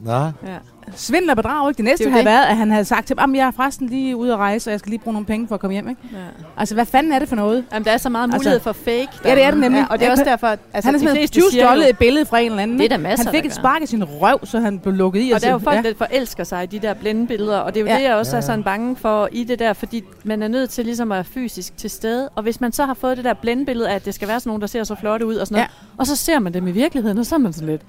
Nå. 0.03 0.11
Ja. 0.13 0.57
Svindel 0.95 1.29
og 1.29 1.35
bedrag, 1.35 1.69
ikke? 1.69 1.77
Det 1.77 1.85
næste 1.85 2.03
Det 2.03 2.09
er 2.09 2.11
havde 2.11 2.25
det. 2.25 2.31
været, 2.31 2.45
at 2.45 2.57
han 2.57 2.71
havde 2.71 2.85
sagt 2.85 3.07
til 3.07 3.15
ham, 3.19 3.35
jeg 3.35 3.47
er 3.47 3.51
forresten 3.51 3.87
lige 3.89 4.15
ude 4.15 4.31
at 4.33 4.37
rejse, 4.37 4.69
og 4.69 4.71
jeg 4.71 4.79
skal 4.79 4.89
lige 4.89 4.99
bruge 4.99 5.13
nogle 5.13 5.25
penge 5.25 5.47
for 5.47 5.55
at 5.55 5.61
komme 5.61 5.73
hjem, 5.73 5.89
ikke? 5.89 6.01
Ja. 6.11 6.17
Altså, 6.57 6.75
hvad 6.75 6.85
fanden 6.85 7.13
er 7.13 7.19
det 7.19 7.29
for 7.29 7.35
noget? 7.35 7.63
Jamen, 7.73 7.85
der 7.85 7.91
er 7.91 7.97
så 7.97 8.09
meget 8.09 8.23
Altså- 8.23 8.37
mulighed 8.37 8.59
for 8.59 8.71
fake. 8.73 9.07
Ja, 9.25 9.35
det 9.35 9.43
er 9.43 9.51
det 9.51 9.59
nemlig. 9.59 9.79
Ja, 9.79 9.85
og 9.89 9.99
det 9.99 10.07
er 10.07 10.11
også 10.11 10.23
derfor, 10.23 10.47
at 10.47 10.59
altså, 10.73 10.87
han 10.87 10.93
har 10.93 10.97
de 10.97 10.99
simpelthen 10.99 11.21
fleste 11.21 11.33
20 11.39 11.51
siger 11.51 11.63
jo- 11.63 11.69
stjålet 11.69 11.89
et 11.89 11.97
billede 11.97 12.25
fra 12.25 12.39
en 12.39 12.51
eller 12.51 12.63
anden. 12.63 12.77
Det 12.79 12.85
er 12.85 12.89
der 12.89 12.95
ikke? 12.95 13.03
masser, 13.09 13.25
Han 13.25 13.33
fik 13.33 13.43
der 13.43 13.49
et 13.49 13.55
spark 13.55 13.81
i 13.81 13.85
sin 13.85 14.03
røv, 14.03 14.39
så 14.45 14.59
han 14.59 14.79
blev 14.79 14.93
lukket 14.93 15.19
i. 15.21 15.31
Og 15.31 15.41
der 15.41 15.47
er 15.47 15.51
jo 15.51 15.57
folk, 15.57 15.75
ja. 15.85 15.89
der 15.89 15.95
forelsker 15.97 16.43
sig 16.43 16.63
i 16.63 16.65
de 16.65 16.79
der 16.79 16.93
blændebilleder, 16.93 17.57
og 17.57 17.73
det 17.73 17.79
er 17.79 17.81
jo 17.81 17.87
Ja. 17.87 17.93
ja. 17.93 17.99
det, 17.99 18.05
jeg 18.07 18.15
også 18.15 18.31
Ja, 18.31 18.37
er 18.37 18.41
ja. 18.41 18.45
sådan 18.45 18.63
bange 18.63 18.95
for 18.95 19.29
i 19.31 19.43
det 19.43 19.59
der, 19.59 19.73
fordi 19.73 20.03
man 20.23 20.43
er 20.43 20.47
nødt 20.47 20.69
til 20.69 20.85
ligesom 20.85 21.11
at 21.11 21.15
være 21.15 21.23
fysisk 21.23 21.77
til 21.77 21.89
stede. 21.89 22.29
Og 22.35 22.43
hvis 22.43 22.61
man 22.61 22.71
så 22.71 22.85
har 22.85 22.93
fået 22.93 23.17
det 23.17 23.25
der 23.25 23.33
blændebillede 23.33 23.89
af, 23.89 23.95
at 23.95 24.05
det 24.05 24.13
skal 24.13 24.27
være 24.27 24.39
sådan 24.39 24.49
nogen, 24.49 24.61
der 24.61 24.67
ser 24.67 24.83
så 24.83 24.95
flotte 24.95 25.25
ud 25.25 25.35
og 25.35 25.47
sådan 25.47 25.55
noget, 25.55 25.71
og 25.97 26.07
så 26.07 26.15
ser 26.15 26.39
man 26.39 26.53
dem 26.53 26.67
i 26.67 26.71
virkeligheden, 26.71 27.17
og 27.17 27.25
så 27.25 27.35
er 27.35 27.39
man 27.39 27.53
sådan 27.53 27.69
lidt, 27.69 27.81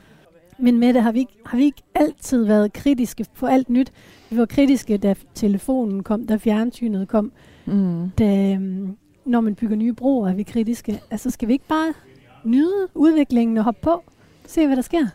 Men 0.58 0.78
Mette, 0.78 1.00
har 1.00 1.12
vi, 1.12 1.18
ikke, 1.18 1.32
har 1.46 1.56
vi 1.56 1.64
ikke 1.64 1.82
altid 1.94 2.44
været 2.44 2.72
kritiske 2.72 3.26
på 3.34 3.46
alt 3.46 3.70
nyt? 3.70 3.92
Vi 4.30 4.38
var 4.38 4.46
kritiske, 4.46 4.96
da 4.96 5.14
telefonen 5.34 6.02
kom, 6.02 6.26
da 6.26 6.36
fjernsynet 6.36 7.08
kom. 7.08 7.32
mm. 7.66 8.10
Da, 8.18 8.52
øhm, 8.52 8.96
når 9.24 9.40
man 9.40 9.54
bygger 9.54 9.76
nye 9.76 9.92
broer, 9.92 10.28
er 10.28 10.34
vi 10.34 10.42
kritiske. 10.42 11.00
Altså, 11.10 11.30
skal 11.30 11.48
vi 11.48 11.52
ikke 11.52 11.68
bare 11.68 11.94
nyde 12.44 12.88
udviklingen 12.94 13.56
og 13.58 13.64
hoppe 13.64 13.80
på? 13.82 14.04
Se, 14.46 14.66
hvad 14.66 14.76
der 14.76 14.82
sker. 14.82 15.06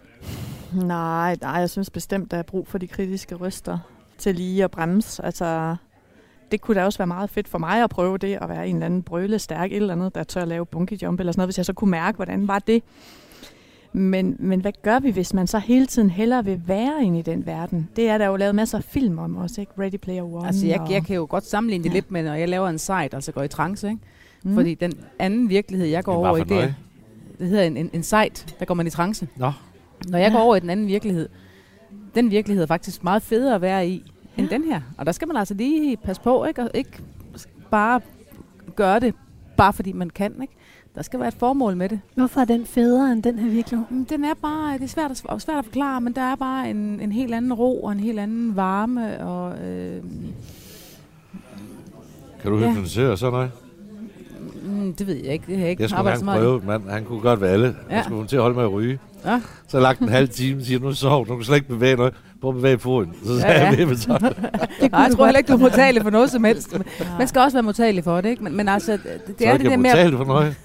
nej, 0.85 1.37
nej, 1.41 1.51
jeg 1.51 1.69
synes 1.69 1.89
bestemt, 1.89 2.31
der 2.31 2.37
er 2.37 2.43
brug 2.43 2.67
for 2.67 2.77
de 2.77 2.87
kritiske 2.87 3.35
røster 3.35 3.77
til 4.17 4.35
lige 4.35 4.63
at 4.63 4.71
bremse. 4.71 5.25
Altså, 5.25 5.75
det 6.51 6.61
kunne 6.61 6.79
da 6.79 6.85
også 6.85 6.99
være 6.99 7.07
meget 7.07 7.29
fedt 7.29 7.47
for 7.47 7.57
mig 7.57 7.83
at 7.83 7.89
prøve 7.89 8.17
det, 8.17 8.37
at 8.41 8.49
være 8.49 8.67
en 8.67 8.75
eller 8.75 8.85
anden 8.85 9.03
brøle 9.03 9.39
stærk 9.39 9.71
et 9.71 9.75
eller 9.75 9.93
andet, 9.93 10.15
der 10.15 10.23
tør 10.23 10.41
at 10.41 10.47
lave 10.47 10.65
bungee 10.65 10.97
jump 11.03 11.19
eller 11.19 11.31
sådan 11.31 11.39
noget, 11.39 11.47
hvis 11.47 11.57
jeg 11.57 11.65
så 11.65 11.73
kunne 11.73 11.91
mærke, 11.91 12.15
hvordan 12.15 12.47
var 12.47 12.59
det. 12.59 12.83
Men, 13.93 14.35
men 14.39 14.61
hvad 14.61 14.71
gør 14.81 14.99
vi, 14.99 15.11
hvis 15.11 15.33
man 15.33 15.47
så 15.47 15.59
hele 15.59 15.85
tiden 15.85 16.09
hellere 16.09 16.45
vil 16.45 16.61
være 16.67 17.03
inde 17.03 17.19
i 17.19 17.21
den 17.21 17.45
verden? 17.45 17.89
Det 17.95 18.09
er 18.09 18.17
der 18.17 18.25
jo 18.27 18.35
lavet 18.35 18.55
masser 18.55 18.77
af 18.77 18.83
film 18.83 19.19
om 19.19 19.37
også, 19.37 19.61
ikke? 19.61 19.73
Ready 19.79 19.95
Player 19.95 20.23
One. 20.23 20.47
Altså, 20.47 20.67
jeg, 20.67 20.79
og... 20.81 20.91
jeg 20.91 21.05
kan 21.05 21.15
jo 21.15 21.27
godt 21.29 21.45
sammenligne 21.45 21.83
det 21.83 21.89
Ja. 21.89 21.93
lidt 21.93 22.11
med, 22.11 22.23
når 22.23 22.33
jeg 22.33 22.49
laver 22.49 22.69
en 22.69 22.79
site, 22.79 22.93
altså 23.13 23.31
går 23.31 23.43
i 23.43 23.47
trance, 23.47 23.87
ikke? 23.89 23.99
Mm. 24.43 24.53
Fordi 24.53 24.73
den 24.75 24.93
anden 25.19 25.49
virkelighed, 25.49 25.87
jeg 25.87 26.03
går 26.03 26.13
over 26.15 26.37
i, 26.37 26.43
det, 26.43 26.75
det 27.39 27.47
hedder 27.47 27.63
en, 27.63 27.77
en, 27.77 27.89
en 27.93 28.03
site, 28.03 28.55
der 28.59 28.65
går 28.65 28.73
man 28.73 28.87
i 28.87 28.89
trance. 28.89 29.27
Nå. 29.35 29.51
Når 30.07 30.17
jeg 30.17 30.31
Ja. 30.31 30.37
går 30.37 30.43
over 30.43 30.55
i 30.55 30.59
den 30.59 30.69
anden 30.69 30.87
virkelighed, 30.87 31.29
den 32.15 32.31
virkelighed 32.31 32.63
er 32.63 32.67
faktisk 32.67 33.03
meget 33.03 33.21
federe 33.21 33.55
at 33.55 33.61
være 33.61 33.87
i, 33.87 34.03
end 34.37 34.47
Ja. 34.49 34.55
den 34.55 34.63
her. 34.63 34.81
Og 34.97 35.05
der 35.05 35.11
skal 35.11 35.27
man 35.27 35.37
altså 35.37 35.53
lige 35.53 35.97
passe 35.97 36.21
på, 36.21 36.45
ikke? 36.45 36.61
Og 36.61 36.69
ikke 36.73 36.91
bare 37.71 38.01
gøre 38.75 38.99
det, 38.99 39.15
bare 39.57 39.73
fordi 39.73 39.91
man 39.91 40.09
kan, 40.09 40.33
ikke? 40.41 40.53
Der 40.95 41.01
skal 41.01 41.19
være 41.19 41.27
et 41.27 41.33
formål 41.33 41.75
med 41.75 41.89
det. 41.89 41.99
Hvorfor 42.15 42.41
er 42.41 42.45
den 42.45 42.65
federe 42.65 43.11
end 43.11 43.23
den 43.23 43.39
her 43.39 43.49
virkelighed? 43.49 43.85
Mm, 43.89 44.05
Den 44.05 44.23
er 44.25 44.33
bare, 44.41 44.73
det 44.73 44.83
er 44.83 44.87
svært 44.87 45.11
at, 45.11 45.17
svært 45.41 45.57
at 45.57 45.65
forklare, 45.65 46.01
men 46.01 46.13
der 46.13 46.21
er 46.21 46.35
bare 46.35 46.69
en, 46.69 46.77
en 46.99 47.11
helt 47.11 47.33
anden 47.33 47.53
ro 47.53 47.83
og 47.83 47.91
en 47.91 47.99
helt 47.99 48.19
anden 48.19 48.55
varme. 48.55 49.19
Og, 49.25 49.59
øh, 49.67 50.03
Kan 52.41 52.51
du 52.51 52.57
Ja. 52.59 52.69
hypnotisere 52.69 53.17
sådan 53.17 53.31
noget? 53.33 53.51
mm, 54.63 54.93
det 54.93 55.07
ved 55.07 55.15
jeg 55.15 55.33
ikke, 55.33 55.45
det 55.47 55.55
har 55.55 55.61
jeg 55.61 55.69
ikke 55.71 55.81
Jeg 55.81 55.89
skulle 55.89 55.99
arbejdet 55.99 56.19
så 56.19 56.25
gerne 56.25 56.39
meget 56.41 56.61
prøve, 56.61 56.79
mand. 56.79 56.89
Han 56.89 57.05
kunne 57.05 57.19
godt 57.21 57.41
være 57.41 57.51
alle. 57.51 57.75
Ja. 57.89 57.95
Jeg 57.95 58.03
skulle 58.03 58.17
ham 58.19 58.27
til 58.27 58.35
at 58.35 58.41
holde 58.41 58.55
med 58.55 58.63
at 58.63 58.71
ryge. 58.73 58.99
Ja. 59.25 59.41
Så 59.67 59.79
lagt 59.79 59.99
en 59.99 60.09
halv 60.09 60.29
time, 60.29 60.63
siger 60.63 60.79
nu 60.79 60.93
sov, 60.93 61.27
du 61.27 61.35
kan 61.35 61.43
slet 61.45 61.55
ikke 61.55 61.67
bevæge 61.67 61.95
noget. 61.95 62.13
Prøv 62.41 62.49
at 62.49 62.55
bevæge 62.55 62.79
foden. 62.79 63.13
Så 63.25 63.39
sagde 63.39 63.53
Ja, 63.55 63.61
ja. 63.63 63.69
jeg 63.69 63.77
ved 63.77 63.85
med 63.85 63.95
sådan. 63.95 64.21
Det 64.81 64.91
Nej, 64.91 65.01
jeg 65.01 65.11
tror 65.15 65.25
heller 65.25 65.37
ikke, 65.37 65.47
du 65.47 65.53
er 65.53 65.57
modtagelig 65.57 66.01
for 66.03 66.09
noget 66.09 66.31
som 66.31 66.43
helst. 66.43 66.75
Man 67.17 67.27
skal 67.27 67.41
også 67.41 67.55
være 67.57 67.63
modtagelig 67.63 68.03
for 68.03 68.21
det, 68.21 68.29
ikke? 68.29 68.43
Men, 68.43 68.57
men 68.57 68.69
altså, 68.69 68.91
det, 68.91 69.01
det 69.27 69.35
Så 69.39 69.45
er 69.47 69.57
det 69.57 69.65
der 69.65 69.77
med... 69.77 69.89
at- 69.89 69.95
betale 69.95 70.17
for 70.17 70.25
noget. 70.25 70.55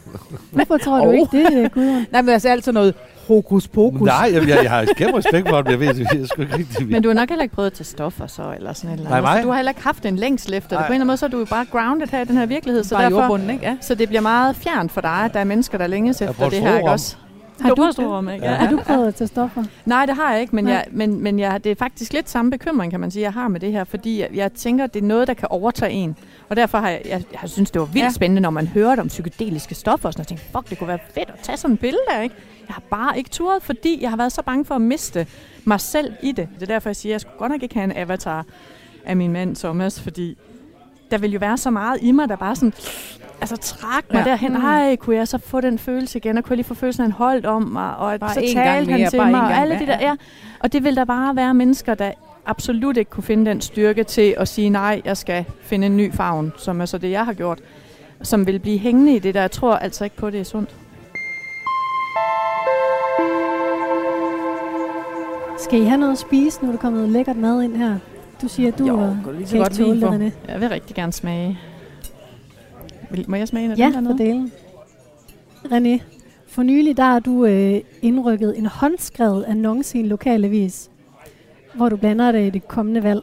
Hvorfor 0.51 0.77
tror 0.77 0.99
du 1.05 1.09
Åh. 1.09 1.15
ikke 1.15 1.37
det, 1.63 1.73
Gudrun? 1.73 2.07
Nej, 2.13 2.23
men 2.23 2.29
altså 2.29 2.49
alt 2.49 2.65
sådan 2.65 2.75
noget 2.75 2.95
hokus 3.29 3.69
pokus. 3.69 4.01
Nej, 4.07 4.31
jeg, 4.35 4.49
jeg, 4.49 4.59
jeg 4.63 4.71
har 4.71 4.85
kæmpe 4.97 5.19
respekt 5.19 5.49
for 5.49 5.63
det, 5.63 5.71
jeg 5.71 5.81
ved, 5.81 5.87
jeg 5.87 6.29
skulle 6.29 6.47
ikke 6.47 6.57
rigtig 6.59 6.89
Men 6.89 7.03
du 7.03 7.09
har 7.09 7.15
nok 7.15 7.29
heller 7.29 7.43
ikke 7.43 7.55
prøvet 7.55 7.67
at 7.67 7.73
tage 7.73 7.85
stoffer 7.85 8.27
så, 8.27 8.43
eller 8.57 8.73
sådan 8.73 8.91
et 8.91 8.95
eller 8.99 9.11
Nej, 9.11 9.19
andet. 9.19 9.31
mig? 9.31 9.39
Så 9.39 9.43
du 9.43 9.49
har 9.51 9.57
heller 9.57 9.71
ikke 9.71 9.83
haft 9.83 10.07
en 10.07 10.17
længsel 10.17 10.55
efter 10.55 10.69
det. 10.69 10.79
Nej. 10.79 10.87
På 10.87 10.93
en 10.93 10.95
eller 10.95 10.95
anden 10.95 11.07
måde, 11.07 11.17
så 11.17 11.27
er 11.27 11.31
du 11.31 11.39
jo 11.39 11.45
bare 11.45 11.65
grounded 11.73 12.07
her 12.09 12.21
i 12.21 12.25
den 12.25 12.37
her 12.37 12.47
virkelighed. 12.47 12.85
Så, 12.85 12.95
Bare 12.95 13.05
derfor, 13.11 13.39
ikke? 13.39 13.59
Ja. 13.63 13.77
så 13.81 13.95
det 13.95 14.09
bliver 14.09 14.21
meget 14.21 14.57
fjernt 14.57 14.93
for 14.93 15.01
dig, 15.01 15.11
at 15.11 15.35
der 15.35 15.41
er 15.41 15.45
mennesker, 15.45 15.79
der 15.79 15.87
længes 15.87 16.23
efter 16.23 16.49
det 16.49 16.61
her, 16.61 16.77
ikke 16.77 16.91
også? 16.91 17.17
Har 17.61 17.75
Du 17.75 18.29
ikke? 18.31 18.45
Ja. 18.47 18.55
har 18.55 18.71
du 18.71 18.77
prøvet 18.77 19.07
at 19.09 19.15
tage 19.15 19.29
stoffer? 19.29 19.65
Nej, 19.85 20.07
det 20.07 20.15
har 20.17 20.33
jeg 20.33 20.41
ikke, 20.41 20.57
men, 20.57 20.65
Nej. 20.65 20.73
jeg, 20.75 20.85
men, 20.91 21.23
men 21.23 21.39
jeg, 21.39 21.65
det 21.65 21.73
er 21.73 21.77
faktisk 21.77 22.13
lidt 22.13 22.29
samme 22.31 22.51
bekymring, 22.51 22.91
kan 22.93 23.01
man 23.01 23.11
sige, 23.11 23.23
jeg 23.23 23.33
har 23.33 23.49
med 23.49 23.61
det 23.61 23.73
her, 23.73 23.85
fordi 23.85 24.21
jeg, 24.21 24.29
jeg 24.35 24.53
tænker, 24.53 24.87
det 24.87 25.03
er 25.03 25.07
noget, 25.07 25.29
der 25.29 25.35
kan 25.35 25.49
overtage 25.51 25.93
en. 25.93 26.17
Og 26.49 26.57
derfor 26.57 26.79
har 26.79 26.89
jeg, 26.89 27.03
jeg, 27.05 27.23
jeg 27.43 27.51
synes, 27.51 27.71
det 27.71 27.81
var 27.81 27.87
vildt 27.87 28.05
Ja. 28.05 28.11
spændende, 28.11 28.41
når 28.43 28.51
man 28.51 28.67
hørte 28.67 29.01
om 29.01 29.09
psykedeliske 29.09 29.75
stoffer, 29.75 30.09
og 30.09 30.13
sådan, 30.13 30.21
og 30.21 30.31
jeg 30.31 30.39
tænkte, 30.39 30.59
fuck, 30.59 30.71
det 30.71 30.79
kunne 30.79 30.89
være 30.89 30.99
fedt 31.15 31.29
at 31.29 31.39
tage 31.43 31.57
sådan 31.57 31.75
en 31.75 31.79
pille 31.79 31.99
der, 32.11 32.21
ikke? 32.21 32.35
Jeg 32.69 32.75
har 32.75 32.83
bare 32.91 33.19
ikke 33.19 33.31
turet, 33.31 33.63
fordi 33.63 33.99
jeg 34.03 34.11
har 34.11 34.17
været 34.17 34.33
så 34.33 34.43
bange 34.43 34.65
for 34.65 34.75
at 34.75 34.81
miste 34.81 35.27
mig 35.65 35.81
selv 35.81 36.13
i 36.23 36.33
det. 36.33 36.49
Det 36.55 36.63
er 36.63 36.67
derfor, 36.67 36.89
jeg 36.89 36.97
siger, 36.97 37.11
at 37.11 37.15
jeg 37.15 37.21
skulle 37.21 37.39
godt 37.39 37.53
nok 37.53 37.63
ikke 37.63 37.75
have 37.75 37.85
en 37.85 37.93
avatar 37.97 38.45
af 39.05 39.17
min 39.17 39.33
mand 39.33 39.57
Thomas, 39.57 40.01
fordi 40.01 40.37
der 41.11 41.19
vil 41.19 41.33
jo 41.33 41.39
være 41.39 41.57
så 41.57 41.71
meget 41.71 41.99
i 42.03 42.13
mig, 42.13 42.29
der 42.29 42.37
bare 42.37 42.57
sådan, 42.57 42.73
altså 43.41 43.57
trak 43.57 44.05
mig 44.13 44.23
Ja. 44.27 44.31
derhen. 44.31 44.53
Mm. 44.53 44.65
Ej, 44.65 44.97
kunne 44.97 45.17
jeg 45.17 45.29
så 45.29 45.39
få 45.39 45.61
den 45.61 45.79
følelse 45.79 46.19
igen, 46.19 46.39
og 46.39 46.45
kunne 46.45 46.53
jeg 46.53 46.57
lige 46.57 46.67
få 46.67 46.75
følelsen 46.75 47.05
en 47.05 47.13
holdt 47.13 47.47
om 47.47 47.63
mig, 47.63 47.97
og 47.97 48.15
at 48.15 48.21
Bare 48.21 48.35
så 48.35 48.41
talte 48.55 48.91
han 48.91 49.01
mere, 49.01 49.11
til 49.11 49.17
bare 49.17 49.31
mig, 49.31 49.41
og 49.41 49.53
alle 49.57 49.75
mere, 49.75 49.83
de 49.83 49.93
der, 49.93 49.99
ja. 50.01 50.15
Og 50.61 50.73
det 50.73 50.85
vil 50.85 50.97
der 50.97 51.05
bare 51.05 51.37
være 51.37 51.55
mennesker, 51.55 51.95
der 51.95 52.13
absolut 52.47 52.97
ikke 52.97 53.11
kunne 53.11 53.25
finde 53.25 53.51
den 53.51 53.61
styrke 53.61 54.05
til 54.05 54.35
at 54.39 54.49
sige, 54.49 54.71
nej, 54.71 55.03
jeg 55.05 55.17
skal 55.17 55.45
finde 55.63 55.87
en 55.87 55.97
ny 55.97 56.13
favn, 56.13 56.53
som 56.57 56.81
er 56.81 56.85
så 56.87 56.99
det, 56.99 57.11
jeg 57.11 57.25
har 57.25 57.33
gjort, 57.33 57.59
som 58.23 58.47
vil 58.47 58.59
blive 58.59 58.79
hængende 58.79 59.17
i 59.17 59.19
det 59.19 59.35
der. 59.35 59.41
Jeg 59.41 59.51
tror 59.51 59.77
altså 59.77 60.05
ikke 60.05 60.17
på, 60.17 60.27
at 60.27 60.33
det 60.33 60.41
er 60.41 60.45
sundt. 60.45 60.75
Skal 65.59 65.81
I 65.81 65.85
have 65.85 65.99
noget 66.01 66.13
at 66.13 66.19
spise, 66.19 66.59
nu 66.63 66.69
er 66.69 66.73
der 66.73 66.79
kommet 66.79 66.99
noget 66.99 67.13
lækkert 67.13 67.37
mad 67.37 67.63
ind 67.63 67.77
her? 67.77 67.99
Du 68.43 68.49
siger, 68.49 68.69
at 68.73 68.79
du 68.79 68.87
Jo, 68.87 68.97
kan 68.97 69.59
godt 69.59 69.73
tåle 69.73 70.01
få- 70.01 70.07
René. 70.11 70.31
Jeg 70.53 70.61
vil 70.61 70.69
rigtig 70.69 70.97
gerne 70.97 71.13
smage. 71.13 71.59
Vil- 73.11 73.25
Må 73.29 73.37
jeg 73.37 73.49
smage 73.49 73.65
en 73.65 73.71
af 73.71 73.79
Ja, 73.79 73.85
dem 73.85 73.93
for 73.95 74.01
dernede? 74.01 74.19
delen. 74.25 74.53
René, 75.65 76.03
for 76.47 76.63
nylig 76.63 76.97
der 76.97 77.03
har 77.03 77.19
du 77.21 77.45
øh, 77.47 77.81
indrykket 78.03 78.59
en 78.59 78.67
håndskrevet 78.67 79.45
annonce 79.45 79.99
i 79.99 80.01
en 80.01 80.07
lokalavis, 80.07 80.91
hvor 81.75 81.89
du 81.89 81.97
blander 81.97 82.33
det 82.33 82.47
i 82.47 82.51
det 82.51 82.69
kommende 82.69 83.03
valg. 83.03 83.23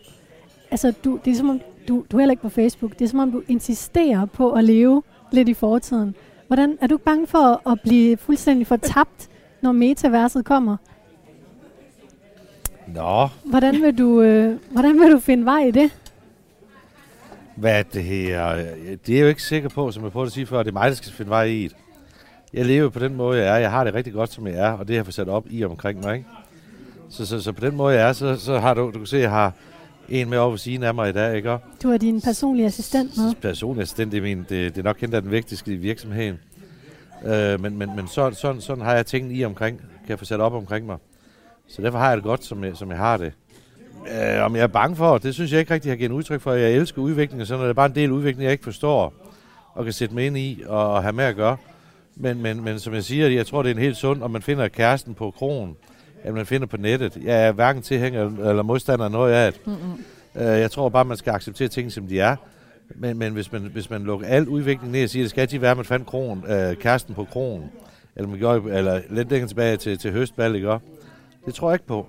Altså, 0.72 0.94
du, 1.04 1.20
det 1.26 1.32
er 1.32 1.36
som 1.36 1.50
om, 1.50 1.62
du, 1.88 2.06
du 2.12 2.18
er 2.18 2.22
heller 2.22 2.32
ikke 2.32 2.42
på 2.44 2.50
Facebook, 2.50 3.00
det 3.00 3.06
er 3.06 3.10
som 3.10 3.20
om, 3.20 3.32
du 3.32 3.42
insisterer 3.48 4.26
på 4.26 4.52
at 4.52 4.64
leve 4.64 5.04
lidt 5.32 5.50
i 5.50 5.54
fortiden. 5.54 6.16
Hvordan, 6.48 6.78
er 6.82 6.88
du 6.88 6.96
ikke 6.96 7.06
bange 7.06 7.28
for 7.28 7.70
at 7.72 7.80
blive 7.84 8.18
fuldstændig 8.18 8.68
fortabt, 8.68 9.30
når 9.62 9.72
metaverset 9.72 10.46
kommer? 10.46 10.78
Nå, 12.94 13.28
Hvordan 13.46 13.82
vil 13.82 13.98
du, 13.98 14.22
øh, 14.22 14.60
hvordan 14.72 15.00
vil 15.00 15.12
du 15.12 15.20
finde 15.20 15.46
vej 15.46 15.60
i 15.60 15.72
det? 15.72 15.92
hvad 17.56 17.80
er 17.80 17.84
det 17.84 18.04
her? 18.04 18.56
Det 19.06 19.10
er 19.10 19.16
jeg 19.16 19.22
jo 19.22 19.28
ikke 19.28 19.44
sikker 19.44 19.70
på, 19.70 19.92
som 19.92 20.04
jeg 20.04 20.12
prøvede 20.12 20.28
at 20.28 20.34
sige 20.34 20.46
før. 20.46 20.64
Det 20.64 20.70
er 20.70 20.74
mig, 20.74 20.90
der 20.90 20.96
skal 20.96 21.12
finde 21.12 21.30
vej 21.30 21.44
i 21.44 21.64
det. 21.64 21.76
Jeg 22.54 22.66
lever 22.66 22.90
på 22.90 23.00
den 23.00 23.16
måde, 23.16 23.40
jeg 23.40 23.56
er. 23.56 23.58
Jeg 23.58 23.72
har 23.72 23.84
det 23.84 23.94
rigtig 23.94 24.14
godt, 24.14 24.32
som 24.34 24.48
jeg 24.48 24.56
er, 24.56 24.72
og 24.72 24.88
det 24.88 24.94
har 24.96 24.98
jeg 24.98 25.06
fået 25.06 25.14
sat 25.14 25.30
op 25.30 25.46
i 25.50 25.64
omkring 25.64 26.00
mig. 26.04 26.16
Ikke? 26.16 26.28
Så, 27.10 27.26
så, 27.26 27.42
så 27.42 27.52
på 27.52 27.66
den 27.66 27.76
måde, 27.76 27.96
jeg 27.96 28.10
er, 28.10 28.14
så, 28.14 28.36
så 28.36 28.60
har 28.60 28.74
du, 28.74 28.82
du 28.86 28.98
kan 28.98 29.06
se, 29.06 29.18
jeg 29.18 29.30
har 29.30 29.54
en 30.10 30.30
med 30.30 30.38
over 30.38 30.50
ved 30.50 30.58
siden 30.58 30.84
af 30.84 30.94
mig 30.96 31.10
i 31.10 31.14
dag, 31.14 31.36
ikke? 31.36 31.52
Og 31.52 31.60
Du 31.84 31.90
er 31.92 31.98
din 31.98 32.22
personlige 32.22 32.66
assistent 32.66 33.18
med. 33.18 33.34
personlig 33.42 33.82
assistent, 33.82 34.12
det 34.12 34.18
er, 34.18 34.22
min, 34.22 34.38
det, 34.38 34.50
det 34.50 34.78
er 34.78 34.84
nok 34.84 35.00
hende, 35.00 35.12
der 35.12 35.18
er 35.18 35.22
den 35.22 35.32
vigtigste 35.32 35.74
i 35.74 35.76
virksomheden. 35.76 36.40
Øh, 37.26 37.62
men 37.62 37.78
men, 37.78 37.96
men 37.96 38.08
sådan, 38.08 38.34
sådan, 38.36 38.62
sådan 38.62 38.84
har 38.84 38.96
jeg 38.96 39.06
tingene 39.06 39.34
i 39.36 39.46
omkring, 39.46 39.78
kan 39.78 40.10
jeg 40.10 40.20
få 40.20 40.26
sat 40.26 40.40
op 40.40 40.54
omkring 40.54 40.86
mig. 40.86 40.98
Så 41.68 41.82
derfor 41.82 41.98
har 41.98 42.08
jeg 42.08 42.18
det 42.18 42.24
godt, 42.24 42.46
som 42.46 42.64
jeg, 42.64 42.78
som 42.78 42.90
jeg 42.90 42.98
har 42.98 43.18
det. 43.18 43.34
Øh, 44.08 44.46
om 44.46 44.56
jeg 44.56 44.64
er 44.64 44.68
bange 44.68 44.96
for, 44.96 45.18
det 45.18 45.34
synes 45.34 45.52
jeg 45.52 45.60
ikke 45.60 45.74
rigtig 45.74 45.92
har 45.92 45.96
givet 45.96 46.12
udtryk 46.12 46.42
for. 46.42 46.54
Jeg 46.54 46.72
elsker 46.72 47.02
udvikling, 47.02 47.42
og 47.42 47.48
sådan 47.48 47.64
er 47.64 47.68
det 47.68 47.76
bare 47.76 47.86
en 47.86 47.96
del 47.96 48.12
udvikling, 48.12 48.44
jeg 48.44 48.52
ikke 48.52 48.64
forstår, 48.64 49.14
og 49.74 49.84
kan 49.84 49.94
sætte 49.94 50.16
mig 50.16 50.26
ind 50.26 50.38
i, 50.38 50.64
og, 50.66 50.94
og 50.94 51.04
have 51.04 51.14
med 51.14 51.26
at 51.26 51.36
gøre. 51.36 51.58
Men, 52.16 52.42
men, 52.42 52.64
men 52.64 52.80
som 52.80 52.94
jeg 52.94 53.04
siger, 53.04 53.28
jeg 53.28 53.46
tror, 53.46 53.64
det 53.64 53.70
er 53.70 53.76
en 53.76 53.82
helt 53.82 53.98
sund, 53.98 54.24
om 54.24 54.32
man 54.32 54.42
finder 54.42 54.68
kæresten 54.68 55.14
på 55.14 55.32
krogen, 55.32 55.76
eller 56.24 56.36
man 56.36 56.46
finder 56.46 56.68
på 56.68 56.78
nettet. 56.78 57.18
Jeg 57.24 57.48
er 57.48 57.52
hverken 57.52 57.82
tilhænger 57.82 58.50
eller 58.50 58.64
modstander 58.64 59.06
af 59.06 59.12
noget 59.12 59.34
af 59.34 59.54
det. 59.54 59.68
Mm-mm. 59.68 60.04
Øh, 60.36 60.60
jeg 60.60 60.72
tror 60.72 60.90
bare, 60.90 61.06
man 61.06 61.18
skal 61.18 61.34
acceptere 61.34 61.68
ting, 61.68 61.92
som 61.92 62.08
de 62.08 62.20
er. 62.20 62.36
Men, 62.96 63.18
men 63.18 63.34
hvis, 63.34 63.52
man, 63.52 63.62
hvis 63.62 63.90
man 63.90 64.04
lukker 64.04 64.28
al 64.28 64.48
udvikling 64.48 64.92
ned 64.92 65.04
og 65.04 65.10
siger, 65.10 65.24
det 65.24 65.30
skal 65.30 65.42
altid 65.42 65.60
være, 65.60 65.72
at 65.72 65.78
man 65.78 65.86
fandt 65.86 66.08
kronen, 66.08 66.44
øh, 66.52 66.76
kæresten 66.76 67.16
på 67.16 67.24
kronen, 67.24 67.70
eller, 68.16 68.30
man 68.30 68.40
gjorde, 68.40 68.78
eller 68.78 69.02
lidt 69.10 69.30
længere 69.30 69.48
tilbage 69.48 69.78
til, 69.78 69.98
til 69.98 70.12
høstbal, 70.12 70.56
ikke? 70.56 70.80
Det 71.46 71.54
tror 71.54 71.70
jeg 71.70 71.76
ikke 71.76 71.88
på. 71.88 72.06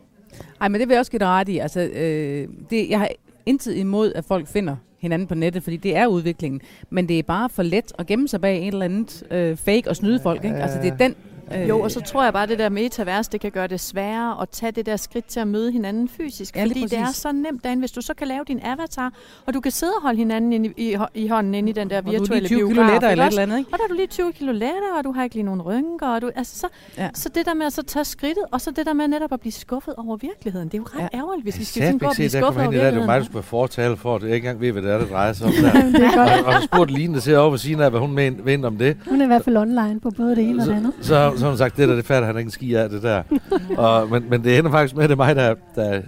Ej, 0.61 0.69
men 0.69 0.81
det 0.81 0.89
vil 0.89 0.95
jeg 0.95 1.01
også 1.01 1.11
give 1.11 1.19
dig 1.19 1.29
ret 1.29 1.49
i. 1.49 1.59
Altså, 1.59 1.81
øh, 1.81 2.49
det, 2.71 2.91
jeg 2.91 2.99
har 2.99 3.09
intet 3.47 3.77
imod, 3.77 4.13
at 4.13 4.25
folk 4.25 4.47
finder 4.47 4.77
hinanden 4.99 5.29
på 5.29 5.35
nettet, 5.35 5.63
fordi 5.63 5.77
det 5.77 5.97
er 5.97 6.07
udviklingen. 6.07 6.61
Men 6.91 7.09
det 7.09 7.19
er 7.19 7.23
bare 7.23 7.49
for 7.49 7.63
let 7.63 7.93
at 7.99 8.07
gemme 8.07 8.29
sig 8.29 8.41
bag 8.41 8.59
et 8.59 8.67
eller 8.67 8.85
andet 8.85 9.23
øh, 9.31 9.57
fake 9.57 9.83
og 9.87 9.97
snyde 9.97 10.21
folk. 10.21 10.45
Ikke? 10.45 10.57
Altså, 10.57 10.79
det 10.83 10.93
er 10.93 10.97
den 10.97 11.15
Øh. 11.55 11.69
Jo, 11.69 11.81
og 11.81 11.91
så 11.91 12.01
tror 12.01 12.25
jeg 12.25 12.33
bare, 12.33 12.43
at 12.43 12.49
det 12.49 12.59
der 12.59 12.69
metavers, 12.69 13.29
det 13.29 13.41
kan 13.41 13.51
gøre 13.51 13.67
det 13.67 13.81
sværere 13.81 14.43
at 14.43 14.49
tage 14.49 14.73
det 14.73 14.87
der 14.87 14.97
skridt 14.97 15.25
til 15.25 15.41
at 15.41 15.49
møde 15.49 15.73
hinanden 15.73 16.09
fysisk. 16.09 16.57
Ja, 16.57 16.63
fordi 16.63 16.83
det 16.85 16.93
er 16.99 17.05
præcis. 17.05 17.17
så 17.21 17.33
nemt 17.33 17.65
derinde, 17.65 17.81
hvis 17.81 17.91
du 17.93 18.01
så 18.01 18.15
kan 18.15 18.29
lave 18.29 18.41
din 18.49 18.61
avatar, 18.65 19.13
og 19.47 19.55
du 19.55 19.61
kan 19.61 19.73
sidde 19.73 19.93
og 19.97 20.03
holde 20.03 20.17
hinanden 20.19 20.65
i, 20.65 20.69
i, 20.77 20.97
i 21.15 21.29
hånden 21.29 21.55
inde 21.55 21.71
i 21.71 21.73
den 21.73 21.91
der 21.91 21.99
Og 21.99 22.05
du 22.05 22.09
er 22.09 22.13
lige 22.13 22.21
virtuelle 22.21 22.49
20 22.49 22.59
kilo 22.59 22.69
biograf. 22.69 22.93
lettere 22.93 23.11
ikke 23.11 23.13
eller 23.13 23.25
et 23.25 23.29
eller 23.31 23.43
andet, 23.43 23.59
ikke? 23.59 23.71
Og 23.73 23.79
der 23.79 23.85
er 23.85 23.89
du 23.89 23.95
lige 23.95 24.07
20 24.07 24.33
kilo 24.33 24.53
lettere, 24.53 24.99
og 24.99 25.05
du 25.05 25.13
har 25.13 25.25
ikke 25.25 25.35
lige 25.37 25.45
nogen 25.45 25.63
rynker. 25.63 26.07
Og 26.09 26.23
du, 26.23 26.31
altså 26.37 26.59
så, 26.59 26.67
Ja. 26.99 27.09
så 27.15 27.29
det 27.35 27.47
der 27.47 27.55
med 27.55 27.67
at 27.67 27.73
så 27.73 27.83
tage 27.83 28.05
skridtet, 28.05 28.45
og 28.53 28.61
så 28.61 28.71
det 28.71 28.87
der 28.87 28.93
med 28.93 29.09
netop 29.09 29.33
at 29.33 29.41
blive 29.41 29.53
skuffet 29.53 29.95
over 29.97 30.17
virkeligheden. 30.17 30.69
Det 30.69 30.75
er 30.75 30.79
jo 30.79 30.85
ret 30.95 31.09
Ja. 31.13 31.19
ærgerligt, 31.19 31.45
hvis 31.45 31.59
vi 31.59 31.65
skal 31.65 31.83
sådan 31.83 31.99
gå 31.99 32.07
og 32.07 32.13
blive 32.15 32.29
der 32.29 32.41
skuffet 32.41 32.63
over 32.63 32.73
i 32.73 32.75
det, 32.77 32.81
er 32.83 32.85
mig, 32.85 32.93
der 32.93 33.01
virkeligheden. 33.01 33.25
skulle 33.25 33.43
fortale 33.43 33.97
for, 33.97 34.17
at 34.17 34.23
jeg 34.23 34.31
ikke 34.35 34.45
engang 34.49 34.61
ved, 34.61 34.73
hvad 34.73 34.83
det 34.83 34.91
er, 34.93 34.99
det 34.99 35.11
drejer 35.11 35.33
sig 35.33 35.47
om 35.47 35.53
der. 35.63 35.79
Jamen, 35.79 35.93
det 35.95 36.05
er 36.05 36.17
godt. 36.17 36.47
og, 36.47 36.55
og 36.55 36.63
så 36.63 36.69
spurgte 36.73 36.95
Line, 36.95 37.15
der 37.15 37.21
ser 37.21 37.39
over 37.39 37.51
ved 37.51 37.59
siden 37.59 37.81
af, 37.81 37.91
hvad 37.91 38.01
hun 38.01 38.13
men, 38.13 38.41
mente 38.45 38.67
om 38.67 38.77
det. 38.77 38.97
Hun 39.09 39.21
er 39.21 39.25
i 39.25 39.27
hvert 39.27 39.45
fald 39.45 39.57
online 39.57 40.01
på 40.01 40.11
både 40.11 40.37
det 40.37 40.45
ene 40.45 40.63
og 40.63 40.69
det 40.69 40.75
andet. 40.75 40.93
Så, 41.01 41.33
så 41.37 41.45
har 41.45 41.49
hun 41.49 41.59
sagt, 41.59 41.77
det 41.77 41.89
der, 41.89 41.95
det 41.95 42.05
fatter 42.05 42.27
han 42.27 42.39
ikke 42.39 42.47
en 42.47 42.51
ski 42.51 42.75
af, 42.75 42.89
det 42.89 43.03
der. 43.03 43.23
og, 43.83 44.11
men, 44.11 44.25
men 44.31 44.45
det 44.45 44.59
ender 44.59 44.71
faktisk 44.71 44.95
med, 44.97 45.05
at 45.05 45.11
det 45.11 45.15
er 45.15 45.17
mig, 45.17 45.37
der, 45.37 45.55
der 45.75 46.03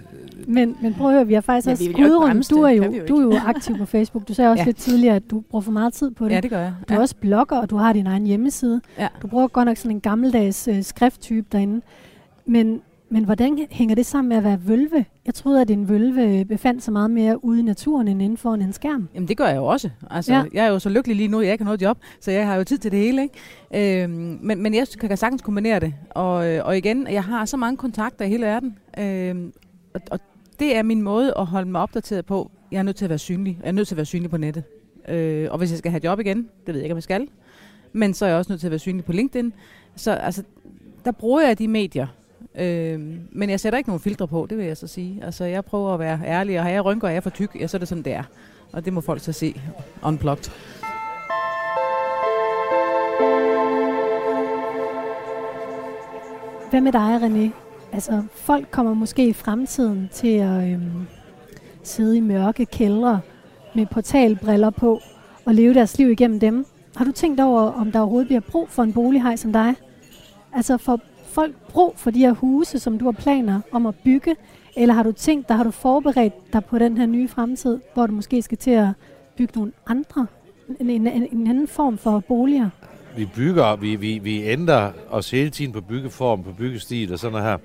Men, 0.47 0.77
men 0.81 0.93
prøv 0.93 1.07
at 1.07 1.13
høre, 1.13 1.27
vi 1.27 1.33
har 1.33 1.41
faktisk 1.41 1.67
Ja, 1.67 1.71
også 1.71 1.91
Gudrun, 1.95 2.41
du 2.49 2.55
er, 2.63 2.69
jo, 2.69 2.83
jo 2.83 3.01
du 3.07 3.17
er 3.17 3.21
jo 3.21 3.39
aktiv 3.45 3.77
på 3.77 3.85
Facebook. 3.85 4.27
Du 4.27 4.33
sagde 4.33 4.51
også 4.51 4.59
Ja. 4.59 4.63
ja. 4.63 4.65
lidt 4.65 4.77
tidligere, 4.77 5.15
at 5.15 5.31
du 5.31 5.43
bruger 5.49 5.61
for 5.61 5.71
meget 5.71 5.93
tid 5.93 6.11
på 6.11 6.25
det. 6.25 6.31
Ja, 6.31 6.41
det 6.41 6.49
gør 6.49 6.59
jeg. 6.59 6.73
Du 6.89 6.93
er 6.93 6.97
ja. 6.97 7.01
også 7.01 7.15
blogger, 7.15 7.57
og 7.57 7.69
du 7.69 7.77
har 7.77 7.93
din 7.93 8.07
egen 8.07 8.25
hjemmeside. 8.25 8.81
Ja. 8.99 9.07
Du 9.21 9.27
bruger 9.27 9.47
godt 9.47 9.65
nok 9.65 9.77
sådan 9.77 9.91
en 9.91 9.99
gammeldags 10.01 10.67
øh, 10.67 10.83
skrifttype 10.83 11.47
derinde. 11.51 11.81
Men, 12.45 12.81
men 13.09 13.23
hvordan 13.23 13.67
hænger 13.71 13.95
det 13.95 14.05
sammen 14.05 14.29
med 14.29 14.37
at 14.37 14.43
være 14.43 14.59
vølve? 14.67 15.05
Jeg 15.25 15.33
troede, 15.33 15.61
at 15.61 15.71
en 15.71 15.89
vølve 15.89 16.45
befandt 16.45 16.83
sig 16.83 16.93
meget 16.93 17.11
mere 17.11 17.45
ude 17.45 17.59
i 17.59 17.61
naturen 17.61 18.07
end 18.07 18.21
inden 18.21 18.37
for 18.37 18.53
en 18.53 18.73
skærm. 18.73 19.09
Jamen 19.13 19.27
det 19.27 19.37
gør 19.37 19.47
jeg 19.47 19.55
jo 19.55 19.65
også. 19.65 19.89
Altså, 20.09 20.33
ja. 20.33 20.43
Jeg 20.53 20.65
er 20.65 20.69
jo 20.69 20.79
så 20.79 20.89
lykkelig 20.89 21.17
lige 21.17 21.27
nu, 21.27 21.39
at 21.39 21.45
jeg 21.45 21.51
ikke 21.51 21.63
har 21.63 21.67
noget 21.67 21.81
job, 21.81 21.97
så 22.19 22.31
jeg 22.31 22.47
har 22.47 22.55
jo 22.55 22.63
tid 22.63 22.77
til 22.77 22.91
det 22.91 22.99
hele. 22.99 23.21
Ikke? 23.21 24.03
Øhm, 24.03 24.39
men, 24.41 24.61
men 24.61 24.73
jeg 24.73 24.87
kan 24.99 25.17
sagtens 25.17 25.41
kombinere 25.41 25.79
det. 25.79 25.93
Og, 26.09 26.47
øh, 26.47 26.65
og 26.65 26.77
igen, 26.77 27.07
jeg 27.07 27.23
har 27.23 27.45
så 27.45 27.57
mange 27.57 27.77
kontakter 27.77 28.25
i 28.25 28.29
hele 28.29 28.45
verden. 28.45 28.77
Øhm, 28.99 29.53
og, 29.93 30.01
og 30.11 30.19
det 30.59 30.75
er 30.75 30.83
min 30.83 31.01
måde 31.01 31.33
at 31.37 31.45
holde 31.45 31.71
mig 31.71 31.81
opdateret 31.81 32.25
på. 32.25 32.51
Jeg 32.71 32.77
er 32.79 32.83
nødt 32.83 32.95
til 32.95 33.05
at 33.05 33.09
være 33.09 33.19
synlig. 33.19 33.57
Jeg 33.61 33.67
er 33.67 33.71
nødt 33.71 33.87
til 33.87 33.95
at 33.95 33.97
være 33.97 34.05
synlig 34.05 34.29
på 34.29 34.37
nettet. 34.37 34.63
Øh, 35.09 35.47
og 35.51 35.57
hvis 35.57 35.71
jeg 35.71 35.77
skal 35.77 35.91
have 35.91 36.01
job 36.03 36.19
igen, 36.19 36.37
det 36.37 36.73
ved 36.73 36.75
jeg 36.75 36.83
ikke, 36.83 36.93
om 36.93 36.97
jeg 36.97 37.03
skal. 37.03 37.27
Men 37.93 38.13
så 38.13 38.25
er 38.25 38.29
jeg 38.29 38.37
også 38.37 38.51
nødt 38.51 38.59
til 38.59 38.67
at 38.67 38.71
være 38.71 38.79
synlig 38.79 39.05
på 39.05 39.11
LinkedIn. 39.11 39.53
Så 39.95 40.11
altså, 40.11 40.43
der 41.05 41.11
bruger 41.11 41.41
jeg 41.41 41.59
de 41.59 41.67
medier. 41.67 42.07
Øh, 42.57 42.99
men 43.31 43.49
jeg 43.49 43.59
sætter 43.59 43.77
ikke 43.77 43.89
nogen 43.89 43.99
filtre 43.99 44.27
på, 44.27 44.47
det 44.49 44.57
vil 44.57 44.65
jeg 44.65 44.77
så 44.77 44.87
sige. 44.87 45.23
Altså, 45.23 45.45
jeg 45.45 45.65
prøver 45.65 45.93
at 45.93 45.99
være 45.99 46.19
ærlig, 46.25 46.57
og 46.57 46.63
har 46.63 46.71
jeg 46.71 46.85
rynker, 46.85 47.07
og 47.07 47.11
jeg 47.11 47.17
er 47.17 47.21
for 47.21 47.29
tyk, 47.29 47.55
ja, 47.59 47.67
så 47.67 47.77
er 47.77 47.79
det 47.79 47.87
sådan, 47.87 48.03
det 48.03 48.13
er. 48.13 48.23
Og 48.71 48.85
det 48.85 48.93
må 48.93 49.01
folk 49.01 49.21
så 49.21 49.31
se 49.31 49.61
unplugged. 50.03 50.51
Hvad 56.69 56.81
med 56.81 56.91
dig, 56.91 57.21
René? 57.21 57.51
Altså, 57.93 58.23
folk 58.33 58.71
kommer 58.71 58.93
måske 58.93 59.27
i 59.27 59.33
fremtiden 59.33 60.09
til 60.13 60.37
at 60.37 60.71
øhm, 60.71 61.07
sidde 61.83 62.17
i 62.17 62.19
mørke 62.19 62.65
kældre 62.65 63.19
med 63.75 63.85
portalbriller 63.85 64.69
på 64.69 65.01
og 65.45 65.53
leve 65.53 65.73
deres 65.73 65.97
liv 65.97 66.09
igennem 66.11 66.39
dem. 66.39 66.65
Har 66.95 67.05
du 67.05 67.11
tænkt 67.11 67.39
over, 67.39 67.61
om 67.61 67.91
der 67.91 67.99
overhovedet 67.99 68.27
bliver 68.27 68.39
brug 68.39 68.69
for 68.69 68.83
en 68.83 68.93
bolighej 68.93 69.35
som 69.35 69.53
dig? 69.53 69.75
Altså, 70.53 70.77
for 70.77 71.01
folk 71.37 71.55
brug 71.69 71.93
for 71.97 72.11
de 72.11 72.19
her 72.19 72.31
huse, 72.31 72.79
som 72.79 72.97
du 72.97 73.05
har 73.05 73.11
planer 73.11 73.61
om 73.71 73.85
at 73.85 73.95
bygge? 74.03 74.35
Eller 74.75 74.93
har 74.93 75.03
du 75.03 75.11
tænkt, 75.11 75.49
der 75.49 75.55
har 75.55 75.63
du 75.63 75.71
forberedt 75.71 76.53
dig 76.53 76.65
på 76.65 76.79
den 76.79 76.97
her 76.97 77.05
nye 77.05 77.27
fremtid, 77.27 77.79
hvor 77.93 78.07
du 78.07 78.13
måske 78.13 78.41
skal 78.41 78.57
til 78.57 78.71
at 78.71 78.87
bygge 79.37 79.53
nogle 79.55 79.71
andre, 79.87 80.27
en, 80.79 80.89
en, 80.89 81.07
en, 81.07 81.27
en 81.31 81.47
anden 81.47 81.67
form 81.67 81.97
for 81.97 82.19
boliger? 82.19 82.69
vi 83.17 83.29
bygger, 83.35 83.75
vi, 83.75 83.95
vi, 83.95 84.19
vi 84.23 84.43
ændrer 84.43 84.91
os 85.09 85.31
hele 85.31 85.49
tiden 85.49 85.71
på 85.71 85.81
byggeform, 85.81 86.43
på 86.43 86.51
byggestil 86.51 87.13
og 87.13 87.19
sådan 87.19 87.31
noget 87.31 87.47
her. 87.47 87.57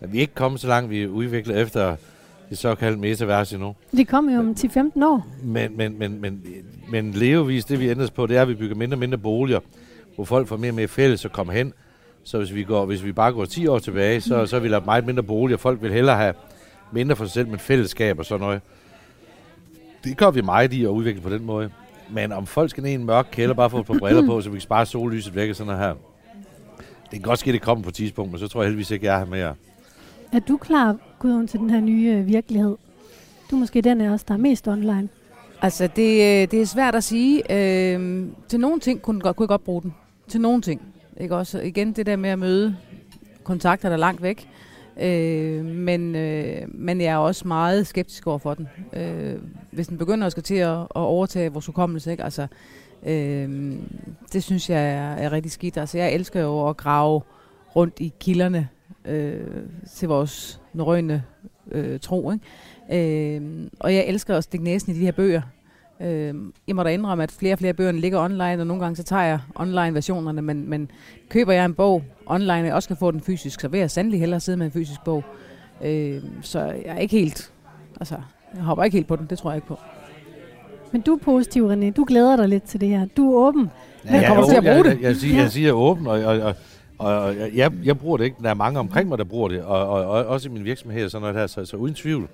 Men 0.00 0.12
vi 0.12 0.16
er 0.16 0.20
ikke 0.20 0.34
kommet 0.34 0.60
så 0.60 0.68
langt, 0.68 0.90
vi 0.90 1.06
udvikler 1.06 1.56
efter 1.56 1.96
det 2.50 2.58
såkaldte 2.58 3.00
metavers 3.00 3.52
endnu. 3.52 3.74
Det 3.90 4.08
kommer 4.08 4.32
jo 4.34 4.38
om 4.38 4.54
10-15 4.58 5.04
år. 5.04 5.26
Men, 5.42 5.76
men, 5.76 5.98
men, 5.98 6.20
men, 6.20 6.42
men 6.90 7.12
levevis, 7.12 7.64
det 7.64 7.80
vi 7.80 7.90
ændrer 7.90 8.04
os 8.04 8.10
på, 8.10 8.26
det 8.26 8.36
er, 8.36 8.42
at 8.42 8.48
vi 8.48 8.54
bygger 8.54 8.76
mindre 8.76 8.94
og 8.94 8.98
mindre 8.98 9.18
boliger, 9.18 9.60
hvor 10.14 10.24
folk 10.24 10.48
får 10.48 10.56
mere 10.56 10.70
og 10.70 10.74
mere 10.74 10.88
fælles 10.88 11.24
at 11.24 11.32
komme 11.32 11.52
hen. 11.52 11.72
Så 12.24 12.38
hvis 12.38 12.54
vi, 12.54 12.64
går, 12.64 12.86
hvis 12.86 13.04
vi 13.04 13.12
bare 13.12 13.32
går 13.32 13.44
10 13.44 13.66
år 13.66 13.78
tilbage, 13.78 14.20
så, 14.20 14.46
så 14.46 14.58
vil 14.58 14.72
der 14.72 14.80
meget 14.80 15.06
mindre 15.06 15.22
boliger. 15.22 15.58
Folk 15.58 15.82
vil 15.82 15.92
hellere 15.92 16.16
have 16.16 16.34
mindre 16.92 17.16
for 17.16 17.24
sig 17.24 17.32
selv, 17.32 17.48
men 17.48 17.58
fællesskab 17.58 18.18
og 18.18 18.24
sådan 18.24 18.40
noget. 18.40 18.60
Det 20.04 20.16
gør 20.16 20.30
vi 20.30 20.40
meget 20.40 20.72
i 20.72 20.84
at 20.84 20.88
udvikle 20.88 21.20
på 21.20 21.30
den 21.30 21.44
måde. 21.44 21.70
Men 22.10 22.32
om 22.32 22.46
folk 22.46 22.70
skal 22.70 22.82
ned 22.82 22.90
i 22.90 22.94
en 22.94 23.04
mørk 23.04 23.28
kælder, 23.32 23.54
bare 23.54 23.70
for 23.70 23.78
at 23.78 23.86
få 23.86 23.98
briller 23.98 24.26
på, 24.26 24.40
så 24.40 24.50
vi 24.50 24.54
kan 24.54 24.60
spare 24.60 24.86
sollyset 24.86 25.34
væk 25.34 25.50
og 25.50 25.56
sådan 25.56 25.78
her. 25.78 25.94
Det 27.02 27.10
kan 27.10 27.22
godt 27.22 27.38
ske, 27.38 27.52
det 27.52 27.62
kommer 27.62 27.82
på 27.82 27.88
et 27.88 27.94
tidspunkt, 27.94 28.32
men 28.32 28.38
så 28.38 28.48
tror 28.48 28.62
jeg 28.62 28.66
heldigvis 28.66 28.90
ikke, 28.90 29.06
jeg 29.06 29.14
er 29.14 29.18
her 29.18 29.26
mere. 29.26 29.54
Er 30.32 30.38
du 30.38 30.56
klar, 30.56 30.96
Gudrun, 31.18 31.46
til 31.46 31.60
den 31.60 31.70
her 31.70 31.80
nye 31.80 32.16
øh, 32.18 32.26
virkelighed? 32.26 32.76
Du 33.50 33.56
er 33.56 33.60
måske 33.60 33.80
den 33.80 34.00
af 34.00 34.10
os, 34.10 34.24
der 34.24 34.34
er 34.34 34.38
mest 34.38 34.68
online. 34.68 35.08
Altså, 35.62 35.86
det, 35.96 36.12
øh, 36.12 36.50
det 36.50 36.54
er 36.54 36.66
svært 36.66 36.94
at 36.94 37.04
sige. 37.04 37.52
Øhm, 37.52 38.34
til 38.48 38.60
nogle 38.60 38.80
ting 38.80 39.02
kunne, 39.02 39.20
godt, 39.20 39.36
kunne 39.36 39.44
jeg 39.44 39.48
godt 39.48 39.64
bruge 39.64 39.82
den. 39.82 39.94
Til 40.28 40.40
nogle 40.40 40.62
ting. 40.62 40.93
Ikke 41.20 41.36
også? 41.36 41.60
Igen 41.60 41.92
det 41.92 42.06
der 42.06 42.16
med 42.16 42.30
at 42.30 42.38
møde 42.38 42.76
kontakter, 43.44 43.88
der 43.88 43.96
er 43.96 44.00
langt 44.00 44.22
væk. 44.22 44.48
Øh, 45.00 45.64
men, 45.64 46.16
øh, 46.16 46.62
men 46.68 47.00
jeg 47.00 47.12
er 47.12 47.16
også 47.16 47.48
meget 47.48 47.86
skeptisk 47.86 48.26
over 48.26 48.38
for 48.38 48.54
den. 48.54 48.68
Øh, 48.92 49.36
hvis 49.70 49.88
den 49.88 49.98
begynder 49.98 50.26
at 50.26 50.32
skal 50.32 50.42
til 50.42 50.54
at, 50.54 50.78
at 50.78 50.88
overtage 50.94 51.52
vores 51.52 51.66
hukommelse, 51.66 52.10
ikke? 52.10 52.24
Altså, 52.24 52.46
øh, 53.06 53.72
det 54.32 54.42
synes 54.42 54.70
jeg 54.70 54.90
er, 54.90 55.14
er 55.14 55.32
rigtig 55.32 55.52
skidt. 55.52 55.76
Altså, 55.76 55.98
jeg 55.98 56.12
elsker 56.12 56.40
jo 56.40 56.68
at 56.68 56.76
grave 56.76 57.20
rundt 57.76 58.00
i 58.00 58.12
kilderne 58.20 58.68
øh, 59.04 59.46
til 59.94 60.08
vores 60.08 60.60
norrøne 60.72 61.24
øh, 61.70 62.00
tro. 62.00 62.32
Ikke? 62.32 63.36
Øh, 63.36 63.68
og 63.80 63.94
jeg 63.94 64.04
elsker 64.06 64.36
at 64.36 64.44
stikke 64.44 64.64
næsen 64.64 64.92
i 64.94 64.98
de 64.98 65.04
her 65.04 65.12
bøger. 65.12 65.42
Øh, 66.00 66.34
jeg 66.68 66.76
må 66.76 66.82
da 66.82 66.88
indrømme, 66.88 67.22
at 67.22 67.32
flere 67.32 67.52
og 67.52 67.58
flere 67.58 67.74
bøger 67.74 67.92
ligger 67.92 68.24
online, 68.24 68.60
og 68.60 68.66
nogle 68.66 68.82
gange 68.82 68.96
så 68.96 69.02
tager 69.02 69.22
jeg 69.22 69.38
online-versionerne, 69.54 70.42
men, 70.42 70.70
men 70.70 70.90
køber 71.28 71.52
jeg 71.52 71.64
en 71.64 71.74
bog 71.74 72.04
online, 72.26 72.52
og 72.52 72.66
jeg 72.66 72.74
også 72.74 72.88
kan 72.88 72.96
få 72.96 73.10
den 73.10 73.20
fysisk, 73.20 73.60
så 73.60 73.68
vil 73.68 73.80
jeg 73.80 73.90
sandelig 73.90 74.20
hellere 74.20 74.40
sidde 74.40 74.58
med 74.58 74.66
en 74.66 74.72
fysisk 74.72 75.04
bog. 75.04 75.24
Øh, 75.84 76.22
så 76.42 76.60
jeg 76.60 76.82
er 76.86 76.98
ikke 76.98 77.18
helt, 77.18 77.52
altså, 78.00 78.16
jeg 78.54 78.62
hopper 78.62 78.84
ikke 78.84 78.96
helt 78.96 79.06
på 79.06 79.16
den, 79.16 79.26
det 79.30 79.38
tror 79.38 79.50
jeg 79.50 79.56
ikke 79.56 79.68
på. 79.68 79.78
Men 80.92 81.00
du 81.00 81.14
er 81.14 81.18
positiv, 81.18 81.72
René. 81.72 81.90
Du 81.90 82.04
glæder 82.08 82.36
dig 82.36 82.48
lidt 82.48 82.62
til 82.62 82.80
det 82.80 82.88
her. 82.88 83.06
Du 83.16 83.32
er 83.32 83.48
åben. 83.48 83.70
Men 84.04 84.14
jeg 84.14 84.26
kommer 84.26 84.48
til 84.48 84.56
at 84.56 84.62
bruge 84.62 84.76
jeg, 84.76 84.84
det. 84.84 84.90
Jeg, 84.90 85.02
jeg, 85.02 85.16
siger, 85.16 85.40
jeg 85.40 85.50
siger 85.50 85.72
åben, 85.72 86.06
og, 86.06 86.24
og, 86.24 86.40
og, 86.40 86.54
og, 86.98 87.14
og 87.14 87.34
jeg, 87.54 87.72
jeg 87.84 87.98
bruger 87.98 88.16
det 88.16 88.24
ikke. 88.24 88.36
Der 88.42 88.50
er 88.50 88.54
mange 88.54 88.78
omkring 88.78 89.08
mig, 89.08 89.18
der 89.18 89.24
bruger 89.24 89.48
det, 89.48 89.62
og, 89.62 89.88
og, 89.88 90.04
og 90.06 90.26
også 90.26 90.48
i 90.48 90.52
min 90.52 90.64
virksomhed 90.64 91.04
og 91.04 91.10
sådan 91.10 91.20
noget 91.20 91.36
her, 91.36 91.46
så, 91.46 91.64
så 91.64 91.76
uden 91.76 91.94
tvivl. 91.94 92.28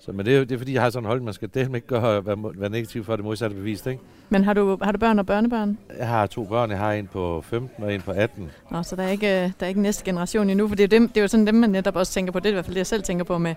Så, 0.00 0.12
men 0.12 0.26
det 0.26 0.36
er, 0.36 0.40
det 0.40 0.52
er 0.52 0.58
fordi, 0.58 0.74
jeg 0.74 0.82
har 0.82 0.90
sådan 0.90 1.04
en 1.04 1.08
hold, 1.08 1.20
man 1.20 1.34
skal 1.34 1.48
det 1.54 1.74
ikke 1.74 1.86
gøre, 1.86 2.26
være, 2.26 2.36
være 2.56 2.70
negativ 2.70 3.04
for 3.04 3.16
det 3.16 3.24
modsatte 3.24 3.56
bevist. 3.56 3.86
Ikke? 3.86 4.00
Men 4.28 4.44
har 4.44 4.52
du, 4.54 4.78
har 4.82 4.92
du 4.92 4.98
børn 4.98 5.18
og 5.18 5.26
børnebørn? 5.26 5.78
Jeg 5.98 6.08
har 6.08 6.26
to 6.26 6.44
børn. 6.44 6.70
Jeg 6.70 6.78
har 6.78 6.92
en 6.92 7.06
på 7.06 7.44
15 7.46 7.84
og 7.84 7.94
en 7.94 8.00
på 8.00 8.10
18. 8.10 8.50
Nå, 8.70 8.82
så 8.82 8.96
der 8.96 9.02
er 9.02 9.08
ikke, 9.08 9.26
øh, 9.26 9.32
der 9.42 9.50
er 9.60 9.66
ikke 9.66 9.80
næste 9.82 10.04
generation 10.04 10.50
endnu, 10.50 10.68
for 10.68 10.74
det 10.76 10.92
er, 10.92 10.96
jo 10.96 11.00
dem, 11.00 11.08
det 11.08 11.16
er 11.16 11.20
jo 11.22 11.28
sådan 11.28 11.46
dem, 11.46 11.54
man 11.54 11.70
netop 11.70 11.96
også 11.96 12.12
tænker 12.12 12.32
på. 12.32 12.38
Det 12.40 12.46
er 12.46 12.50
i 12.50 12.52
hvert 12.52 12.64
fald 12.64 12.74
det, 12.74 12.78
jeg 12.78 12.86
selv 12.86 13.02
tænker 13.02 13.24
på 13.24 13.38
med, 13.38 13.54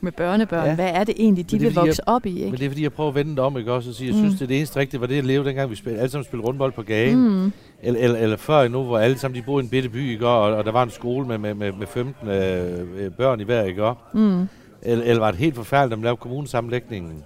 med 0.00 0.12
børnebørn. 0.12 0.66
Ja. 0.66 0.74
Hvad 0.74 0.90
er 0.94 1.04
det 1.04 1.14
egentlig, 1.18 1.50
de 1.50 1.56
det 1.58 1.64
vil 1.66 1.72
fordi, 1.74 1.88
vokse 1.88 2.08
op 2.08 2.26
i, 2.26 2.34
ikke? 2.38 2.50
Men 2.50 2.58
det 2.58 2.64
er 2.66 2.70
fordi, 2.70 2.82
jeg 2.82 2.92
prøver 2.92 3.08
at 3.08 3.14
vende 3.14 3.30
det 3.30 3.38
om, 3.38 3.58
ikke 3.58 3.72
også? 3.72 3.90
Og 3.90 3.94
sige, 3.94 4.06
jeg 4.08 4.14
Mm. 4.16 4.20
synes, 4.20 4.34
det 4.34 4.42
er 4.42 4.46
det 4.46 4.56
eneste 4.56 4.80
rigtige, 4.80 5.00
var 5.00 5.06
det 5.06 5.18
at 5.18 5.24
leve 5.24 5.44
dengang, 5.44 5.70
vi 5.70 5.76
spillede, 5.76 6.00
alle 6.00 6.10
sammen 6.10 6.24
spillede 6.24 6.48
rundbold 6.48 6.72
på 6.72 6.82
gaden. 6.82 7.28
Mm. 7.44 7.52
Eller, 7.82 8.00
eller, 8.00 8.18
eller 8.18 8.36
før 8.36 8.60
endnu, 8.62 8.82
hvor 8.82 8.98
alle 8.98 9.18
sammen 9.18 9.40
de 9.40 9.44
boede 9.46 9.62
i 9.62 9.64
en 9.64 9.70
bitte 9.70 9.88
by, 9.88 10.10
ikke? 10.12 10.28
Og, 10.28 10.56
og 10.56 10.64
der 10.64 10.72
var 10.72 10.82
en 10.82 10.90
skole 10.90 11.26
med, 11.26 11.38
med, 11.38 11.54
med, 11.54 11.72
med 11.72 11.86
15 11.86 12.28
øh, 12.28 13.04
øh, 13.04 13.10
børn 13.10 13.40
i 13.40 13.44
hver, 13.44 13.62
ikke? 13.64 13.92
Mm. 14.14 14.48
Eller, 14.82 15.04
eller 15.04 15.18
var 15.20 15.30
det 15.30 15.40
helt 15.40 15.54
forfærdeligt, 15.54 15.92
at 15.92 15.98
man 15.98 16.04
lavede 16.04 16.16
kommunesammenlægningen? 16.16 17.24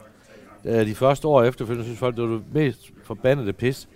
Øh, 0.65 0.87
de 0.87 0.95
første 0.95 1.29
år 1.29 1.43
efterfølgende 1.43 1.85
synes 1.85 1.99
folk, 1.99 2.17
det 2.17 2.25
var 2.25 2.31
det 2.31 2.43
mest 2.53 2.91
forbandede 3.05 3.53
pis. 3.53 3.89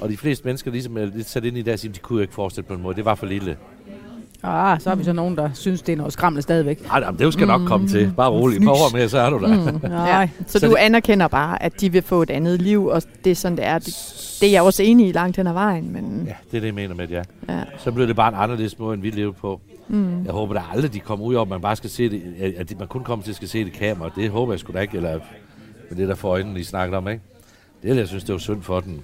Og 0.00 0.08
de 0.08 0.16
fleste 0.16 0.44
mennesker 0.44 0.70
ligesom 0.70 0.96
er 0.96 1.04
lidt 1.04 1.28
sat 1.28 1.44
ind 1.44 1.58
i 1.58 1.62
det 1.62 1.72
og 1.72 1.78
siger, 1.78 1.92
de 1.92 1.98
kunne 1.98 2.22
ikke 2.22 2.34
forestille 2.34 2.66
på 2.66 2.74
en 2.74 2.82
måde. 2.82 2.96
Det 2.96 3.04
var 3.04 3.14
for 3.14 3.26
lille. 3.26 3.56
Ah, 4.46 4.80
så 4.80 4.88
har 4.88 4.96
vi 4.96 5.04
så 5.04 5.12
nogen, 5.12 5.36
der 5.36 5.50
synes, 5.54 5.82
det 5.82 5.92
er 5.92 5.96
noget 5.96 6.12
skræmmende 6.12 6.42
stadigvæk. 6.42 6.86
Nej, 6.86 7.10
det 7.10 7.32
skal 7.32 7.46
nok 7.46 7.60
komme 7.66 7.88
til. 7.88 8.12
Bare 8.16 8.30
rolig. 8.30 8.56
Et 8.56 8.62
par 8.62 8.70
år 8.70 8.96
mere, 8.96 9.08
så 9.08 9.18
er 9.18 9.30
du 9.30 9.38
der. 9.38 9.72
Mm. 9.72 9.80
Ja. 10.06 10.28
Så, 10.46 10.58
så 10.58 10.66
du 10.66 10.72
det... 10.72 10.78
anerkender 10.78 11.28
bare, 11.28 11.62
at 11.62 11.80
de 11.80 11.92
vil 11.92 12.02
få 12.02 12.22
et 12.22 12.30
andet 12.30 12.62
liv, 12.62 12.86
og 12.86 13.02
det 13.24 13.30
er 13.30 13.34
sådan, 13.34 13.56
det 13.56 13.66
er. 13.66 13.78
Det, 13.78 13.86
det 14.40 14.48
er 14.48 14.52
jeg 14.52 14.62
også 14.62 14.82
enig 14.82 15.08
i 15.08 15.12
langt 15.12 15.36
hen 15.36 15.46
ad 15.46 15.52
vejen. 15.52 15.92
Men... 15.92 16.24
Ja, 16.26 16.34
det 16.50 16.56
er 16.56 16.60
det, 16.60 16.66
jeg 16.66 16.74
mener 16.74 16.94
med 16.94 17.06
det, 17.06 17.14
ja. 17.14 17.22
ja. 17.48 17.62
Så 17.78 17.92
bliver 17.92 18.06
det 18.06 18.16
bare 18.16 18.28
en 18.28 18.34
anderledes 18.38 18.78
måde, 18.78 18.94
end 18.94 19.02
vi 19.02 19.10
lever 19.10 19.32
på. 19.32 19.60
Mm. 19.88 20.24
Jeg 20.24 20.32
håber 20.32 20.54
da 20.54 20.62
aldrig, 20.72 20.94
de 20.94 21.00
kommer 21.00 21.26
ud 21.26 21.34
over, 21.34 21.42
at 21.42 21.48
man 21.48 21.60
bare 21.60 21.76
skal 21.76 21.90
se 21.90 22.10
det, 22.10 22.54
at 22.56 22.78
man 22.78 22.88
kun 22.88 23.04
kommer 23.04 23.22
til 23.22 23.32
at 23.32 23.36
skal 23.36 23.48
se 23.48 23.64
det 23.64 23.72
kamera. 23.72 24.10
Det 24.16 24.30
håber 24.30 24.52
jeg 24.52 24.60
sgu 24.60 24.72
da 24.72 24.78
ikke, 24.78 24.96
eller 24.96 25.20
med 25.90 25.98
det 25.98 26.08
der 26.08 26.14
for 26.14 26.28
øjnene, 26.28 26.60
I 26.60 26.62
snakker 26.62 26.96
om, 26.96 27.08
ikke? 27.08 27.22
Det 27.82 27.96
jeg 27.96 28.08
synes, 28.08 28.24
det 28.24 28.32
var 28.32 28.38
synd 28.38 28.62
for 28.62 28.80
den. 28.80 29.02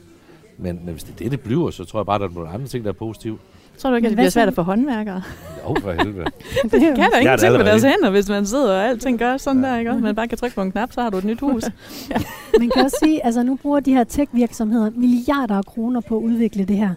Men, 0.58 0.80
men 0.84 0.92
hvis 0.92 1.02
det 1.04 1.12
er 1.12 1.16
det, 1.16 1.30
det 1.30 1.40
bliver, 1.40 1.70
så 1.70 1.84
tror 1.84 2.00
jeg 2.00 2.06
bare, 2.06 2.18
der 2.18 2.28
er 2.28 2.30
nogle 2.30 2.48
andre 2.48 2.66
ting, 2.66 2.84
der 2.84 2.90
er 2.90 2.94
positive. 2.94 3.38
Tror 3.78 3.90
du 3.90 3.96
ikke, 3.96 4.06
at 4.06 4.10
det 4.10 4.16
bliver 4.16 4.30
svært 4.30 4.48
at 4.48 4.54
få 4.54 4.62
håndværkere? 4.62 5.22
Jo, 5.68 5.76
for 5.80 5.92
helvede. 5.92 6.24
det 6.62 6.80
kan 6.80 7.10
da 7.12 7.18
ingenting 7.18 7.52
med 7.52 7.64
deres 7.64 7.82
hænder, 7.82 8.10
hvis 8.10 8.28
man 8.28 8.46
sidder 8.46 8.74
og 8.74 8.88
alting 8.88 9.18
gør 9.18 9.36
sådan 9.36 9.64
ja. 9.64 9.70
der, 9.70 9.78
ikke? 9.78 9.94
Man 9.94 10.14
bare 10.14 10.28
kan 10.28 10.38
trykke 10.38 10.54
på 10.54 10.62
en 10.62 10.72
knap, 10.72 10.92
så 10.92 11.02
har 11.02 11.10
du 11.10 11.18
et 11.18 11.24
nyt 11.24 11.40
hus. 11.40 11.62
ja. 12.10 12.16
Man 12.58 12.70
kan 12.74 12.84
også 12.84 12.96
sige, 13.04 13.26
altså 13.26 13.42
nu 13.42 13.56
bruger 13.56 13.80
de 13.80 13.94
her 13.94 14.04
tech-virksomheder 14.04 14.90
milliarder 14.90 15.54
af 15.54 15.64
kroner 15.64 16.00
på 16.00 16.16
at 16.16 16.22
udvikle 16.22 16.64
det 16.64 16.76
her. 16.76 16.94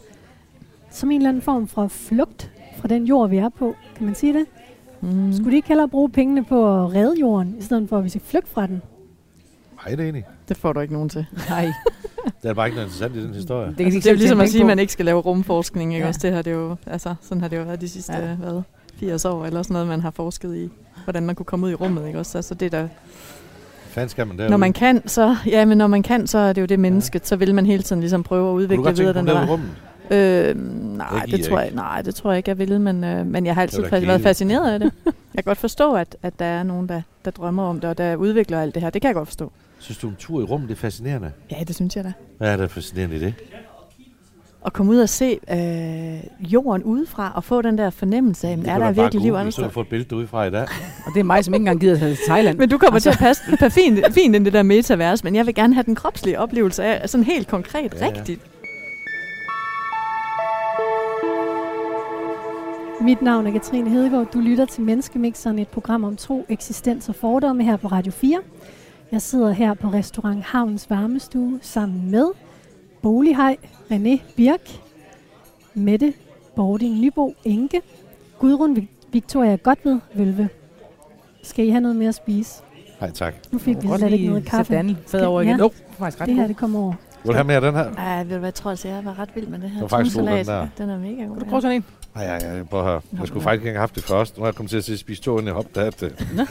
Som 0.92 1.12
en 1.12 1.18
eller 1.18 1.30
anden 1.30 1.42
form 1.42 1.68
for 1.68 1.88
flugt 1.88 2.52
fra 2.84 2.88
den 2.88 3.06
jord, 3.06 3.30
vi 3.30 3.38
er 3.38 3.50
på. 3.50 3.76
Kan 3.96 4.06
man 4.06 4.16
sige 4.16 4.34
det? 4.34 4.46
Mm. 5.02 5.34
Skulle 5.34 5.52
de 5.52 5.56
ikke 5.56 5.68
hellere 5.68 5.88
bruge 5.88 6.10
pengene 6.10 6.46
på 6.46 6.84
at 6.84 6.96
redde 6.96 7.20
jorden, 7.20 7.56
i 7.60 7.62
stedet 7.62 7.90
for 7.90 7.98
at 7.98 8.04
vi 8.04 8.10
skal 8.10 8.22
flygte 8.22 8.52
fra 8.52 8.68
den? 8.68 8.82
Nej, 9.76 9.96
det 9.96 10.06
er 10.06 10.10
enig. 10.10 10.26
Det 10.50 10.58
får 10.58 10.74
du 10.74 10.80
ikke 10.80 10.94
nogen 10.94 11.10
til. 11.10 11.26
Nej. 11.50 11.72
det 12.42 12.50
er 12.50 12.54
bare 12.54 12.68
ikke 12.68 12.76
noget 12.76 12.88
interessant 12.88 13.16
i 13.16 13.24
den 13.28 13.34
historie. 13.34 13.76
Det, 13.78 13.86
altså, 13.86 14.00
det 14.00 14.06
er 14.06 14.12
jo 14.12 14.18
ligesom 14.18 14.42
at 14.42 14.50
sige, 14.50 14.62
at 14.62 14.68
man 14.68 14.80
ikke 14.80 14.94
skal 14.94 15.06
lave 15.06 15.20
rumforskning. 15.20 15.94
Ikke? 15.94 16.04
Ja. 16.04 16.08
Også 16.08 16.20
det 16.24 16.34
har 16.34 16.42
det 16.42 16.52
jo, 16.52 16.76
altså, 16.88 17.16
sådan 17.22 17.42
har 17.42 17.48
det 17.48 17.58
jo 17.58 17.64
været 17.64 17.82
de 17.82 17.90
sidste 17.90 18.14
ja. 18.14 18.36
hvad, 18.36 18.62
80 18.96 19.26
år, 19.26 19.46
eller 19.46 19.64
sådan 19.64 19.74
noget, 19.74 19.88
man 19.88 20.02
har 20.02 20.12
forsket 20.12 20.56
i, 20.56 20.70
hvordan 21.04 21.24
man 21.24 21.36
kunne 21.36 21.46
komme 21.46 21.66
ud 21.66 21.72
i 21.72 21.76
rummet. 21.76 22.08
Ikke? 22.08 22.20
Også, 22.20 22.38
altså, 22.38 22.56
det 22.56 22.72
der, 22.72 22.88
Fanden 23.88 24.10
skal 24.10 24.28
man 24.28 24.38
derude? 24.38 24.50
Når 24.50 24.58
man 24.58 24.74
kan, 24.74 25.08
så, 25.08 25.36
ja, 25.46 25.66
men 25.66 25.78
når 25.78 25.88
man 25.88 26.04
kan, 26.04 26.28
så 26.28 26.38
er 26.38 26.54
det 26.54 26.62
jo 26.62 26.66
det 26.66 26.80
menneske, 26.80 27.18
ja. 27.18 27.26
så 27.26 27.36
vil 27.36 27.56
man 27.56 27.66
hele 27.66 27.84
tiden 27.84 28.00
ligesom 28.00 28.24
prøve 28.24 28.50
at 28.50 28.54
udvikle 28.54 28.96
videre 28.96 29.14
den 29.14 29.28
der. 29.28 29.48
Rummet? 29.48 29.70
Øh, 30.14 30.56
nej, 30.98 31.26
det 31.26 31.46
tror 31.46 31.60
jeg, 31.60 31.72
nej, 31.72 32.02
det 32.02 32.16
tror 32.16 32.32
jeg 32.32 32.38
ikke, 32.38 32.50
jeg 32.50 32.58
vil, 32.58 32.82
men, 32.82 33.04
øh, 33.04 33.26
men 33.28 33.46
jeg 33.46 33.56
har 33.56 33.62
altid 33.62 33.84
været 33.90 34.22
fascineret 34.22 34.74
af 34.74 34.80
det. 34.80 34.92
Jeg 35.06 35.14
kan 35.36 35.44
godt 35.44 35.58
forstå, 35.58 35.96
at, 35.96 36.18
at 36.24 36.40
der 36.40 36.46
er 36.46 36.64
nogen, 36.64 36.90
der, 36.90 37.02
der 37.26 37.32
drømmer 37.32 37.64
om 37.64 37.80
det, 37.80 37.90
og 37.90 37.98
der 37.98 38.16
udvikler 38.16 38.62
alt 38.62 38.76
det 38.76 38.84
her. 38.84 38.90
Det 38.90 39.02
kan 39.02 39.08
jeg 39.08 39.16
godt 39.16 39.28
forstå. 39.28 39.52
Synes 39.80 39.98
du, 39.98 40.08
en 40.08 40.16
tur 40.20 40.42
i 40.42 40.44
rummet 40.44 40.70
det 40.70 40.76
er 40.76 40.80
fascinerende? 40.80 41.32
Ja, 41.52 41.64
det 41.68 41.76
synes 41.76 41.96
jeg 41.96 42.04
da. 42.04 42.14
Hvad 42.38 42.52
er 42.52 42.58
der 42.58 42.68
fascinerende 42.68 43.16
i 43.16 43.20
det? 43.20 43.34
At 44.66 44.74
komme 44.74 44.92
ud 44.92 45.00
og 45.00 45.10
se 45.10 45.40
øh, 45.52 46.52
jorden 46.54 46.84
udefra, 46.84 47.32
og 47.36 47.44
få 47.44 47.62
den 47.62 47.78
der 47.78 47.90
fornemmelse 47.90 48.48
af, 48.48 48.58
er 48.66 48.80
der 48.80 48.92
virkelig 48.92 49.22
liv 49.24 49.34
andre 49.34 49.52
steder? 49.52 49.68
Du 49.68 49.70
har 49.70 49.74
fået 49.74 49.86
et 49.86 49.90
billede 49.90 50.16
udefra 50.16 50.44
i 50.46 50.52
dag. 50.52 50.62
og 51.06 51.12
det 51.14 51.20
er 51.20 51.24
mig, 51.24 51.46
som 51.46 51.54
ikke 51.54 51.62
engang 51.62 51.80
gider 51.80 51.98
til 51.98 52.18
Thailand. 52.28 52.58
Men 52.60 52.70
du 52.70 52.78
kommer 52.78 52.96
altså. 52.96 53.12
til 53.12 53.26
at 53.26 53.36
passe, 53.60 53.82
fint, 53.82 54.00
fint 54.14 54.36
ind 54.36 54.46
det 54.46 54.54
der 54.54 54.64
metavers, 54.64 55.24
men 55.24 55.36
jeg 55.36 55.46
vil 55.46 55.56
gerne 55.56 55.74
have 55.74 55.84
den 55.84 55.96
kropslige 55.96 56.40
oplevelse 56.40 56.84
af, 56.84 57.10
sådan 57.10 57.24
helt 57.24 57.48
konkret, 57.48 57.94
ja, 58.00 58.06
rigtigt. 58.06 58.42
Ja. 58.44 58.63
Mit 63.04 63.22
navn 63.22 63.48
er 63.48 63.52
Katrine 63.52 63.90
Hedegaard. 63.90 64.32
Du 64.34 64.40
lytter 64.40 64.66
til 64.66 64.84
Menneskemixeren, 64.84 65.60
et 65.60 65.68
program 65.68 66.04
om 66.04 66.16
tro, 66.16 66.46
eksistens 66.50 67.10
og 67.10 67.16
fordomme 67.16 67.64
her 67.64 67.78
på 67.78 67.88
Radio 67.88 68.12
4. 68.12 68.40
Jeg 69.12 69.22
sidder 69.22 69.52
her 69.52 69.74
på 69.74 69.88
restaurant 69.88 70.44
Havns 70.44 70.90
Varmestue 70.90 71.60
sammen 71.62 72.12
med 72.12 72.26
Bolighej, 73.02 73.58
René 73.92 74.22
Birk, 74.36 74.82
Mette 75.74 76.14
Bording 76.56 77.00
Nybo 77.00 77.34
Enke, 77.46 77.82
Gudrun 78.40 78.88
Victoria 79.12 79.56
Godved 79.56 80.00
Vølve. 80.14 80.50
Skal 81.44 81.68
I 81.68 81.70
have 81.70 81.82
noget 81.82 81.96
mere 81.96 82.10
at 82.10 82.16
spise? 82.16 82.64
Nej, 83.02 83.12
tak. 83.12 83.34
Nu 83.52 83.60
fik 83.60 83.76
vi 83.82 83.88
slet 83.98 84.14
ikke 84.14 84.28
noget 84.28 84.46
kaffe. 84.46 84.74
Sæt 84.74 84.96
fed 85.08 85.22
over 85.22 85.42
igen. 85.42 85.50
Ja. 85.52 85.58
Nope, 85.58 85.76
faktisk 85.98 86.22
ret 86.22 86.28
det 86.28 86.36
her, 86.36 86.48
det 86.48 86.58
kommer 86.58 86.80
over. 86.80 86.94
Vil 87.24 87.30
du 87.30 87.34
have 87.34 87.48
mere 87.48 87.56
af 87.56 87.62
den 87.62 87.74
her? 87.74 87.92
Ja, 87.98 88.24
ved 88.24 88.32
du 88.32 88.38
hvad, 88.38 88.48
jeg 88.48 88.54
tror 88.54 88.70
altså, 88.70 88.88
jeg 88.88 89.06
var 89.06 89.20
ret 89.20 89.30
vild 89.36 89.48
med 89.48 89.60
det 89.60 89.70
her. 89.70 89.82
Det 89.82 89.82
var 89.82 89.98
faktisk 89.98 90.18
god, 90.18 90.28
den 90.28 90.46
der. 90.46 90.68
Den 90.78 90.90
er 90.90 91.00
mega 91.00 91.24
god. 91.24 91.36
Kan 91.36 91.44
du 91.44 91.50
prøve 91.50 91.62
sådan 91.62 91.76
en? 91.76 91.86
Nej, 92.16 92.24
ja, 92.26 92.58
ja, 92.58 92.64
prøv 92.64 92.80
at 92.80 92.86
høre. 92.86 93.02
Jeg 93.20 93.28
skulle 93.28 93.44
faktisk 93.44 93.62
ikke 93.62 93.72
have 93.72 93.80
haft 93.80 93.96
det 93.96 94.04
først. 94.04 94.38
Nu 94.38 94.42
har 94.44 94.48
jeg 94.48 94.56
kommet 94.56 94.84
til 94.84 94.94
at 94.94 95.00
spise 95.00 95.22
to 95.22 95.40
ind 95.40 95.48
i 95.48 95.52
hop, 95.52 95.66
der 95.76 95.90
det. 95.90 96.28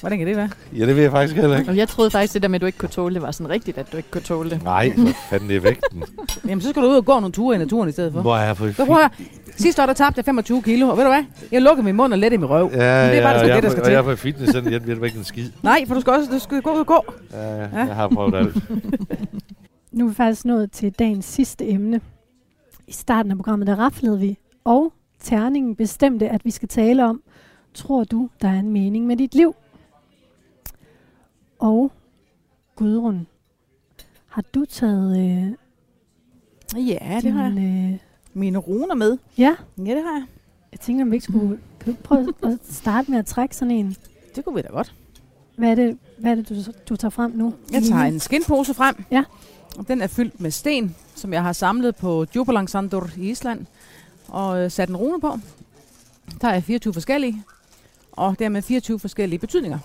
Hvordan 0.00 0.18
kan 0.18 0.26
det 0.26 0.36
være? 0.36 0.50
Ja, 0.78 0.86
det 0.86 0.96
ved 0.96 1.02
jeg 1.02 1.10
faktisk 1.10 1.36
heller 1.36 1.58
ikke. 1.58 1.70
Og 1.70 1.76
jeg 1.76 1.88
troede 1.88 2.10
faktisk, 2.10 2.34
det 2.34 2.42
der 2.42 2.48
med, 2.48 2.54
at 2.54 2.60
du 2.60 2.66
ikke 2.66 2.78
kunne 2.78 2.88
tåle 2.88 3.14
det, 3.14 3.22
var 3.22 3.30
sådan 3.30 3.48
rigtigt, 3.48 3.78
at 3.78 3.92
du 3.92 3.96
ikke 3.96 4.10
kunne 4.10 4.22
tåle 4.22 4.50
det. 4.50 4.62
Nej, 4.62 4.92
for 4.96 5.08
fanden 5.30 5.48
det 5.48 5.56
er 5.56 5.60
vægten. 5.60 6.02
Jamen, 6.48 6.62
så 6.62 6.70
skal 6.70 6.82
du 6.82 6.88
ud 6.88 6.96
og 6.96 7.04
gå 7.04 7.20
nogle 7.20 7.32
ture 7.32 7.54
i 7.56 7.58
naturen 7.58 7.88
i 7.88 7.92
stedet 7.92 8.12
for. 8.12 8.20
Hvor 8.20 8.36
er 8.36 8.44
jeg 8.44 8.56
for 8.56 8.72
Så 8.72 8.86
prøv 8.86 9.00
at 9.00 9.10
Sidste 9.56 9.82
år, 9.82 9.86
der 9.86 9.92
tabte 9.92 10.18
jeg 10.18 10.24
25 10.24 10.62
kilo, 10.62 10.88
og 10.88 10.96
ved 10.96 11.04
du 11.04 11.10
hvad? 11.10 11.24
Jeg 11.52 11.62
lukker 11.62 11.84
min 11.84 11.96
mund 11.96 12.12
og 12.12 12.18
let 12.18 12.32
i 12.32 12.36
min 12.36 12.48
røv. 12.48 12.70
Ja, 12.72 13.02
Men 13.02 13.10
det 13.10 13.18
er 13.18 13.22
bare 13.22 13.46
ja, 13.46 13.54
det, 13.54 13.62
der 13.62 13.70
skal 13.70 13.80
og 13.80 13.86
til. 13.86 13.92
jeg 13.92 13.98
er 13.98 14.02
på 14.02 14.16
fitness, 14.16 14.52
så 14.52 14.62
jeg 14.70 14.86
ved 14.86 15.04
ikke 15.04 15.18
en 15.18 15.24
skid. 15.24 15.50
Nej, 15.62 15.84
for 15.86 15.94
du 15.94 16.00
skal 16.00 16.12
også 16.12 16.30
du 16.30 16.38
skal 16.38 16.62
gå 16.62 16.70
ud 16.70 16.78
og 16.78 16.86
gå. 16.86 17.04
Ja, 17.32 17.56
ja, 17.56 17.68
jeg 17.72 17.94
har 17.94 18.08
prøvet 18.08 18.34
alt. 18.34 18.56
nu 19.92 20.04
er 20.04 20.08
vi 20.08 20.14
faktisk 20.14 20.44
nået 20.44 20.72
til 20.72 20.92
dagens 20.92 21.24
sidste 21.24 21.68
emne. 21.68 22.00
I 22.86 22.92
starten 22.92 23.30
af 23.30 23.36
programmet, 23.36 23.66
der 23.66 23.74
raflede 23.74 24.18
vi, 24.18 24.38
og 24.64 24.92
terningen 25.20 25.76
bestemte, 25.76 26.28
at 26.28 26.44
vi 26.44 26.50
skal 26.50 26.68
tale 26.68 27.04
om, 27.04 27.22
tror 27.74 28.04
du, 28.04 28.28
der 28.42 28.48
er 28.48 28.58
en 28.58 28.70
mening 28.70 29.06
med 29.06 29.16
dit 29.16 29.34
liv? 29.34 29.54
Og 31.58 31.92
Gudrun, 32.76 33.26
har 34.26 34.42
du 34.54 34.64
taget 34.64 35.18
øh, 35.18 35.52
Ja, 36.88 37.14
det 37.14 37.22
din, 37.22 37.32
har 37.32 37.50
jeg. 37.60 37.90
Øh, 37.92 37.98
Mine 38.34 38.58
runer 38.58 38.94
med. 38.94 39.18
Ja. 39.38 39.56
Ja, 39.78 39.82
det 39.94 40.02
har 40.02 40.12
jeg. 40.12 40.24
Jeg 40.72 40.80
tænker, 40.80 41.04
om 41.04 41.10
vi 41.10 41.16
ikke 41.16 41.24
skulle 41.24 41.58
prøve 42.04 42.32
at 42.42 42.58
starte 42.62 43.10
med 43.10 43.18
at 43.18 43.26
trække 43.26 43.56
sådan 43.56 43.70
en. 43.70 43.96
Det 44.36 44.44
kunne 44.44 44.54
vi 44.54 44.62
da 44.62 44.68
godt. 44.68 44.94
Hvad 45.56 45.70
er 45.70 45.74
det, 45.74 45.98
hvad 46.18 46.30
er 46.30 46.34
det 46.34 46.48
du, 46.48 46.54
du 46.88 46.96
tager 46.96 47.10
frem 47.10 47.30
nu? 47.30 47.54
Jeg 47.72 47.82
tager 47.82 48.02
en 48.02 48.20
skinpose 48.20 48.74
frem. 48.74 49.04
Ja. 49.10 49.24
Den 49.88 50.00
er 50.02 50.06
fyldt 50.06 50.40
med 50.40 50.50
sten, 50.50 50.96
som 51.14 51.32
jeg 51.32 51.42
har 51.42 51.52
samlet 51.52 51.96
på 51.96 52.24
Djupalangsandur 52.34 53.10
i 53.16 53.30
Island. 53.30 53.66
Og 54.32 54.64
øh, 54.64 54.70
sat 54.70 54.88
en 54.88 54.96
rune 54.96 55.20
på. 55.20 55.38
Der 56.40 56.48
er 56.48 56.60
24 56.60 56.92
forskellige. 56.92 57.44
Og 58.12 58.38
dermed 58.38 58.62
24 58.62 58.98
forskellige 58.98 59.38
betydninger. 59.38 59.78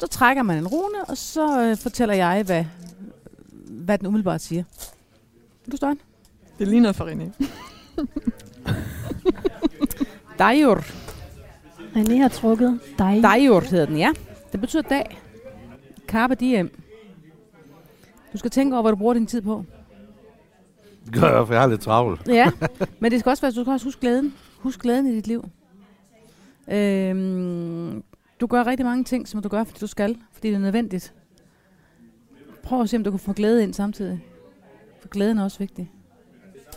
Så 0.00 0.06
trækker 0.06 0.42
man 0.42 0.58
en 0.58 0.66
rune, 0.68 1.04
og 1.08 1.16
så 1.16 1.60
øh, 1.60 1.76
fortæller 1.76 2.14
jeg, 2.14 2.42
hvad, 2.42 2.64
hvad 3.68 3.98
den 3.98 4.06
umiddelbart 4.06 4.40
siger. 4.40 4.64
Vil 5.64 5.72
du 5.72 5.76
starte? 5.76 6.00
Det 6.58 6.68
ligner 6.68 6.92
for 6.92 7.04
René. 7.04 7.46
Dajur. 10.38 10.84
René 11.96 12.16
har 12.16 12.28
trukket 12.28 12.80
dig. 12.98 13.22
Dajur 13.22 13.60
hedder 13.60 13.86
den, 13.86 13.98
ja. 13.98 14.12
Det 14.52 14.60
betyder 14.60 14.82
dag. 14.82 15.20
Carpe 16.06 16.34
diem. 16.34 16.70
Du 18.32 18.38
skal 18.38 18.50
tænke 18.50 18.74
over, 18.76 18.82
hvad 18.82 18.92
du 18.92 18.96
bruger 18.96 19.14
din 19.14 19.26
tid 19.26 19.42
på. 19.42 19.64
Det 21.04 21.20
gør 21.20 21.36
jeg, 21.36 21.46
for 21.46 21.54
jeg 21.54 21.62
har 21.62 21.68
lidt 21.68 21.80
travlt. 21.80 22.28
Ja, 22.28 22.50
men 23.00 23.12
det 23.12 23.20
skal 23.20 23.30
også 23.30 23.40
være, 23.40 23.52
du 23.52 23.60
skal 23.60 23.72
også 23.72 23.86
huske 23.86 24.00
glæden. 24.00 24.34
Husk 24.58 24.80
glæden 24.80 25.06
i 25.06 25.14
dit 25.14 25.26
liv. 25.26 25.44
Øhm, 26.68 28.02
du 28.40 28.46
gør 28.46 28.66
rigtig 28.66 28.86
mange 28.86 29.04
ting, 29.04 29.28
som 29.28 29.42
du 29.42 29.48
gør, 29.48 29.64
fordi 29.64 29.78
du 29.80 29.86
skal, 29.86 30.16
fordi 30.32 30.48
det 30.48 30.54
er 30.54 30.60
nødvendigt. 30.60 31.12
Prøv 32.62 32.80
at 32.80 32.88
se, 32.88 32.96
om 32.96 33.04
du 33.04 33.10
kan 33.10 33.20
få 33.20 33.32
glæde 33.32 33.62
ind 33.62 33.74
samtidig. 33.74 34.24
For 35.00 35.08
glæden 35.08 35.38
er 35.38 35.44
også 35.44 35.58
vigtig. 35.58 35.90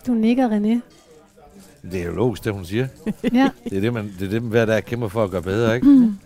Du 0.07 0.13
nikker, 0.13 0.49
René. 0.49 0.79
Det 1.91 2.01
er 2.01 2.05
jo 2.05 2.11
logisk, 2.11 2.43
det 2.43 2.53
hun 2.53 2.65
siger. 2.65 2.87
ja. 3.33 3.49
Det 3.63 3.77
er 3.77 3.81
det, 3.81 3.93
man, 3.93 4.13
det 4.19 4.25
er 4.25 4.29
det, 4.29 4.41
man 4.41 4.51
hver 4.51 4.65
dag 4.65 4.85
kæmper 4.85 5.07
for 5.07 5.23
at 5.23 5.31
gøre 5.31 5.41
bedre, 5.41 5.75
ikke? 5.75 5.87
Mm. 5.87 6.17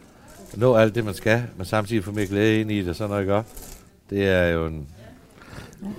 Nå 0.57 0.75
alt 0.75 0.95
det, 0.95 1.05
man 1.05 1.13
skal, 1.13 1.43
men 1.57 1.65
samtidig 1.65 2.03
få 2.03 2.11
mere 2.11 2.25
glæde 2.25 2.59
ind 2.59 2.71
i 2.71 2.81
det, 2.81 2.95
sådan 2.95 3.09
noget, 3.09 3.21
ikke? 3.21 3.43
Det 4.09 4.27
er 4.27 4.47
jo 4.47 4.67
en... 4.67 4.87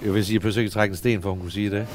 Jeg 0.04 0.14
vil 0.14 0.24
sige, 0.24 0.36
at 0.36 0.44
jeg 0.44 0.56
ikke 0.56 0.70
trække 0.70 0.92
en 0.92 0.96
sten, 0.96 1.22
for 1.22 1.30
hun 1.30 1.40
kunne 1.40 1.50
sige 1.52 1.70
det. 1.70 1.86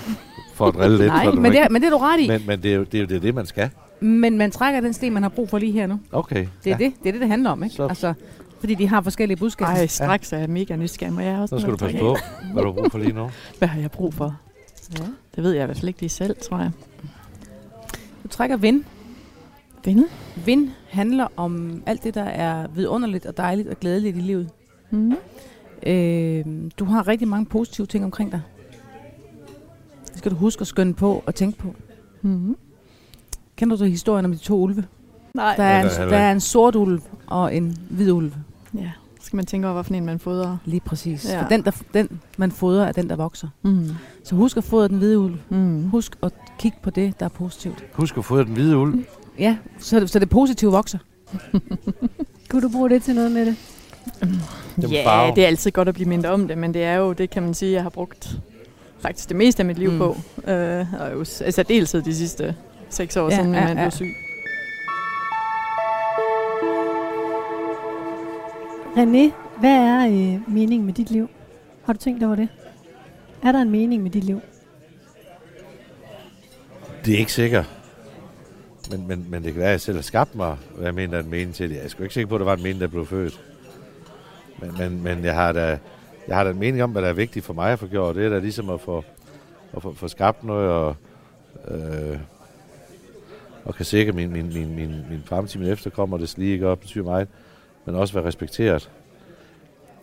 For 0.54 0.68
at 0.68 0.74
drille 0.74 0.98
lidt. 0.98 1.08
Nej, 1.08 1.32
men 1.32 1.52
det, 1.52 1.60
er, 1.62 1.70
men 1.70 1.82
det 1.82 1.88
er 1.88 1.92
du 1.92 1.98
ret 1.98 2.20
i. 2.20 2.28
Men, 2.28 2.44
men 2.48 2.64
det, 2.64 2.72
er 2.72 2.76
jo, 2.76 2.84
det 2.84 2.94
er 2.94 3.02
jo 3.02 3.06
det, 3.06 3.22
det, 3.22 3.36
man 3.36 3.46
skal. 3.46 3.70
Men 4.00 4.38
man 4.38 4.52
trækker 4.52 4.82
den 4.82 4.94
sten, 4.94 5.14
man 5.14 5.24
har 5.24 5.30
brug 5.30 5.50
for 5.50 5.58
lige 5.58 5.72
her 5.72 5.88
nu. 5.88 6.00
Okay. 6.12 6.48
Det 6.64 6.72
er, 6.72 6.78
ja. 6.80 6.86
det, 6.86 6.94
det, 7.04 7.08
er 7.08 7.12
det, 7.12 7.22
det 7.22 7.30
handler 7.30 7.50
om, 7.50 7.64
ikke? 7.64 7.76
Så. 7.76 7.88
Altså, 7.88 8.14
fordi 8.60 8.76
de 8.76 8.88
har 8.88 9.02
forskellige 9.02 9.38
budskaber. 9.38 9.72
Ej, 9.72 9.88
straks 9.88 10.34
er 10.34 10.38
jeg 10.38 10.50
mega 10.50 10.76
nysgerrig. 10.76 11.14
Må 11.14 11.22
jeg 11.22 11.38
også 11.40 11.56
så 11.56 11.62
skal 11.62 11.72
du 11.72 11.78
passe 11.78 11.98
på, 11.98 12.18
hvad 12.54 12.64
du 12.64 12.70
har 12.70 12.74
brug 12.74 12.92
for 12.92 13.00
lige 13.00 13.14
nu. 13.14 13.32
Hvad 13.60 13.68
har 13.68 13.82
jeg 13.82 13.92
brug 13.92 14.14
for? 14.14 14.38
Ja. 15.00 15.04
Det 15.36 15.44
ved 15.44 15.52
jeg 15.52 15.64
i 15.64 15.66
hvert 15.66 15.78
fald 15.78 15.88
ikke 15.88 16.02
lige 16.02 16.10
selv, 16.10 16.36
tror 16.50 16.58
jeg. 16.58 16.72
Du 18.24 18.28
trækker 18.28 18.58
vind. 18.58 18.84
Vind? 19.86 20.06
Vind 20.46 20.70
handler 20.90 21.28
om 21.36 21.84
alt 21.86 22.04
det, 22.04 22.14
der 22.16 22.24
er 22.24 22.68
vidunderligt 22.68 23.26
og 23.26 23.38
dejligt 23.38 23.68
og 23.68 23.80
glædeligt 23.80 24.18
i 24.18 24.20
livet. 24.20 24.50
Mm. 24.90 25.16
Øh, 25.86 26.46
du 26.80 26.86
har 26.86 27.08
rigtig 27.08 27.28
mange 27.28 27.46
positive 27.46 27.88
ting 27.88 28.06
omkring 28.06 28.32
dig. 28.32 28.42
Det 30.10 30.18
skal 30.18 30.32
du 30.32 30.36
huske 30.38 30.62
at 30.62 30.68
skønne 30.68 30.94
på 30.94 31.24
og 31.26 31.36
tænke 31.36 31.58
på. 31.58 31.76
Mm. 32.22 32.56
Kender 33.56 33.76
du 33.78 33.84
historien 33.86 34.26
om 34.26 34.32
de 34.32 34.38
to 34.38 34.56
ulve? 34.60 34.84
Nej. 35.34 35.56
Der 35.56 35.64
er, 35.64 35.84
en, 35.84 36.10
der 36.12 36.18
er 36.18 36.32
en 36.32 36.40
sort 36.40 36.76
ulv 36.76 37.02
og 37.28 37.56
en 37.56 37.78
hvid 37.90 38.12
ulv. 38.12 38.32
Ja, 38.78 38.92
skal 39.22 39.38
man 39.38 39.46
tænke 39.46 39.68
over, 39.68 39.74
hvorfor 39.74 39.94
en 39.94 40.06
man 40.06 40.20
fodrer. 40.20 40.58
Lige 40.66 40.80
præcis. 40.80 41.30
Ja. 41.30 41.42
For 41.42 41.48
den, 41.50 41.62
der, 41.66 41.72
den, 41.94 42.20
man 42.38 42.52
fodrer, 42.52 42.86
er 42.86 42.92
den, 42.92 43.10
der 43.10 43.16
vokser. 43.16 43.48
Mm. 43.62 43.90
Så 44.24 44.36
husk 44.36 44.58
at 44.58 44.64
fodre 44.64 44.88
den 44.88 44.98
hvide 44.98 45.20
uld. 45.20 45.36
Mm. 45.50 45.90
Husk 45.90 46.18
at 46.24 46.32
kigge 46.60 46.78
på 46.84 46.90
det, 46.90 47.20
der 47.20 47.26
er 47.26 47.30
positivt. 47.30 47.86
Husk 47.94 48.18
at 48.18 48.26
få 48.26 48.44
den 48.44 48.54
hvide 48.54 48.78
uld. 48.78 49.04
Ja, 49.40 49.58
så, 49.80 50.00
det- 50.00 50.10
så 50.10 50.20
det 50.20 50.30
positive 50.30 50.72
vokser. 50.72 50.98
Kunne 52.50 52.62
du 52.62 52.70
bruge 52.70 52.90
det 52.90 53.04
til 53.04 53.16
noget 53.16 53.32
med 53.32 53.46
det? 53.46 53.56
Ja, 54.92 55.04
farve. 55.06 55.36
det 55.36 55.44
er 55.44 55.48
altid 55.48 55.72
godt 55.72 55.88
at 55.88 55.94
blive 55.94 56.10
mindre 56.10 56.30
om 56.30 56.48
det, 56.48 56.58
men 56.58 56.74
det 56.74 56.84
er 56.84 56.96
jo, 56.96 57.14
det 57.14 57.30
kan 57.30 57.44
man 57.44 57.54
sige, 57.54 57.72
jeg 57.74 57.84
har 57.84 57.90
brugt 57.90 58.30
faktisk 59.00 59.30
det 59.30 59.38
meste 59.38 59.62
af 59.62 59.66
mit 59.66 59.78
liv 59.80 59.92
Mm. 59.92 59.98
på. 59.98 60.18
Øh, 60.52 60.94
og 61.00 61.12
jo 61.14 61.20
altså 61.20 61.64
deltid 61.68 62.02
de 62.02 62.16
sidste 62.16 62.56
seks 62.90 63.18
år, 63.18 63.24
Ja, 63.24 63.30
ja, 63.30 63.36
siden 63.36 63.52
min 63.52 63.60
ja, 63.60 63.66
mand 63.68 63.80
ja. 63.80 63.84
blev 63.86 63.92
syg. 63.92 64.08
René, 68.98 69.32
hvad 69.60 69.72
er 69.72 70.08
øh, 70.08 70.54
meningen 70.54 70.86
med 70.86 70.94
dit 70.94 71.12
liv? 71.12 71.30
Har 71.86 71.94
du 71.94 72.00
tænkt 72.00 72.24
over 72.24 72.36
det? 72.36 72.48
Er 73.44 73.52
der 73.52 73.62
en 73.62 73.70
mening 73.72 74.04
med 74.04 74.12
dit 74.12 74.24
liv? 74.24 74.42
Det 77.06 77.14
er 77.14 77.18
ikke 77.18 77.34
sikkert. 77.34 77.70
Men, 78.92 79.08
men, 79.08 79.26
men 79.30 79.44
det 79.44 79.54
kan 79.54 79.60
være, 79.60 79.68
at 79.70 79.72
jeg 79.72 79.82
selv 79.82 79.98
har 79.98 80.02
skabt 80.02 80.36
mig, 80.36 80.58
hvad 80.76 80.86
jeg 80.86 80.94
mener, 80.96 81.12
der 81.12 81.18
er 81.18 81.24
en 81.24 81.30
mening 81.30 81.54
til 81.56 81.70
det. 81.70 81.76
Jeg 81.76 81.84
er 81.84 81.88
sgu 81.90 82.04
ikke 82.04 82.14
sikker 82.14 82.28
på, 82.30 82.36
at 82.36 82.40
der 82.40 82.46
var 82.46 82.56
en 82.56 82.64
mening, 82.64 82.82
der 82.82 82.88
blev 82.88 83.06
født. 83.06 83.40
Men, 84.62 84.74
men, 84.78 85.04
men 85.04 85.26
jeg, 85.26 85.36
har 85.36 85.52
da, 85.52 85.80
jeg 86.28 86.36
har 86.36 86.44
da 86.44 86.50
en 86.50 86.60
mening 86.60 86.84
om, 86.84 86.92
hvad 86.92 87.02
der 87.02 87.08
er 87.10 87.14
vigtigt 87.14 87.46
for 87.46 87.54
mig 87.54 87.72
at 87.72 87.80
få 87.80 87.88
gjort. 87.88 88.16
Det 88.16 88.26
er 88.26 88.30
da 88.30 88.40
ligesom 88.40 88.70
at 88.70 88.82
få, 88.82 89.04
at 89.76 89.82
få, 89.82 89.94
få 89.94 90.08
skabt 90.08 90.44
noget 90.44 90.70
og, 90.70 90.96
øh, 91.68 92.20
og 93.66 93.76
kan 93.76 93.86
sikre 93.86 94.12
min, 94.12 94.32
min, 94.32 94.54
min, 94.54 94.76
min, 94.76 95.06
min 95.10 95.24
fremtid, 95.26 95.60
min 95.60 95.70
efterkommer, 95.70 96.18
det 96.18 96.38
lige 96.38 96.54
ikke 96.54 96.68
op, 96.68 96.80
betyder 96.80 97.04
meget. 97.04 97.28
Men 97.86 97.96
også 97.96 98.14
være 98.14 98.26
respekteret. 98.26 98.92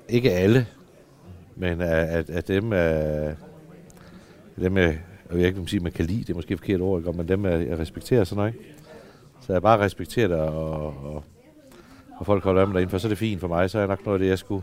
Ikke 0.09 0.32
alle, 0.32 0.66
men 1.57 1.80
at, 1.80 2.30
at, 2.30 2.48
dem, 2.48 2.72
at 2.72 3.36
dem 4.61 4.76
jeg, 4.76 4.98
jeg 5.30 5.38
ved 5.38 5.46
ikke, 5.46 5.61
om 5.61 5.66
sige, 5.66 5.80
man 5.80 5.92
kan 5.92 6.05
lide, 6.05 6.20
det 6.20 6.30
er 6.30 6.34
måske 6.34 6.55
et 6.55 6.59
forkert 6.59 6.80
ord, 6.80 7.00
ikke? 7.00 7.12
men 7.12 7.28
dem 7.28 7.44
jeg, 7.44 7.68
jeg 7.68 7.78
respekterer 7.78 8.24
sådan 8.24 8.36
noget. 8.36 8.55
ikke? 8.55 8.74
Så 9.40 9.52
jeg 9.52 9.62
bare 9.62 9.78
respekterer 9.78 10.28
dig 10.28 10.40
og, 10.40 10.86
og, 11.05 11.24
og 12.17 12.27
folk 12.27 12.45
holder 12.45 12.61
af 12.61 12.67
mig 12.67 12.75
derinde, 12.75 12.91
for 12.91 12.99
så 12.99 13.07
er 13.07 13.09
det 13.09 13.19
fint 13.19 13.41
for 13.41 13.49
mig, 13.49 13.71
så 13.71 13.79
er 13.79 13.83
jeg 13.83 13.89
nok 13.89 14.05
noget 14.05 14.19
af 14.19 14.23
det, 14.23 14.29
jeg 14.29 14.39
skulle. 14.39 14.62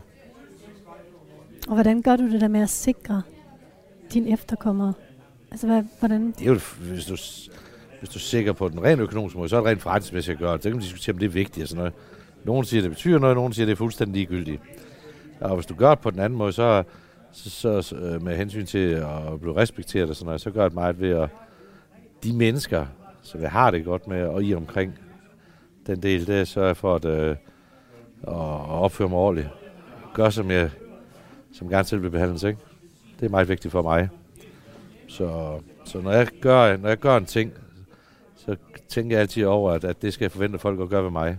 Og 1.68 1.74
hvordan 1.74 2.02
gør 2.02 2.16
du 2.16 2.32
det 2.32 2.40
der 2.40 2.48
med 2.48 2.60
at 2.60 2.70
sikre 2.70 3.22
dine 4.12 4.32
efterkommere? 4.32 4.92
Altså, 5.50 5.66
hvad, 5.66 5.82
hvordan? 5.98 6.34
Det 6.38 6.42
er 6.42 6.46
jo, 6.46 6.58
hvis 6.80 7.06
du, 7.06 7.16
hvis 7.98 8.08
du 8.08 8.16
er 8.16 8.20
sikker 8.20 8.52
på 8.52 8.68
den 8.68 8.82
rent 8.82 9.00
økonomiske 9.00 9.38
måde, 9.38 9.48
så 9.48 9.56
er 9.56 9.60
det 9.60 9.70
rent 9.70 9.82
forretningsmæssigt 9.82 10.34
at 10.34 10.38
gøre 10.38 10.52
det. 10.52 10.62
Så 10.62 10.68
kan 10.68 10.76
man 10.76 10.82
diskutere, 10.82 11.12
om 11.12 11.18
det 11.18 11.26
er 11.26 11.30
vigtigt 11.30 11.62
og 11.62 11.68
sådan 11.68 11.78
noget. 11.78 11.92
Nogle 12.44 12.66
siger, 12.66 12.80
det 12.80 12.90
betyder 12.90 13.18
noget, 13.18 13.36
nogle 13.36 13.54
siger, 13.54 13.66
det 13.66 13.72
er 13.72 13.76
fuldstændig 13.76 14.14
ligegyldigt. 14.14 14.62
Og 15.40 15.54
hvis 15.54 15.66
du 15.66 15.74
gør 15.74 15.90
det 15.90 15.98
på 15.98 16.10
den 16.10 16.20
anden 16.20 16.38
måde, 16.38 16.52
så, 16.52 16.82
så, 17.32 17.50
så, 17.50 17.82
så 17.82 17.96
øh, 17.96 18.22
med 18.22 18.36
hensyn 18.36 18.66
til 18.66 18.88
at 18.88 19.40
blive 19.40 19.56
respekteret 19.56 20.10
og 20.10 20.16
sådan 20.16 20.26
noget, 20.26 20.40
så 20.40 20.50
gør 20.50 20.64
det 20.64 20.74
meget 20.74 21.00
ved 21.00 21.10
at 21.10 21.28
de 22.24 22.32
mennesker, 22.32 22.86
som 23.22 23.40
jeg 23.40 23.50
har 23.50 23.70
det 23.70 23.84
godt 23.84 24.08
med, 24.08 24.22
og 24.22 24.44
i 24.44 24.54
omkring 24.54 24.98
den 25.86 26.02
del, 26.02 26.26
det 26.26 26.40
er 26.40 26.44
så 26.44 26.64
jeg 26.64 26.76
for 26.76 26.94
at, 26.94 27.04
øh, 27.04 27.30
at 28.22 28.34
opføre 28.68 29.08
mig 29.08 29.18
ordentligt. 29.18 29.48
Gør 30.14 30.30
som 30.30 30.50
jeg 30.50 30.70
som 31.52 31.68
gerne 31.68 31.84
selv 31.84 32.02
vil 32.02 32.10
behandles, 32.10 32.42
ikke? 32.42 32.58
Det 33.20 33.26
er 33.26 33.30
meget 33.30 33.48
vigtigt 33.48 33.72
for 33.72 33.82
mig. 33.82 34.08
Så, 35.08 35.58
så 35.84 36.00
når, 36.00 36.12
jeg 36.12 36.28
gør, 36.40 36.76
når 36.76 36.88
jeg 36.88 36.98
gør 36.98 37.16
en 37.16 37.26
ting, 37.26 37.52
så 38.36 38.56
tænker 38.88 39.16
jeg 39.16 39.20
altid 39.20 39.44
over, 39.44 39.72
at, 39.72 39.84
at 39.84 40.02
det 40.02 40.12
skal 40.12 40.24
jeg 40.24 40.32
forvente 40.32 40.58
folk 40.58 40.80
at 40.80 40.88
gøre 40.88 41.04
ved 41.04 41.10
mig. 41.10 41.38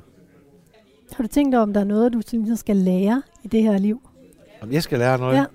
Har 1.15 1.23
du 1.23 1.27
tænkt 1.27 1.55
over, 1.55 1.61
om 1.61 1.73
der 1.73 1.79
er 1.79 1.85
noget, 1.85 2.13
du 2.13 2.21
ligesom 2.31 2.55
skal 2.55 2.75
lære 2.75 3.21
i 3.43 3.47
det 3.47 3.63
her 3.63 3.77
liv? 3.77 4.01
Om 4.61 4.71
jeg 4.71 4.83
skal 4.83 4.99
lære 4.99 5.17
noget? 5.17 5.37
Ja. 5.37 5.45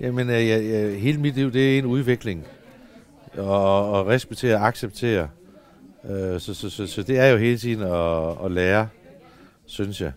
Jamen, 0.00 0.30
øh, 0.30 0.48
jeg, 0.48 0.64
jeg, 0.64 1.00
hele 1.00 1.20
mit 1.20 1.34
liv, 1.34 1.52
det 1.52 1.74
er 1.74 1.78
en 1.78 1.86
udvikling. 1.86 2.46
Og, 3.38 3.90
og 3.92 4.06
respektere 4.06 4.56
og 4.56 4.66
acceptere. 4.66 5.28
Øh, 6.04 6.40
så, 6.40 6.54
så, 6.54 6.70
så, 6.70 6.86
så 6.86 7.02
det 7.02 7.18
er 7.18 7.26
jo 7.26 7.36
hele 7.36 7.58
tiden 7.58 7.82
at, 7.82 8.44
at 8.44 8.52
lære, 8.52 8.88
synes 9.66 10.00
jeg. 10.00 10.12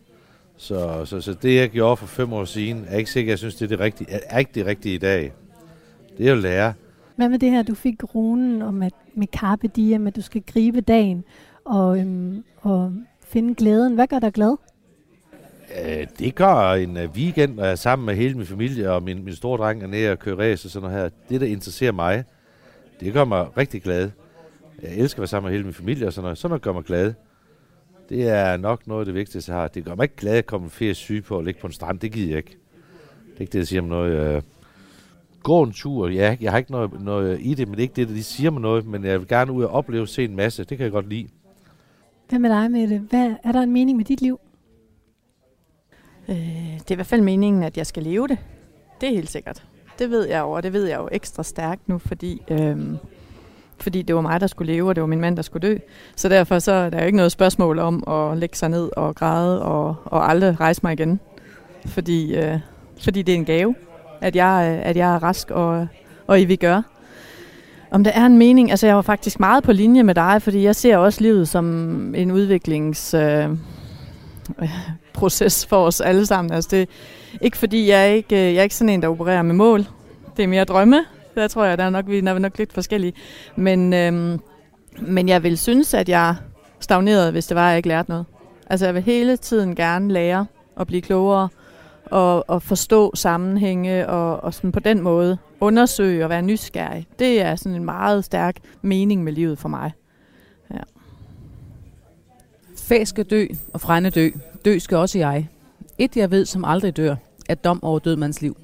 Så, 0.57 1.05
så, 1.05 1.21
så 1.21 1.33
det, 1.33 1.55
jeg 1.55 1.69
gjorde 1.69 1.97
for 1.97 2.05
fem 2.05 2.33
år 2.33 2.45
siden, 2.45 2.85
er 2.87 2.97
ikke 2.97 3.11
sikkert, 3.11 3.31
jeg 3.31 3.39
synes, 3.39 3.55
det 3.55 3.65
er, 3.65 3.69
det 3.69 3.79
rigtige, 3.79 4.11
er, 4.11 4.39
ikke 4.39 4.51
det 4.55 4.65
rigtige 4.65 4.95
i 4.95 4.97
dag. 4.97 5.33
Det 6.17 6.27
er 6.27 6.29
jo 6.29 6.35
lære. 6.35 6.73
Hvad 7.15 7.29
med 7.29 7.39
det 7.39 7.51
her, 7.51 7.63
du 7.63 7.75
fik 7.75 8.15
runen 8.15 8.61
om 8.61 8.83
at 8.83 8.93
med 9.15 9.27
carpe 9.27 9.67
diem, 9.67 10.07
at 10.07 10.15
du 10.15 10.21
skal 10.21 10.41
gribe 10.41 10.81
dagen 10.81 11.23
og, 11.65 11.99
øhm, 11.99 12.43
og 12.61 12.93
finde 13.27 13.55
glæden? 13.55 13.95
Hvad 13.95 14.07
gør 14.07 14.19
dig 14.19 14.33
glad? 14.33 14.57
Øh, 15.85 16.07
det 16.19 16.35
gør 16.35 16.71
en 16.73 16.97
øh, 16.97 17.09
weekend, 17.09 17.55
når 17.55 17.63
jeg 17.63 17.71
er 17.71 17.75
sammen 17.75 18.05
med 18.05 18.15
hele 18.15 18.35
min 18.35 18.45
familie, 18.45 18.91
og 18.91 19.03
min, 19.03 19.23
min 19.23 19.35
store 19.35 19.57
dreng 19.57 19.83
er 19.83 19.87
nede 19.87 20.11
og 20.11 20.19
kører 20.19 20.39
race 20.39 20.67
og 20.67 20.71
sådan 20.71 20.89
noget 20.89 21.01
her. 21.03 21.09
Det, 21.29 21.41
der 21.41 21.47
interesserer 21.47 21.91
mig, 21.91 22.23
det 22.99 23.13
gør 23.13 23.25
mig 23.25 23.57
rigtig 23.57 23.81
glad. 23.81 24.09
Jeg 24.81 24.97
elsker 24.97 25.19
at 25.19 25.21
være 25.21 25.27
sammen 25.27 25.47
med 25.49 25.53
hele 25.53 25.63
min 25.63 25.73
familie 25.73 26.07
og 26.07 26.13
sådan 26.13 26.23
noget. 26.23 26.37
Sådan 26.37 26.49
noget 26.49 26.61
gør 26.61 26.73
mig 26.73 26.83
glad. 26.83 27.13
Det 28.09 28.27
er 28.27 28.57
nok 28.57 28.87
noget 28.87 29.01
af 29.01 29.05
det 29.05 29.15
vigtigste, 29.15 29.51
jeg 29.51 29.59
har. 29.59 29.67
Det 29.67 29.85
gør 29.85 29.95
mig 29.95 30.03
ikke 30.03 30.15
glad 30.15 30.37
at 30.37 30.45
komme 30.45 30.69
ferie 30.69 30.93
syg 30.93 31.23
på 31.27 31.37
og 31.37 31.43
ligge 31.43 31.61
på 31.61 31.67
en 31.67 31.73
strand. 31.73 31.99
Det 31.99 32.11
gider 32.11 32.29
jeg 32.29 32.37
ikke. 32.37 32.57
Det 33.25 33.37
er 33.37 33.41
ikke 33.41 33.51
det, 33.51 33.59
der 33.59 33.65
siger 33.65 33.81
mig 33.81 33.89
noget. 33.89 34.35
Øh, 34.35 34.41
gå 35.43 35.63
en 35.63 35.71
tur. 35.71 36.07
Ja, 36.07 36.37
jeg 36.41 36.51
har 36.51 36.57
ikke 36.57 36.71
noget, 36.71 37.01
noget 37.01 37.39
i 37.41 37.53
det, 37.53 37.67
men 37.67 37.71
det 37.71 37.79
er 37.79 37.83
ikke 37.83 37.95
det, 37.95 38.07
der 38.07 38.13
de 38.13 38.23
siger 38.23 38.51
mig 38.51 38.61
noget. 38.61 38.85
Men 38.85 39.03
jeg 39.03 39.19
vil 39.19 39.27
gerne 39.27 39.51
ud 39.51 39.63
og 39.63 39.69
opleve, 39.69 40.07
se 40.07 40.23
en 40.23 40.35
masse. 40.35 40.63
Det 40.63 40.77
kan 40.77 40.83
jeg 40.83 40.91
godt 40.91 41.09
lide. 41.09 41.27
Hvad 42.29 42.39
med 42.39 42.49
dig 42.49 42.71
med 42.71 42.87
det? 42.87 42.99
Hvad, 42.99 43.35
er 43.43 43.51
der 43.51 43.61
en 43.61 43.71
mening 43.71 43.97
med 43.97 44.05
dit 44.05 44.21
liv? 44.21 44.39
Øh, 46.29 46.35
det 46.35 46.87
er 46.87 46.91
i 46.91 46.95
hvert 46.95 47.07
fald 47.07 47.21
meningen, 47.21 47.63
at 47.63 47.77
jeg 47.77 47.87
skal 47.87 48.03
leve 48.03 48.27
det. 48.27 48.37
Det 49.01 49.09
er 49.09 49.13
helt 49.13 49.29
sikkert. 49.29 49.67
Det 49.99 50.09
ved 50.09 50.27
jeg 50.27 50.39
jo, 50.39 50.51
og 50.51 50.63
det 50.63 50.73
ved 50.73 50.85
jeg 50.85 50.97
jo 50.97 51.09
ekstra 51.11 51.43
stærkt 51.43 51.89
nu, 51.89 51.97
fordi, 51.97 52.41
øhm, 52.47 52.97
fordi 53.79 54.01
det 54.01 54.15
var 54.15 54.21
mig, 54.21 54.41
der 54.41 54.47
skulle 54.47 54.73
leve, 54.73 54.89
og 54.89 54.95
det 54.95 55.01
var 55.01 55.07
min 55.07 55.21
mand, 55.21 55.35
der 55.35 55.41
skulle 55.41 55.67
dø. 55.67 55.77
Så 56.15 56.29
derfor 56.29 56.59
så 56.59 56.71
er 56.71 56.89
der 56.89 56.99
jo 56.99 57.05
ikke 57.05 57.17
noget 57.17 57.31
spørgsmål 57.31 57.79
om 57.79 58.03
at 58.07 58.37
lægge 58.37 58.57
sig 58.57 58.69
ned 58.69 58.89
og 58.97 59.15
græde 59.15 59.61
og, 59.61 59.95
og 60.05 60.29
aldrig 60.29 60.59
rejse 60.59 60.81
mig 60.83 60.93
igen. 60.93 61.19
Fordi, 61.85 62.35
øh, 62.35 62.59
fordi 63.03 63.21
det 63.21 63.33
er 63.33 63.37
en 63.37 63.45
gave, 63.45 63.75
at 64.21 64.35
jeg, 64.35 64.75
øh, 64.75 64.89
at 64.89 64.97
jeg 64.97 65.15
er 65.15 65.23
rask, 65.23 65.51
og, 65.51 65.87
og 66.27 66.41
I 66.41 66.45
vil 66.45 66.59
gøre. 66.59 66.83
Om 67.91 68.03
der 68.03 68.11
er 68.11 68.25
en 68.25 68.37
mening, 68.37 68.71
altså 68.71 68.87
jeg 68.87 68.95
var 68.95 69.01
faktisk 69.01 69.39
meget 69.39 69.63
på 69.63 69.71
linje 69.71 70.03
med 70.03 70.15
dig, 70.15 70.41
fordi 70.41 70.63
jeg 70.63 70.75
ser 70.75 70.97
også 70.97 71.21
livet 71.21 71.47
som 71.47 72.15
en 72.15 72.31
udviklings... 72.31 73.13
Øh, 73.13 73.49
proces 75.13 75.65
for 75.65 75.85
os 75.85 76.01
alle 76.01 76.25
sammen. 76.25 76.53
Altså 76.53 76.69
det, 76.71 76.89
ikke 77.41 77.57
fordi 77.57 77.89
jeg 77.89 78.15
ikke, 78.15 78.35
øh, 78.35 78.53
jeg 78.53 78.59
er 78.59 78.63
ikke 78.63 78.75
sådan 78.75 78.89
en, 78.89 79.01
der 79.01 79.07
opererer 79.07 79.41
med 79.41 79.55
mål. 79.55 79.85
Det 80.37 80.43
er 80.43 80.47
mere 80.47 80.63
drømme. 80.63 81.05
Der 81.35 81.47
tror 81.47 81.65
jeg, 81.65 81.77
der 81.77 81.83
er 81.83 81.89
nok, 81.89 82.07
vi 82.07 82.17
er 82.17 82.39
nok 82.39 82.57
lidt 82.57 82.73
forskellige. 82.73 83.13
Men, 83.55 83.93
øhm, 83.93 84.39
men 85.01 85.29
jeg 85.29 85.43
vil 85.43 85.57
synes, 85.57 85.93
at 85.93 86.09
jeg 86.09 86.35
stagnerede, 86.79 87.31
hvis 87.31 87.47
det 87.47 87.55
var, 87.55 87.65
at 87.65 87.69
jeg 87.69 87.77
ikke 87.77 87.89
lærte 87.89 88.09
noget. 88.09 88.25
Altså 88.67 88.85
jeg 88.85 88.95
vil 88.95 89.03
hele 89.03 89.37
tiden 89.37 89.75
gerne 89.75 90.13
lære 90.13 90.45
og 90.75 90.87
blive 90.87 91.01
klogere 91.01 91.49
og, 92.05 92.49
og 92.49 92.61
forstå 92.61 93.15
sammenhænge 93.15 94.09
og, 94.09 94.43
og 94.43 94.53
sådan 94.53 94.71
på 94.71 94.79
den 94.79 95.01
måde 95.01 95.37
undersøge 95.59 96.23
og 96.23 96.29
være 96.29 96.41
nysgerrig. 96.41 97.07
Det 97.19 97.41
er 97.41 97.55
sådan 97.55 97.75
en 97.75 97.85
meget 97.85 98.25
stærk 98.25 98.55
mening 98.81 99.23
med 99.23 99.33
livet 99.33 99.59
for 99.59 99.69
mig. 99.69 99.91
Ja. 100.73 100.79
Fæ 102.77 103.03
skal 103.03 103.25
dø, 103.25 103.47
og 103.73 103.81
frænde 103.81 104.09
dø. 104.09 104.29
Dø 104.65 104.79
skal 104.79 104.97
også 104.97 105.19
jeg. 105.19 105.49
Et 105.97 106.17
jeg 106.17 106.31
ved, 106.31 106.45
som 106.45 106.65
aldrig 106.65 106.97
dør, 106.97 107.15
er 107.49 107.55
dom 107.55 107.83
over 107.83 107.99
dødmands 107.99 108.41
liv. 108.41 108.57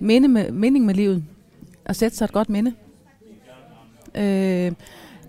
Minde 0.00 0.28
med, 0.28 0.52
mening 0.52 0.84
med 0.84 0.94
livet. 0.94 1.24
At 1.84 1.96
sætte 1.96 2.16
sig 2.16 2.24
et 2.24 2.32
godt 2.32 2.48
minde. 2.48 2.74
Øh, 4.14 4.72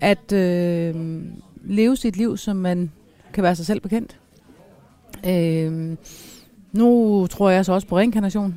at 0.00 0.32
øh, 0.32 1.22
leve 1.64 1.96
sit 1.96 2.16
liv, 2.16 2.36
som 2.36 2.56
man 2.56 2.92
kan 3.32 3.44
være 3.44 3.56
sig 3.56 3.66
selv 3.66 3.80
bekendt. 3.80 4.18
Øh, 5.26 5.96
nu 6.72 7.26
tror 7.26 7.50
jeg 7.50 7.64
så 7.64 7.72
også 7.72 7.86
på 7.86 7.98
reinkarnation. 7.98 8.54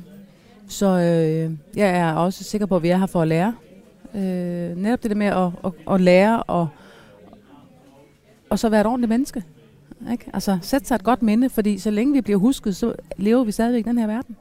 Så 0.68 0.86
øh, 0.86 1.52
jeg 1.76 1.98
er 1.98 2.12
også 2.12 2.44
sikker 2.44 2.66
på, 2.66 2.76
at 2.76 2.82
vi 2.82 2.88
er 2.88 2.96
her 2.96 3.06
for 3.06 3.22
at 3.22 3.28
lære. 3.28 3.54
Øh, 4.14 4.76
netop 4.76 5.02
det 5.02 5.10
der 5.10 5.16
med 5.16 5.26
at, 5.26 5.50
at, 5.64 5.94
at 5.94 6.00
lære 6.00 6.42
og, 6.42 6.68
og 8.50 8.58
så 8.58 8.68
være 8.68 8.80
et 8.80 8.86
ordentligt 8.86 9.08
menneske. 9.08 9.44
Ikke? 10.12 10.30
Altså 10.32 10.58
sætte 10.62 10.86
sig 10.86 10.94
et 10.94 11.04
godt 11.04 11.22
minde, 11.22 11.50
fordi 11.50 11.78
så 11.78 11.90
længe 11.90 12.12
vi 12.12 12.20
bliver 12.20 12.38
husket, 12.38 12.76
så 12.76 12.94
lever 13.16 13.44
vi 13.44 13.52
stadigvæk 13.52 13.86
i 13.86 13.88
den 13.88 13.98
her 13.98 14.06
verden. 14.06 14.36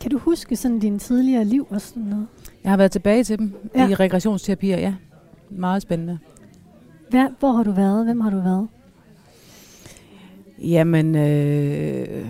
Kan 0.00 0.10
du 0.10 0.18
huske 0.18 0.56
sådan 0.56 0.78
din 0.78 0.98
tidligere 0.98 1.44
liv 1.44 1.66
og 1.70 1.80
sådan 1.80 2.02
noget? 2.02 2.26
Jeg 2.64 2.72
har 2.72 2.76
været 2.76 2.92
tilbage 2.92 3.24
til 3.24 3.38
dem 3.38 3.54
Ja. 3.74 3.82
ja. 3.82 3.88
i 3.88 3.94
regressionsterapier, 3.94 4.78
ja. 4.78 4.94
Meget 5.50 5.82
spændende. 5.82 6.18
Hvad, 7.10 7.26
hvor 7.38 7.52
har 7.52 7.62
du 7.62 7.70
været? 7.72 8.04
Hvem 8.04 8.20
har 8.20 8.30
du 8.30 8.40
været? 8.40 8.68
Jamen, 10.58 11.14
øh, 11.14 12.26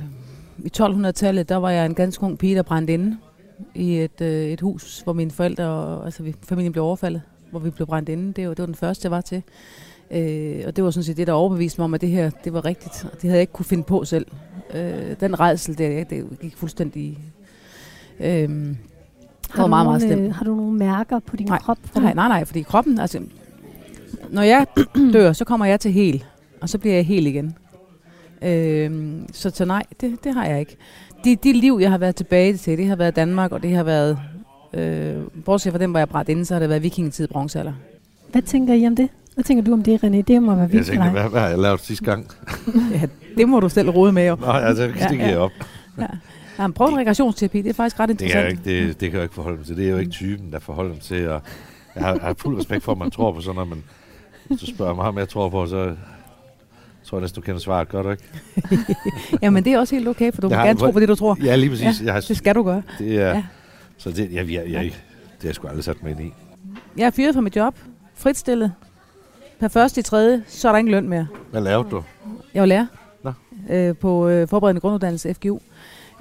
i 0.64 0.70
1200-tallet, 0.76 1.48
der 1.48 1.56
var 1.56 1.70
jeg 1.70 1.86
en 1.86 1.94
ganske 1.94 2.24
ung 2.24 2.38
pige, 2.38 2.56
der 2.56 2.62
brændte 2.62 2.94
inde 2.94 3.16
i 3.74 3.98
et, 3.98 4.20
øh, 4.20 4.44
et 4.46 4.60
hus, 4.60 5.00
hvor 5.00 5.12
mine 5.12 5.30
forældre, 5.30 5.64
og, 5.64 6.04
altså 6.04 6.22
vi, 6.22 6.34
familien 6.42 6.72
blev 6.72 6.84
overfaldet, 6.84 7.22
hvor 7.50 7.60
vi 7.60 7.70
blev 7.70 7.86
brændt 7.86 8.08
inde. 8.08 8.32
Det 8.32 8.48
var, 8.48 8.54
det 8.54 8.62
var 8.62 8.66
den 8.66 8.74
første, 8.74 9.06
jeg 9.06 9.10
var 9.10 9.20
til. 9.20 9.42
Øh, 10.10 10.62
og 10.66 10.76
det 10.76 10.84
var 10.84 10.90
sådan 10.90 11.04
set 11.04 11.16
det, 11.16 11.26
der 11.26 11.32
overbeviste 11.32 11.80
mig 11.80 11.84
om, 11.84 11.94
at 11.94 12.00
det 12.00 12.08
her 12.08 12.30
det 12.44 12.52
var 12.52 12.64
rigtigt. 12.64 13.04
Og 13.04 13.12
det 13.12 13.22
havde 13.22 13.34
jeg 13.34 13.40
ikke 13.40 13.52
kunne 13.52 13.66
finde 13.66 13.82
på 13.84 14.04
selv. 14.04 14.26
Øh, 14.74 15.20
den 15.20 15.40
redsel, 15.40 15.78
det, 15.78 16.10
det 16.10 16.40
gik 16.40 16.56
fuldstændig... 16.56 17.18
Øh, 18.20 18.48
Har 19.50 19.56
var 19.56 19.62
du, 19.62 19.66
meget, 19.68 19.68
meget 19.68 19.86
nogle, 19.86 20.00
slemt. 20.00 20.22
øh, 20.28 20.34
har 20.34 20.44
du 20.44 20.54
nogle 20.54 20.72
mærker 20.78 21.18
på 21.18 21.36
din 21.36 21.46
Nej, 21.46 21.58
krop? 21.58 21.78
Nej, 21.94 22.14
nej, 22.14 22.28
nej, 22.28 22.44
fordi 22.44 22.62
kroppen, 22.62 22.98
altså, 22.98 23.20
når 24.30 24.42
jeg 24.42 24.66
dør, 25.12 25.32
så 25.32 25.44
kommer 25.44 25.66
jeg 25.66 25.80
til 25.80 25.92
hel, 25.92 26.24
og 26.60 26.68
så 26.68 26.78
bliver 26.78 26.94
jeg 26.94 27.06
hel 27.06 27.26
igen. 27.26 27.54
Øhm, 28.42 29.26
så, 29.32 29.50
så 29.54 29.64
nej, 29.64 29.82
det, 30.00 30.24
det 30.24 30.34
har 30.34 30.44
jeg 30.46 30.60
ikke. 30.60 30.76
De, 31.24 31.36
de 31.36 31.52
liv, 31.52 31.78
jeg 31.80 31.90
har 31.90 31.98
været 31.98 32.16
tilbage 32.16 32.56
til, 32.56 32.78
det 32.78 32.86
har 32.88 32.96
været 32.96 33.16
Danmark, 33.16 33.52
og 33.52 33.62
det 33.62 33.76
har 33.76 33.82
været, 33.82 34.18
øh, 34.74 35.16
bortset 35.44 35.72
fra 35.72 35.78
dem, 35.78 35.90
hvor 35.90 35.98
jeg 36.00 36.08
brændt 36.08 36.28
inde, 36.28 36.44
så 36.44 36.54
har 36.54 36.58
det 36.60 36.68
været 36.68 36.82
vikingetid 36.82 37.28
bronzealder. 37.28 37.72
Hvad 38.32 38.42
tænker 38.42 38.74
I 38.74 38.86
om 38.86 38.96
det? 38.96 39.08
Hvad 39.34 39.44
tænker 39.44 39.64
du 39.64 39.72
om 39.72 39.82
det, 39.82 40.04
René? 40.04 40.20
Det 40.20 40.42
må 40.42 40.52
være 40.54 40.60
Jeg 40.62 40.72
vildt 40.72 40.86
for 40.86 40.92
tænker, 40.92 41.10
hvad, 41.10 41.30
hvad 41.30 41.40
har 41.40 41.48
jeg 41.48 41.58
lavet 41.58 41.80
sidste 41.80 42.04
gang? 42.04 42.26
ja, 42.94 43.02
det 43.36 43.48
må 43.48 43.60
du 43.60 43.68
selv 43.68 43.90
rode 43.90 44.12
med, 44.12 44.28
jo. 44.28 44.36
Nå, 44.40 44.46
altså, 44.46 44.82
det, 44.82 44.96
Ja, 45.00 45.08
giver 45.08 45.24
ja. 45.24 45.30
jeg 45.30 45.38
op. 45.38 45.50
Ja, 45.98 46.06
men 46.58 46.72
prøv 46.72 46.88
en 46.88 46.96
regressionsterapi, 46.98 47.62
det 47.62 47.70
er 47.70 47.74
faktisk 47.74 48.00
ret 48.00 48.08
Det 48.08 48.20
interessant. 48.20 48.66
ikke, 48.66 48.86
det, 48.88 49.00
det 49.00 49.10
kan 49.10 49.16
jeg 49.16 49.22
ikke 49.24 49.34
forholde 49.34 49.56
mig 49.58 49.66
til. 49.66 49.76
Det 49.76 49.86
er 49.86 49.90
jo 49.90 49.98
ikke 49.98 50.10
typen, 50.10 50.52
der 50.52 50.58
forholder 50.58 50.92
mig 50.92 51.00
til. 51.00 51.28
Og 51.28 51.42
jeg 51.94 52.02
har, 52.04 52.12
jeg 52.12 52.22
har 52.22 52.34
fuld 52.38 52.58
respekt 52.58 52.84
for, 52.84 52.92
at 52.92 52.98
man 52.98 53.10
tror 53.10 53.32
på 53.32 53.40
sådan 53.40 53.54
noget, 53.54 53.68
men 53.68 53.84
hvis 54.48 54.60
du 54.60 54.66
spørger 54.66 54.94
mig, 54.94 55.04
om 55.04 55.18
jeg 55.18 55.28
tror 55.28 55.48
på, 55.48 55.66
så 55.66 55.94
tror 57.04 57.18
jeg 57.18 57.20
næsten, 57.22 57.40
du 57.42 57.46
kender 57.46 57.60
svaret. 57.60 57.92
Du 57.92 58.10
ikke? 58.10 58.24
Jamen, 59.42 59.64
det 59.64 59.72
er 59.72 59.78
også 59.78 59.94
helt 59.94 60.08
okay, 60.08 60.32
for 60.32 60.40
du 60.40 60.48
må 60.48 60.52
Jeg 60.54 60.58
har- 60.60 60.66
gerne 60.66 60.78
tro 60.78 60.90
på 60.90 61.00
det, 61.00 61.08
du 61.08 61.14
tror. 61.14 61.36
Ja, 61.44 61.56
lige 61.56 61.70
præcis. 61.70 62.00
Ja, 62.00 62.04
jeg 62.04 62.12
har, 62.14 62.20
det 62.20 62.36
skal 62.36 62.54
du 62.54 62.62
gøre. 62.62 62.82
Det 62.98 63.16
er, 63.16 63.20
Ja. 63.28 63.28
ja. 63.34 63.44
Så 63.98 64.10
det, 64.10 64.18
jeg, 64.18 64.30
jeg, 64.32 64.48
jeg, 64.52 64.72
jeg, 64.72 64.82
det 64.82 64.92
har 65.42 65.48
jeg 65.48 65.54
sgu 65.54 65.68
aldrig 65.68 65.84
sat 65.84 66.02
mig 66.02 66.10
ind 66.12 66.20
i. 66.20 66.32
Jeg 66.96 67.06
er 67.06 67.10
fyret 67.10 67.34
fra 67.34 67.40
mit 67.40 67.56
job, 67.56 67.74
fritstillet. 68.14 68.72
Per 69.60 69.68
første 69.68 70.00
i 70.00 70.02
tredje, 70.02 70.42
så 70.46 70.68
er 70.68 70.72
der 70.72 70.78
ingen 70.78 70.90
løn 70.92 71.08
mere. 71.08 71.26
Hvad 71.50 71.60
lavede 71.60 71.88
du? 71.90 72.02
Jeg 72.54 72.60
var 72.60 72.66
lærer 72.66 72.86
Nå. 73.24 73.32
øh, 73.70 73.96
på 73.96 74.28
øh, 74.28 74.48
forberedende 74.48 74.80
grunduddannelse 74.80 75.34
FGU. 75.34 75.58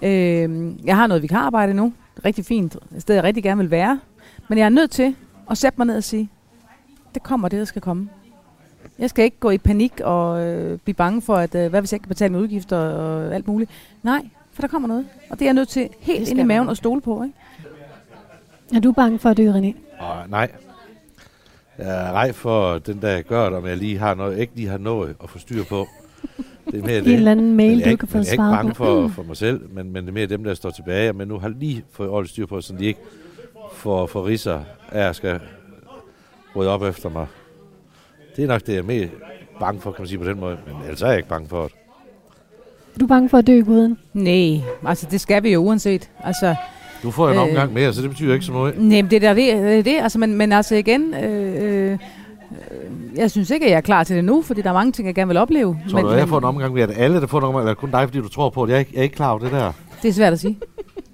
Øh, 0.04 0.74
jeg 0.86 0.96
har 0.96 1.08
noget 1.08 1.22
vikararbejde 1.22 1.74
nu. 1.74 1.93
Rigtig 2.26 2.46
fint. 2.46 2.76
Et 2.96 3.02
sted, 3.02 3.16
jeg 3.16 3.24
rigtig 3.24 3.43
gerne 3.43 3.62
vil 3.62 3.72
være. 3.72 4.00
Men 4.50 4.58
jeg 4.58 4.66
er 4.66 4.70
nødt 4.70 4.91
til 4.91 5.16
at 5.52 5.58
sætte 5.58 5.78
mig 5.78 5.88
ned 5.88 5.98
og 5.98 6.04
sige, 6.04 6.30
det 7.14 7.24
kommer 7.24 7.48
det, 7.50 7.60
der 7.60 7.66
skal 7.66 7.82
komme. 7.82 8.10
Jeg 9.00 9.10
skal 9.10 9.26
ikke 9.26 9.38
gå 9.39 9.50
i 9.50 9.58
panik 9.58 10.00
og 10.04 10.41
øh, 10.48 10.80
blive 10.80 10.96
bange 10.96 11.22
for, 11.22 11.36
at 11.36 11.56
øh, 11.56 11.70
hvad 11.70 11.82
hvis 11.82 11.91
jeg 11.91 11.98
ikke 11.98 12.04
kan 12.04 12.10
betale 12.10 12.32
mine 12.32 12.43
udgifter 12.43 12.78
og 12.78 13.36
alt 13.36 13.48
muligt. 13.48 13.72
Nej, 14.04 14.22
for 14.54 14.62
der 14.62 14.68
kommer 14.68 14.88
noget. 14.88 15.08
Og 15.30 15.39
det 15.39 15.46
er 15.46 15.48
jeg 15.48 15.54
nødt 15.54 15.70
til 15.70 15.89
helt 16.00 16.30
ind 16.30 16.39
i 16.39 16.43
maven 16.43 16.70
at 16.70 16.78
stole 16.78 17.02
på. 17.02 17.24
Ikke? 17.24 17.36
Er 18.76 18.80
du 18.80 18.91
bange 18.91 19.20
for 19.20 19.30
at 19.30 19.38
dø, 19.38 19.52
René? 19.52 19.74
Og 20.00 20.30
nej. 20.30 20.52
Jeg 21.78 22.08
er 22.08 22.12
rej 22.12 22.32
for 22.32 22.78
den 22.78 23.02
der 23.02 23.22
gør 23.22 23.50
det, 23.50 23.58
om 23.58 23.66
jeg 23.66 23.78
lige 23.78 23.98
har 23.98 24.14
noget, 24.14 24.39
ikke 24.39 24.56
lige 24.56 24.68
har 24.68 24.78
noget 24.78 25.16
at 25.24 25.30
få 25.30 25.39
styr 25.39 25.64
på. 25.64 25.88
Det 26.72 26.80
er 26.80 26.86
mere 26.86 26.95
det. 26.99 27.07
En 27.07 27.13
eller 27.13 27.32
anden 27.32 27.55
mail, 27.55 27.70
jeg 27.72 27.80
er 27.80 27.84
du 27.84 27.89
ikke, 27.89 27.99
kan 27.99 28.07
få 28.07 28.18
men 28.18 28.24
jeg 28.24 28.28
er 28.30 28.32
ikke 28.32 28.39
svaret 28.41 28.57
bange 28.57 28.74
på. 28.74 28.84
for, 28.86 29.07
for 29.16 29.24
mig 29.24 29.38
selv, 29.38 29.61
men, 29.74 29.93
men 29.93 30.03
det 30.03 30.09
er 30.09 30.13
mere 30.13 30.26
dem, 30.26 30.43
der 30.43 30.53
står 30.53 30.70
tilbage, 30.70 31.13
men 31.13 31.28
nu 31.28 31.38
har 31.39 31.49
lige 31.49 31.84
fået 31.91 32.09
ordentligt 32.09 32.32
styr 32.32 32.45
på, 32.45 32.61
så 32.61 32.74
de 32.80 32.86
ikke 32.86 32.99
får, 33.74 34.05
får 34.07 34.28
riser 34.28 34.59
af 34.91 35.09
at 35.09 35.16
skal 35.16 35.39
rydde 36.55 36.70
op 36.72 36.84
efter 36.84 37.09
mig. 37.09 37.28
Det 38.36 38.43
er 38.43 38.47
nok 38.47 38.61
det, 38.61 38.74
jeg 38.74 38.78
er 38.80 38.84
mere 38.84 39.07
bange 39.59 39.82
for, 39.82 39.91
kan 39.91 40.01
man 40.01 40.07
sige 40.07 40.20
på 40.20 40.26
den 40.26 40.39
måde, 40.39 40.57
men 40.68 40.76
ellers 40.84 41.01
er 41.01 41.07
jeg 41.07 41.18
ikke 41.18 41.30
bange 41.30 41.47
for 41.47 41.63
det. 41.63 41.72
Er 42.95 42.99
du 42.99 43.07
bange 43.07 43.30
for 43.30 43.38
at 43.38 43.47
dø, 43.47 43.61
guden? 43.61 43.97
Nej, 44.13 44.61
altså 44.88 45.07
det 45.11 45.22
skal 45.22 45.43
vi 45.43 45.53
jo 45.53 45.59
uanset. 45.63 46.09
Altså, 46.24 46.55
Du 47.03 47.11
får 47.11 47.30
en 47.30 47.36
Øh. 47.36 47.41
omgang 47.41 47.74
mere, 47.74 47.93
så 47.93 48.01
det 48.01 48.09
betyder 48.09 48.34
ikke 48.34 48.45
så 48.45 48.51
meget. 48.51 48.78
Nej, 48.78 49.01
men 49.01 49.11
det 49.11 49.22
der 49.22 49.34
det, 49.34 49.53
er 49.53 49.84
det 49.84 49.97
altså, 50.01 50.20
men, 50.20 50.34
men 50.38 50.51
altså 50.51 50.76
igen, 50.76 51.13
øh, 51.13 51.91
øh, 51.91 51.97
jeg 53.18 53.32
synes 53.32 53.49
ikke, 53.49 53.66
at 53.66 53.72
jeg 53.72 53.78
er 53.78 53.82
klar 53.82 54.03
til 54.03 54.16
det 54.16 54.26
nu, 54.26 54.41
fordi 54.41 54.61
der 54.61 54.70
er 54.70 54.74
mange 54.74 54.91
ting, 54.91 55.07
jeg 55.07 55.16
gerne 55.16 55.28
vil 55.28 55.38
opleve. 55.38 55.80
Tror 55.89 56.01
men, 56.01 56.11
at 56.11 56.20
jeg 56.20 56.28
får 56.28 56.38
en 56.38 56.43
omgang 56.43 56.74
mere? 56.74 56.84
Er 56.84 56.88
det 56.88 56.97
alle, 56.97 57.22
der 57.22 57.28
får 57.28 57.38
en 57.38 57.43
omgang, 57.43 57.61
eller 57.61 57.72
er 57.72 57.76
kun 57.76 57.91
dig, 57.91 58.03
fordi 58.03 58.18
du 58.18 58.28
tror 58.28 58.49
på 58.49 58.66
det? 58.66 58.72
Jeg 58.72 58.76
er 58.76 58.80
ikke, 58.80 58.91
jeg 58.93 58.99
er 58.99 59.03
ikke 59.03 59.16
klar 59.16 59.30
over 59.30 59.39
det 59.39 59.51
der. 59.51 59.72
Det 60.01 60.09
er 60.09 60.13
svært 60.13 60.34
at 60.34 60.39
sige. 60.39 60.57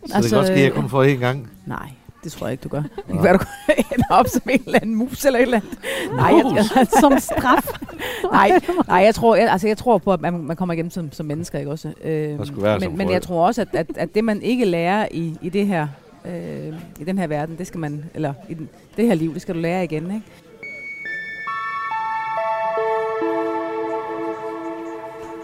Så 0.05 0.15
altså, 0.15 0.21
det 0.21 0.29
kan 0.29 0.37
godt 0.37 0.47
ske, 0.47 0.53
at 0.53 0.63
jeg 0.63 0.73
kun 0.73 0.89
får 0.89 1.03
én 1.03 1.07
gang. 1.07 1.49
Nej, 1.65 1.89
det 2.23 2.31
tror 2.31 2.47
jeg 2.47 2.51
ikke, 2.51 2.61
du 2.61 2.69
gør. 2.69 2.81
Det 2.81 3.05
kan 3.07 3.23
være, 3.23 3.33
du 3.33 3.45
ender 3.93 4.05
op 4.19 4.27
som 4.27 4.41
en 4.49 4.61
eller 4.65 4.79
anden 4.81 4.95
mus 4.95 5.25
eller 5.25 5.39
et 5.39 5.43
eller 5.43 5.57
andet. 5.57 5.79
Nej, 6.15 6.33
jeg, 6.35 6.65
jeg, 6.75 6.87
Som 7.01 7.19
straf? 7.19 7.67
nej, 8.31 8.51
nej, 8.87 8.97
jeg 8.97 9.15
tror, 9.15 9.35
jeg, 9.35 9.51
altså, 9.51 9.67
jeg 9.67 9.77
tror 9.77 9.97
på, 9.97 10.13
at 10.13 10.21
man, 10.21 10.33
man 10.33 10.55
kommer 10.55 10.73
igennem 10.73 10.89
som, 10.91 11.11
som 11.11 11.25
mennesker, 11.25 11.59
ikke 11.59 11.71
også? 11.71 11.93
Øh, 12.03 12.63
være 12.63 12.79
men, 12.79 12.97
men 12.97 13.11
jeg 13.11 13.21
tror 13.21 13.47
også, 13.47 13.61
at, 13.61 13.67
at, 13.73 13.87
at 13.95 14.15
det, 14.15 14.23
man 14.23 14.41
ikke 14.41 14.65
lærer 14.65 15.07
i, 15.11 15.37
i 15.41 15.49
det 15.49 15.67
her, 15.67 15.87
øh, 16.25 16.73
i 16.99 17.03
den 17.03 17.17
her 17.17 17.27
verden, 17.27 17.57
det 17.57 17.67
skal 17.67 17.79
man, 17.79 18.05
eller 18.13 18.33
i 18.49 18.53
den, 18.53 18.69
det 18.97 19.07
her 19.07 19.15
liv, 19.15 19.33
det 19.33 19.41
skal 19.41 19.55
du 19.55 19.59
lære 19.59 19.83
igen, 19.83 20.05
ikke? 20.05 20.21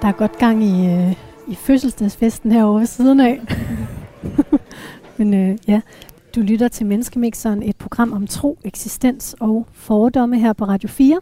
Der 0.01 0.07
er 0.07 0.11
godt 0.11 0.37
gang 0.37 0.63
i, 0.63 0.87
øh, 0.87 1.11
i 1.47 1.55
fødselsdagsfesten 1.55 2.51
herovre 2.51 2.79
ved 2.79 2.87
siden 2.87 3.19
af. 3.19 3.41
Men 5.17 5.33
øh, 5.33 5.57
ja, 5.67 5.81
du 6.35 6.39
lytter 6.39 6.67
til 6.67 6.85
Menneskemixeren, 6.85 7.63
et 7.63 7.75
program 7.75 8.13
om 8.13 8.27
tro, 8.27 8.57
eksistens 8.63 9.35
og 9.39 9.67
fordomme 9.71 10.39
her 10.39 10.53
på 10.53 10.65
Radio 10.65 10.89
4. 10.89 11.19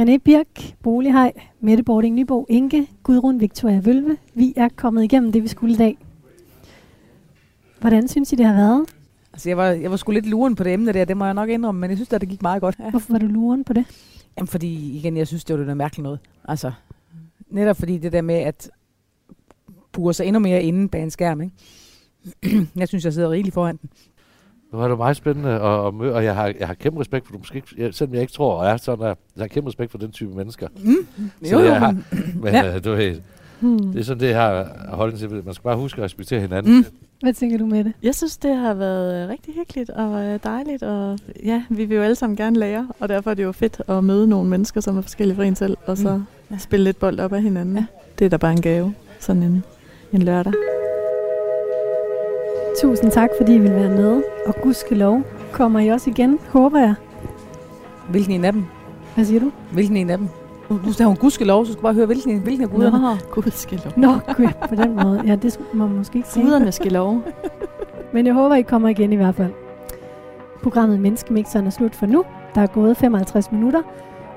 René 0.00 0.16
Birk, 0.16 0.74
Bolighej, 0.82 1.32
Mette 1.60 1.82
Bording 1.82 2.14
Nybo, 2.16 2.46
Inge, 2.48 2.86
Gudrun 3.02 3.40
Victoria 3.40 3.80
Vølve. 3.84 4.16
Vi 4.34 4.54
er 4.56 4.68
kommet 4.76 5.04
igennem 5.04 5.32
det, 5.32 5.42
vi 5.42 5.48
skulle 5.48 5.74
i 5.74 5.76
dag. 5.76 5.98
Hvordan 7.80 8.08
synes 8.08 8.32
I, 8.32 8.36
det 8.36 8.46
har 8.46 8.54
været? 8.54 8.86
Altså, 9.32 9.50
jeg 9.50 9.56
var, 9.56 9.66
jeg 9.66 9.90
var 9.90 9.96
sgu 9.96 10.12
lidt 10.12 10.26
luren 10.26 10.54
på 10.54 10.64
det 10.64 10.72
emne 10.72 10.92
der, 10.92 11.04
det 11.04 11.16
må 11.16 11.24
jeg 11.24 11.34
nok 11.34 11.48
indrømme, 11.48 11.80
men 11.80 11.90
jeg 11.90 11.96
synes, 11.98 12.12
at 12.12 12.20
det 12.20 12.28
gik 12.28 12.42
meget 12.42 12.60
godt. 12.60 12.76
Ja. 12.78 12.90
Hvorfor 12.90 13.12
var 13.12 13.18
du 13.18 13.26
luren 13.26 13.64
på 13.64 13.72
det? 13.72 13.84
Jamen, 14.38 14.48
fordi 14.48 14.96
igen, 14.98 15.16
jeg 15.16 15.26
synes, 15.26 15.44
det 15.44 15.58
var 15.58 15.62
noget 15.64 15.76
mærkeligt 15.76 16.02
noget. 16.02 16.18
Altså, 16.44 16.72
netop 17.50 17.76
fordi 17.76 17.98
det 17.98 18.12
der 18.12 18.22
med 18.22 18.34
at 18.34 18.70
pure 19.92 20.14
sig 20.14 20.26
endnu 20.26 20.40
mere 20.40 20.62
inde 20.62 20.88
bag 20.88 21.02
en 21.02 21.10
skærm, 21.10 21.40
ikke? 21.40 22.66
jeg 22.76 22.88
synes, 22.88 23.04
jeg 23.04 23.12
sidder 23.12 23.30
rigeligt 23.30 23.54
foran 23.54 23.76
den. 23.76 23.90
Nu 24.72 24.78
var 24.78 24.88
det 24.88 24.96
meget 24.98 25.16
spændende 25.16 25.50
at, 25.50 25.86
at 25.86 25.94
møde, 25.94 26.14
og 26.14 26.24
jeg 26.24 26.34
har, 26.34 26.52
jeg 26.58 26.66
har 26.66 26.74
kæmpe 26.74 27.00
respekt 27.00 27.26
for, 27.26 27.32
du 27.32 27.38
måske 27.38 27.56
ikke, 27.56 27.68
jeg, 27.78 27.94
selvom 27.94 28.14
jeg 28.14 28.20
ikke 28.20 28.32
tror, 28.32 28.54
og 28.54 28.66
er 28.66 28.76
sådan 28.76 28.98
der, 29.04 29.06
jeg 29.36 29.42
har 29.42 29.46
kæmpe 29.48 29.68
respekt 29.68 29.90
for 29.90 29.98
den 29.98 30.10
type 30.10 30.34
mennesker. 30.34 30.68
Mm. 30.84 31.30
Så 31.44 31.58
Jo, 31.58 31.64
jeg 31.64 31.78
har, 31.78 31.96
men, 32.40 32.54
Ja. 32.54 32.74
øh, 32.76 32.84
du 32.84 32.90
ved, 32.94 33.20
Hmm. 33.60 33.78
det 33.92 34.00
er 34.00 34.04
sådan 34.04 34.20
det, 34.20 34.28
jeg 34.28 34.40
har 34.42 34.86
holdning 34.96 35.18
til. 35.18 35.44
Man 35.44 35.54
skal 35.54 35.62
bare 35.62 35.76
huske 35.76 35.98
at 35.98 36.04
respektere 36.04 36.40
hinanden. 36.40 36.76
Mm. 36.76 36.84
Hvad 37.22 37.32
tænker 37.32 37.58
du 37.58 37.66
med 37.66 37.84
det? 37.84 37.92
Jeg 38.02 38.14
synes, 38.14 38.36
det 38.36 38.56
har 38.56 38.74
været 38.74 39.22
øh, 39.24 39.28
rigtig 39.28 39.54
hyggeligt 39.54 39.90
og 39.90 40.24
øh, 40.24 40.38
dejligt, 40.44 40.82
og 40.82 41.18
ja, 41.44 41.62
vi 41.70 41.84
vil 41.84 41.96
jo 41.96 42.02
alle 42.02 42.14
sammen 42.14 42.36
gerne 42.36 42.58
lære, 42.58 42.88
og 43.00 43.08
derfor 43.08 43.30
er 43.30 43.34
det 43.34 43.42
jo 43.42 43.52
fedt 43.52 43.82
at 43.88 44.04
møde 44.04 44.26
nogle 44.28 44.50
mennesker, 44.50 44.80
som 44.80 44.98
er 44.98 45.02
forskellige 45.02 45.36
fra 45.36 45.44
en 45.44 45.56
selv, 45.56 45.76
og 45.86 45.98
så 45.98 46.16
Mm. 46.16 46.24
ja. 46.50 46.58
spille 46.58 46.84
lidt 46.84 46.98
bold 46.98 47.20
op 47.20 47.32
af 47.32 47.42
hinanden. 47.42 47.76
Ja. 47.76 47.84
Det 48.18 48.24
er 48.24 48.28
da 48.28 48.36
bare 48.36 48.52
en 48.52 48.60
gave, 48.60 48.94
sådan 49.20 49.42
en, 49.42 49.64
en 50.12 50.22
lørdag. 50.22 50.52
Tusind 52.80 53.10
tak, 53.10 53.30
fordi 53.40 53.54
I 53.54 53.58
vil 53.58 53.72
være 53.74 53.90
med. 53.96 54.22
Og 54.46 54.54
gudskelov 54.62 55.22
kommer 55.52 55.80
I 55.80 55.88
også 55.88 56.10
igen, 56.10 56.38
håber 56.48 56.78
jeg. 56.78 56.94
hvilken 58.10 58.32
en 58.34 58.44
af 58.44 58.52
dem? 58.52 58.64
Hvad 59.14 59.24
siger 59.24 59.40
du? 59.40 59.52
Hvilken 59.72 59.96
en 59.96 60.10
af 60.10 60.18
dem? 60.18 60.28
Nu 60.86 60.92
sagde 60.92 61.06
hun 61.08 61.16
gudskelov, 61.16 61.64
så 61.66 61.72
skal 61.72 61.78
du 61.80 61.82
bare 61.82 61.94
høre, 61.94 62.06
hvilken, 62.06 62.30
en- 62.32 62.40
hvilken 62.40 62.62
af 62.64 62.70
guderne. 62.70 62.98
Nå, 63.00 63.08
gud 63.30 63.50
skal 63.50 63.80
lov. 63.84 63.92
Nå, 63.96 64.12
gud, 64.36 64.48
på 64.68 64.74
den 64.74 64.94
måde. 65.04 65.22
Ja, 65.26 65.36
det 65.36 65.60
må 65.74 65.86
man 65.86 65.96
måske 65.96 66.16
ikke 66.16 66.28
sige. 66.28 66.44
Guderne 66.44 66.72
skal 66.72 66.92
lov. 66.92 67.20
Men 68.14 68.26
jeg 68.26 68.34
håber, 68.34 68.54
I 68.54 68.62
kommer 68.62 68.88
igen 68.88 69.12
i 69.12 69.16
hvert 69.16 69.34
fald. 69.34 69.52
Programmet 70.62 71.00
Menneskemixeren 71.00 71.66
er 71.66 71.70
slut 71.70 71.94
for 71.94 72.06
nu. 72.06 72.24
Der 72.54 72.60
er 72.60 72.66
gået 72.66 72.96
55 72.96 73.52
minutter. 73.52 73.82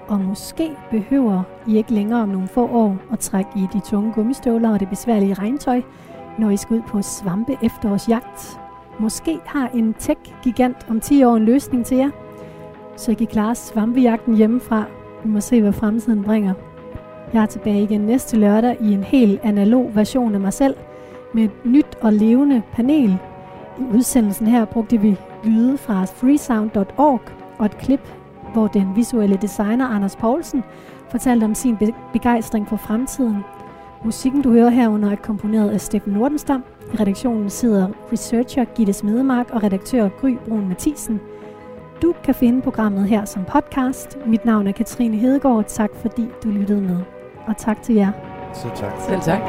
Og 0.08 0.20
måske 0.20 0.72
behøver 0.92 1.44
I 1.68 1.78
ikke 1.78 1.94
længere 1.94 2.22
om 2.22 2.30
nogle 2.30 2.48
få 2.48 2.68
år 2.70 2.98
at 3.12 3.20
trække 3.20 3.50
i 3.56 3.68
de 3.74 3.80
tunge 3.80 4.14
gummistøvler 4.14 4.74
og 4.74 4.80
det 4.80 4.90
besværlige 4.90 5.34
regntøj, 5.34 5.82
når 6.40 6.50
I 6.50 6.58
skal 6.58 6.76
ud 6.76 6.82
på 6.88 7.02
svampe 7.02 7.58
efterårsjagt. 7.64 8.60
Måske 9.00 9.40
har 9.46 9.70
en 9.74 9.96
tech-gigant 10.00 10.78
om 10.90 11.00
10 11.00 11.24
år 11.24 11.36
en 11.36 11.46
løsning 11.46 11.86
til 11.86 11.98
jer, 11.98 12.10
så 12.96 13.12
I 13.12 13.14
kan 13.14 13.28
klare 13.28 13.56
svampejagten 13.56 14.36
hjemmefra. 14.36 14.84
Vi 15.26 15.30
må 15.30 15.40
se, 15.40 15.62
hvad 15.62 15.74
fremtiden 15.74 16.24
bringer. 16.24 16.54
Jeg 17.34 17.42
er 17.42 17.46
tilbage 17.46 17.84
igen 17.84 18.02
næste 18.02 18.38
lørdag 18.38 18.78
i 18.82 18.94
en 18.94 19.04
helt 19.04 19.40
analog 19.44 19.92
version 19.96 20.34
af 20.34 20.40
mig 20.40 20.54
selv, 20.54 20.76
med 21.34 21.44
et 21.44 21.52
nyt 21.66 21.96
og 22.02 22.14
levende 22.14 22.62
panel. 22.74 23.18
I 23.80 23.84
udsendelsen 23.94 24.48
her 24.48 24.66
brugte 24.66 24.98
vi 24.98 25.18
lyde 25.44 25.78
fra 25.78 26.06
freesound.org 26.06 27.22
og 27.58 27.66
et 27.66 27.78
klip, 27.78 28.00
hvor 28.54 28.68
den 28.68 28.96
visuelle 28.96 29.38
designer 29.42 29.88
Anders 29.88 30.16
Poulsen 30.16 30.64
fortalte 31.10 31.44
om 31.44 31.56
sin 31.56 31.78
be- 31.78 31.94
begejstring 32.14 32.68
for 32.68 32.78
fremtiden. 32.78 33.38
Musikken, 34.04 34.42
du 34.42 34.52
hører 34.52 34.70
herunder, 34.70 35.12
er 35.12 35.16
komponeret 35.16 35.70
af 35.70 35.82
Steffen 35.82 36.14
Nordenstam. 36.14 36.64
I 36.94 36.96
redaktionen 36.96 37.50
sidder 37.50 37.88
researcher 38.12 38.66
Gitte 38.66 38.94
Smedemark 38.94 39.50
og 39.52 39.64
redaktør 39.64 40.10
Gry 40.10 40.38
Brun 40.48 40.68
Mathisen. 40.68 41.20
Du 42.06 42.14
kan 42.24 42.36
finde 42.36 42.62
programmet 42.62 43.08
her 43.08 43.26
som 43.26 43.46
podcast. 43.46 44.18
Mit 44.26 44.46
navn 44.46 44.68
er 44.68 44.72
Katrine 44.72 45.18
Hedegaard. 45.18 45.66
Tak 45.66 45.90
fordi 46.02 46.28
du 46.44 46.50
lyttede 46.50 46.82
med. 46.82 47.00
Og 47.48 47.58
tak 47.58 47.82
til 47.82 47.96
jer. 47.96 48.12
Så 48.54 48.68
tak. 48.76 48.92
Selv 49.00 49.22
tak. 49.22 49.42